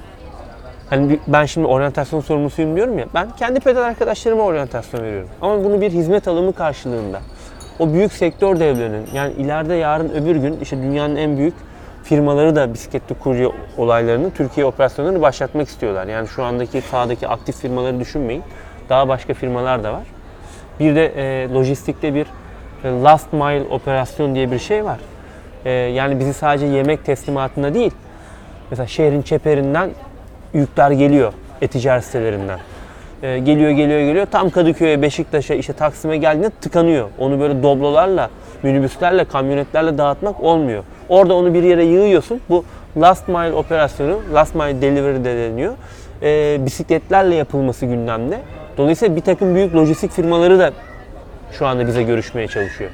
Hani 0.90 1.20
ben 1.28 1.46
şimdi 1.46 1.68
oryantasyon 1.68 2.22
sorumlusuyum 2.22 2.76
diyorum 2.76 3.00
ya. 3.00 3.06
Ben 3.14 3.30
kendi 3.40 3.60
pedal 3.60 3.82
arkadaşlarıma 3.82 4.44
oryantasyon 4.44 5.04
veriyorum. 5.04 5.30
Ama 5.42 5.64
bunu 5.64 5.82
bir 5.82 5.92
hizmet 5.92 6.28
alımı 6.28 6.54
karşılığında. 6.54 7.20
O 7.80 7.94
büyük 7.94 8.14
sektör 8.14 8.60
devlerinin 8.60 9.06
yani 9.14 9.34
ileride 9.34 9.74
yarın 9.74 10.10
öbür 10.10 10.36
gün 10.36 10.60
işte 10.62 10.78
dünyanın 10.78 11.16
en 11.16 11.38
büyük 11.38 11.54
firmaları 12.04 12.56
da 12.56 12.74
bisikletli 12.74 13.16
kurye 13.16 13.50
olaylarını, 13.78 14.32
Türkiye 14.32 14.66
operasyonlarını 14.66 15.22
başlatmak 15.22 15.68
istiyorlar. 15.68 16.08
Yani 16.08 16.28
şu 16.28 16.44
andaki 16.44 16.82
sahadaki 16.82 17.28
aktif 17.28 17.56
firmaları 17.56 18.00
düşünmeyin. 18.00 18.44
Daha 18.90 19.08
başka 19.08 19.34
firmalar 19.34 19.84
da 19.84 19.94
var. 19.94 20.04
Bir 20.80 20.96
de 20.96 21.06
e, 21.06 21.50
lojistikte 21.54 22.14
bir 22.14 22.26
e, 22.84 22.90
last 23.04 23.34
mile 23.34 23.64
operasyon 23.70 24.36
diye 24.36 24.52
bir 24.52 24.60
şey 24.60 24.86
var. 24.86 25.00
E, 25.66 25.72
yani 25.72 26.20
bizi 26.20 26.34
sadece 26.34 26.66
yemek 26.66 27.06
teslimatında 27.06 27.74
değil, 27.74 27.92
mesela 28.70 28.88
şehrin 28.88 29.22
çeperinden 29.22 29.90
yükler 30.54 30.92
geliyor 30.92 31.34
e-ticaret 31.62 32.04
sitelerinden. 32.04 32.60
Ee, 33.24 33.40
geliyor 33.40 33.72
geliyor 33.72 34.00
geliyor 34.00 34.28
tam 34.32 34.50
Kadıköy'e, 34.50 35.02
Beşiktaş'a, 35.02 35.54
işte 35.54 35.74
Taksim'e 35.74 36.18
geldiğinde 36.18 36.50
tıkanıyor. 36.50 37.10
Onu 37.20 37.40
böyle 37.40 37.64
doblolarla, 37.64 38.30
minibüslerle, 38.64 39.26
kamyonetlerle 39.26 39.98
dağıtmak 39.98 40.44
olmuyor. 40.44 40.84
Orada 41.10 41.34
onu 41.34 41.54
bir 41.54 41.64
yere 41.64 41.84
yığıyorsun. 41.84 42.42
Bu 42.50 42.66
last 42.98 43.28
mile 43.28 43.54
operasyonu, 43.54 44.20
last 44.34 44.56
mile 44.56 44.82
delivery 44.82 45.24
de 45.24 45.38
deniyor. 45.38 45.74
Ee, 46.22 46.58
bisikletlerle 46.66 47.36
yapılması 47.36 47.86
gündemde. 47.86 48.40
Dolayısıyla 48.78 49.16
bir 49.16 49.22
takım 49.22 49.56
büyük 49.56 49.76
lojistik 49.76 50.12
firmaları 50.12 50.60
da 50.60 50.72
şu 51.52 51.68
anda 51.68 51.88
bize 51.88 52.04
görüşmeye 52.04 52.48
çalışıyor. 52.48 52.92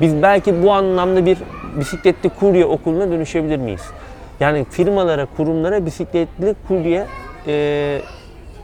Biz 0.00 0.22
belki 0.22 0.62
bu 0.62 0.72
anlamda 0.72 1.26
bir 1.26 1.38
bisikletli 1.78 2.28
kurye 2.28 2.64
okuluna 2.64 3.10
dönüşebilir 3.10 3.56
miyiz? 3.56 3.82
Yani 4.40 4.66
firmalara, 4.70 5.26
kurumlara 5.36 5.86
bisikletli 5.86 6.54
kurye 6.68 7.06
e, 7.46 8.00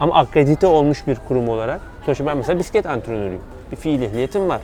ama 0.00 0.14
akredite 0.14 0.66
olmuş 0.66 1.06
bir 1.06 1.16
kurum 1.28 1.48
olarak. 1.48 1.80
Sonuçta 2.06 2.26
ben 2.26 2.36
mesela 2.36 2.58
bisiklet 2.58 2.86
antrenörüyüm. 2.86 3.40
Bir 3.72 3.76
fiil 3.76 4.02
ehliyetim 4.02 4.48
var. 4.48 4.60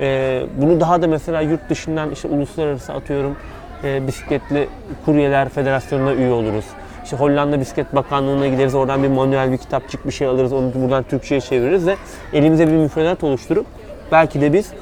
E, 0.00 0.42
bunu 0.56 0.80
daha 0.80 1.02
da 1.02 1.06
mesela 1.06 1.40
yurt 1.40 1.70
dışından 1.70 2.10
işte 2.10 2.28
uluslararası 2.28 2.92
atıyorum 2.92 3.36
e, 3.84 4.06
bisikletli 4.06 4.68
kuryeler 5.04 5.48
federasyonuna 5.48 6.14
üye 6.14 6.32
oluruz. 6.32 6.64
İşte 7.04 7.16
Hollanda 7.16 7.60
Bisiklet 7.60 7.94
Bakanlığı'na 7.94 8.48
gideriz. 8.48 8.74
Oradan 8.74 9.02
bir 9.02 9.08
manuel 9.08 9.52
bir 9.52 9.58
kitapçık 9.58 10.06
bir 10.06 10.12
şey 10.12 10.26
alırız. 10.26 10.52
Onu 10.52 10.72
buradan 10.74 11.02
Türkçe'ye 11.02 11.40
çeviririz 11.40 11.86
ve 11.86 11.96
elimize 12.32 12.66
bir 12.66 12.72
müfredat 12.72 13.24
oluşturup 13.24 13.66
belki 14.12 14.40
de 14.40 14.52
biz 14.52 14.72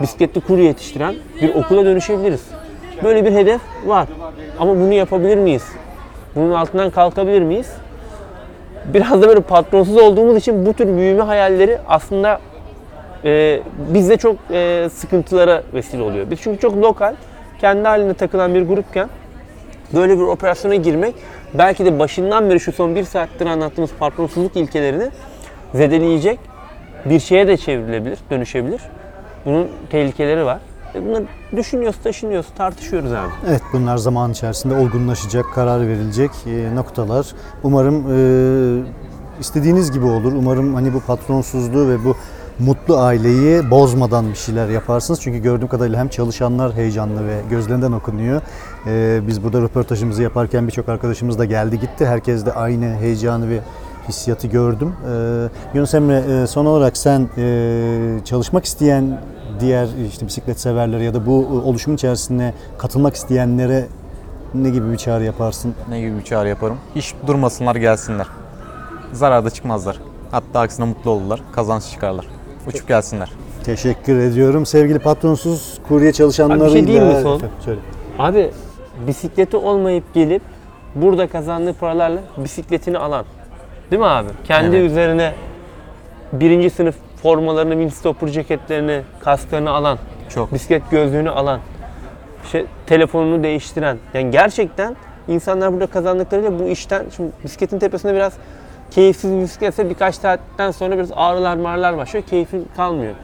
bisikletli 0.00 0.40
kurye 0.40 0.64
yetiştiren 0.64 1.14
bir 1.42 1.54
okula 1.54 1.84
dönüşebiliriz. 1.84 2.44
Böyle 3.02 3.24
bir 3.24 3.32
hedef 3.32 3.60
var. 3.86 4.08
Ama 4.58 4.76
bunu 4.76 4.92
yapabilir 4.92 5.36
miyiz? 5.36 5.64
Bunun 6.34 6.52
altından 6.52 6.90
kalkabilir 6.90 7.42
miyiz? 7.42 7.72
Biraz 8.94 9.22
da 9.22 9.28
böyle 9.28 9.40
patronsuz 9.40 9.96
olduğumuz 9.96 10.36
için 10.36 10.66
bu 10.66 10.72
tür 10.72 10.96
büyüme 10.96 11.22
hayalleri 11.22 11.78
aslında 11.88 12.40
e, 13.24 13.60
bizde 13.94 14.16
çok 14.16 14.36
e, 14.50 14.88
sıkıntılara 14.92 15.62
vesile 15.74 16.02
oluyor. 16.02 16.30
Biz 16.30 16.40
çünkü 16.40 16.60
çok 16.60 16.76
lokal, 16.76 17.14
kendi 17.60 17.88
halinde 17.88 18.14
takılan 18.14 18.54
bir 18.54 18.62
grupken 18.62 19.08
böyle 19.94 20.16
bir 20.16 20.22
operasyona 20.22 20.74
girmek 20.74 21.14
belki 21.54 21.84
de 21.84 21.98
başından 21.98 22.50
beri 22.50 22.60
şu 22.60 22.72
son 22.72 22.94
bir 22.94 23.04
saattir 23.04 23.46
anlattığımız 23.46 23.90
patronsuzluk 23.98 24.56
ilkelerini 24.56 25.08
zedeleyecek 25.74 26.38
bir 27.04 27.20
şeye 27.20 27.46
de 27.46 27.56
çevrilebilir, 27.56 28.18
dönüşebilir. 28.30 28.80
Bunun 29.44 29.68
tehlikeleri 29.90 30.44
var. 30.44 30.60
E 30.94 31.06
bunları 31.06 31.24
düşünüyoruz, 31.56 31.98
taşınıyoruz, 32.04 32.48
tartışıyoruz 32.58 33.12
abi. 33.12 33.28
Evet 33.48 33.62
bunlar 33.72 33.96
zaman 33.96 34.32
içerisinde 34.32 34.74
olgunlaşacak, 34.74 35.46
karar 35.54 35.80
verilecek 35.88 36.30
e, 36.46 36.74
noktalar. 36.74 37.26
Umarım 37.62 38.04
e, 38.10 38.18
istediğiniz 39.40 39.92
gibi 39.92 40.06
olur. 40.06 40.32
Umarım 40.32 40.74
hani 40.74 40.94
bu 40.94 41.00
patronsuzluğu 41.00 41.88
ve 41.88 42.04
bu 42.04 42.16
mutlu 42.58 42.98
aileyi 42.98 43.70
bozmadan 43.70 44.30
bir 44.30 44.36
şeyler 44.36 44.68
yaparsınız. 44.68 45.20
Çünkü 45.20 45.38
gördüğüm 45.38 45.68
kadarıyla 45.68 45.98
hem 45.98 46.08
çalışanlar 46.08 46.74
heyecanlı 46.74 47.28
ve 47.28 47.40
gözlerinden 47.50 47.92
okunuyor. 47.92 48.42
E, 48.86 49.20
biz 49.26 49.44
burada 49.44 49.60
röportajımızı 49.60 50.22
yaparken 50.22 50.66
birçok 50.66 50.88
arkadaşımız 50.88 51.38
da 51.38 51.44
geldi 51.44 51.80
gitti. 51.80 52.06
Herkes 52.06 52.46
de 52.46 52.52
aynı 52.52 52.94
heyecanı 52.94 53.50
ve 53.50 53.60
hissiyatı 54.08 54.46
gördüm. 54.46 54.94
E, 55.74 55.76
Yunus 55.76 55.94
Emre 55.94 56.42
e, 56.42 56.46
son 56.46 56.66
olarak 56.66 56.96
sen 56.96 57.28
e, 57.38 58.20
çalışmak 58.24 58.64
isteyen 58.64 59.20
diğer 59.60 59.88
işte 60.08 60.26
bisiklet 60.26 60.60
severlere 60.60 61.04
ya 61.04 61.14
da 61.14 61.26
bu 61.26 61.62
oluşumun 61.64 61.96
içerisine 61.96 62.54
katılmak 62.78 63.14
isteyenlere 63.14 63.86
ne 64.54 64.70
gibi 64.70 64.92
bir 64.92 64.96
çağrı 64.96 65.24
yaparsın? 65.24 65.74
Ne 65.88 66.00
gibi 66.00 66.18
bir 66.18 66.24
çağrı 66.24 66.48
yaparım? 66.48 66.76
Hiç 66.94 67.14
durmasınlar 67.26 67.76
gelsinler. 67.76 68.26
Zararda 69.12 69.50
çıkmazlar. 69.50 69.98
Hatta 70.30 70.60
aksine 70.60 70.86
mutlu 70.86 71.10
olurlar. 71.10 71.42
Kazanç 71.52 71.90
çıkarlar. 71.90 72.26
Uçup 72.66 72.88
gelsinler. 72.88 73.32
Teşekkür 73.64 74.18
ediyorum. 74.18 74.66
Sevgili 74.66 74.98
patronsuz 74.98 75.78
kurye 75.88 76.12
çalışanlarıyla... 76.12 76.66
Abi 76.66 76.74
bir 76.74 76.78
şey 76.78 76.86
diyeyim 76.86 77.16
mi 77.16 77.22
son? 77.22 77.42
Söyle. 77.64 77.80
Abi 78.18 78.50
bisikleti 79.06 79.56
olmayıp 79.56 80.14
gelip 80.14 80.42
burada 80.94 81.28
kazandığı 81.28 81.72
paralarla 81.72 82.20
bisikletini 82.36 82.98
alan. 82.98 83.24
Değil 83.90 84.00
mi 84.00 84.06
abi? 84.08 84.28
Kendi 84.44 84.76
Evet. 84.76 84.90
üzerine 84.90 85.32
birinci 86.32 86.70
sınıf 86.70 86.94
formalarını, 87.22 87.72
windstopper 87.72 88.28
ceketlerini, 88.28 89.02
kasklarını 89.20 89.70
alan, 89.70 89.98
Çok. 90.28 90.52
bisiklet 90.54 90.90
gözlüğünü 90.90 91.30
alan, 91.30 91.60
işte 92.44 92.64
telefonunu 92.86 93.42
değiştiren. 93.42 93.98
Yani 94.14 94.30
gerçekten 94.30 94.96
insanlar 95.28 95.72
burada 95.72 95.86
kazandıklarıyla 95.86 96.58
bu 96.58 96.62
işten, 96.68 97.04
şimdi 97.16 97.30
bisikletin 97.44 97.78
tepesinde 97.78 98.14
biraz 98.14 98.32
keyifsiz 98.90 99.32
bir 99.36 99.42
bisikletse 99.42 99.90
birkaç 99.90 100.14
saatten 100.14 100.70
sonra 100.70 100.96
biraz 100.96 101.10
ağrılar 101.16 101.56
marlar 101.56 101.96
başlıyor. 101.96 102.24
Keyfin 102.30 102.68
kalmıyor. 102.76 103.14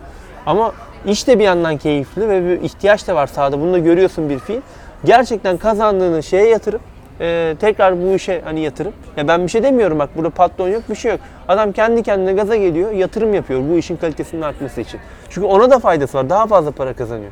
Ama 0.47 0.73
iş 1.07 1.27
de 1.29 1.39
bir 1.39 1.45
yandan 1.45 1.77
keyifli 1.77 2.29
ve 2.29 2.45
bir 2.49 2.63
ihtiyaç 2.63 3.09
da 3.09 3.15
var 3.15 3.27
sahada. 3.27 3.61
Bunu 3.61 3.73
da 3.73 3.79
görüyorsun 3.79 4.31
bir 4.31 4.39
fiil. 4.39 4.61
Gerçekten 5.05 5.57
kazandığını 5.57 6.23
şeye 6.23 6.49
yatırıp 6.49 6.81
e, 7.21 7.57
tekrar 7.61 8.03
bu 8.03 8.15
işe 8.15 8.41
hani 8.45 8.61
yatırıp 8.61 8.95
ya 9.17 9.29
ben 9.29 9.43
bir 9.43 9.49
şey 9.49 9.63
demiyorum 9.63 9.99
bak 9.99 10.11
burada 10.17 10.31
patron 10.31 10.69
yok 10.69 10.83
bir 10.91 10.95
şey 10.95 11.11
yok. 11.11 11.21
Adam 11.49 11.73
kendi 11.73 12.03
kendine 12.03 12.33
gaza 12.33 12.57
geliyor 12.57 12.91
yatırım 12.91 13.35
yapıyor 13.35 13.61
bu 13.71 13.77
işin 13.79 13.97
kalitesinin 13.97 14.43
artması 14.43 14.81
için. 14.81 15.01
Çünkü 15.31 15.47
ona 15.47 15.71
da 15.71 15.79
faydası 15.79 16.19
var 16.19 16.31
daha 16.31 16.47
fazla 16.47 16.71
para 16.71 16.93
kazanıyor. 16.93 17.31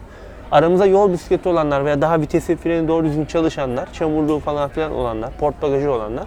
Aramızda 0.53 0.87
yol 0.87 1.13
bisikleti 1.13 1.49
olanlar 1.49 1.85
veya 1.85 2.03
daha 2.03 2.21
vitesi 2.21 2.57
freni 2.57 2.89
doğru 2.89 3.05
düzgün 3.05 3.25
çalışanlar, 3.25 3.93
çamurluğu 3.93 4.39
falan 4.39 4.69
filan 4.69 4.93
olanlar, 4.93 5.31
port 5.41 5.63
bagajı 5.63 5.93
olanlar 5.93 6.25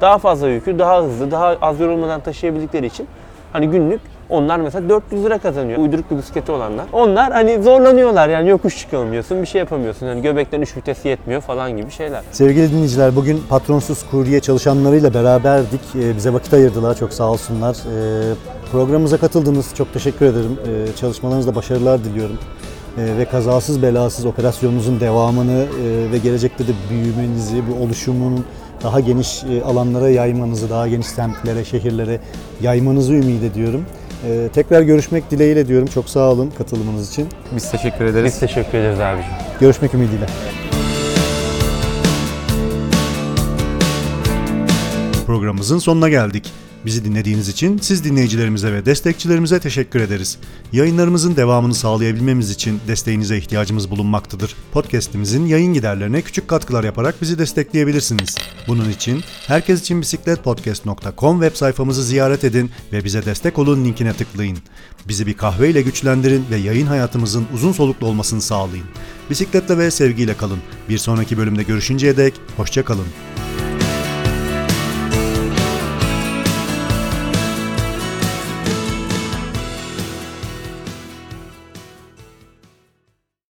daha 0.00 0.18
fazla 0.18 0.48
yükü 0.48 0.78
daha 0.78 1.02
hızlı, 1.02 1.30
daha 1.30 1.56
az 1.62 1.80
yorulmadan 1.80 2.20
taşıyabildikleri 2.20 2.86
için 2.86 3.06
hani 3.52 3.70
günlük 3.70 4.00
onlar 4.30 4.60
mesela 4.60 4.88
400 4.88 5.24
lira 5.24 5.38
kazanıyor. 5.38 5.78
Uyduruk 5.78 6.10
bir 6.10 6.16
bisikleti 6.16 6.52
olanlar. 6.52 6.86
Onlar 6.92 7.32
hani 7.32 7.62
zorlanıyorlar 7.62 8.28
yani 8.28 8.48
yokuş 8.48 8.78
çıkamıyorsun, 8.78 9.42
bir 9.42 9.46
şey 9.46 9.58
yapamıyorsun. 9.58 10.06
Hani 10.06 10.22
göbekten 10.22 10.60
3 10.60 10.76
vites 10.76 11.04
yetmiyor 11.04 11.40
falan 11.40 11.76
gibi 11.76 11.90
şeyler. 11.90 12.22
Sevgili 12.32 12.70
dinleyiciler 12.72 13.16
bugün 13.16 13.42
patronsuz 13.48 14.06
kurye 14.10 14.40
çalışanlarıyla 14.40 15.14
beraberdik. 15.14 15.80
Ee, 15.94 16.16
Bize 16.16 16.32
vakit 16.32 16.54
ayırdılar. 16.54 16.94
Çok 16.94 17.12
sağ 17.12 17.30
olsunlar. 17.30 17.76
Ee, 17.76 18.34
Programımıza 18.72 19.16
katıldınız. 19.16 19.74
Çok 19.74 19.92
teşekkür 19.92 20.26
ederim. 20.26 20.58
Ee, 20.68 20.96
Çalışmalarınızda 20.96 21.54
başarılar 21.54 22.04
diliyorum. 22.04 22.38
Ve 23.18 23.24
kazasız 23.24 23.82
belasız 23.82 24.26
operasyonunuzun 24.26 25.00
devamını 25.00 25.66
e, 25.82 26.12
ve 26.12 26.18
gelecekte 26.18 26.64
de 26.66 26.70
büyümenizi, 26.90 27.62
bu 27.70 27.84
oluşumun 27.84 28.44
daha 28.82 29.00
geniş 29.00 29.44
e, 29.44 29.62
alanlara 29.64 30.10
yaymanızı, 30.10 30.70
daha 30.70 30.88
geniş 30.88 31.06
semtlere, 31.06 31.64
şehirlere 31.64 32.20
yaymanızı 32.60 33.12
ümit 33.12 33.42
ediyorum. 33.42 33.84
Ee, 34.26 34.48
Tekrar 34.54 34.82
görüşmek 34.82 35.30
dileğiyle 35.30 35.68
diyorum. 35.68 35.86
Çok 35.88 36.08
sağ 36.08 36.30
olun 36.30 36.52
katılımınız 36.58 37.10
için. 37.10 37.28
Biz 37.56 37.70
teşekkür 37.70 38.04
ederiz. 38.04 38.24
Biz 38.32 38.40
teşekkür 38.40 38.78
ederiz 38.78 39.00
abiciğim. 39.00 39.36
Görüşmek 39.60 39.94
ümidiyle. 39.94 40.26
Programımızın 45.26 45.78
sonuna 45.78 46.08
geldik. 46.08 46.52
Bizi 46.84 47.04
dinlediğiniz 47.04 47.48
için 47.48 47.78
siz 47.78 48.04
dinleyicilerimize 48.04 48.72
ve 48.72 48.86
destekçilerimize 48.86 49.60
teşekkür 49.60 50.00
ederiz. 50.00 50.38
Yayınlarımızın 50.72 51.36
devamını 51.36 51.74
sağlayabilmemiz 51.74 52.50
için 52.50 52.80
desteğinize 52.88 53.38
ihtiyacımız 53.38 53.90
bulunmaktadır. 53.90 54.56
Podcast'imizin 54.72 55.46
yayın 55.46 55.74
giderlerine 55.74 56.22
küçük 56.22 56.48
katkılar 56.48 56.84
yaparak 56.84 57.22
bizi 57.22 57.38
destekleyebilirsiniz. 57.38 58.36
Bunun 58.68 58.90
için 58.90 59.24
herkes 59.46 59.80
için 59.80 60.00
bisikletpodcast.com 60.00 61.40
web 61.40 61.56
sayfamızı 61.56 62.04
ziyaret 62.04 62.44
edin 62.44 62.70
ve 62.92 63.04
bize 63.04 63.24
destek 63.24 63.58
olun 63.58 63.84
linkine 63.84 64.12
tıklayın. 64.12 64.58
Bizi 65.08 65.26
bir 65.26 65.34
kahveyle 65.34 65.82
güçlendirin 65.82 66.44
ve 66.50 66.56
yayın 66.56 66.86
hayatımızın 66.86 67.46
uzun 67.54 67.72
soluklu 67.72 68.06
olmasını 68.06 68.42
sağlayın. 68.42 68.86
Bisikletle 69.30 69.78
ve 69.78 69.90
sevgiyle 69.90 70.36
kalın. 70.36 70.58
Bir 70.88 70.98
sonraki 70.98 71.38
bölümde 71.38 71.62
görüşünceye 71.62 72.16
dek 72.16 72.34
hoşça 72.56 72.84
kalın. 72.84 73.06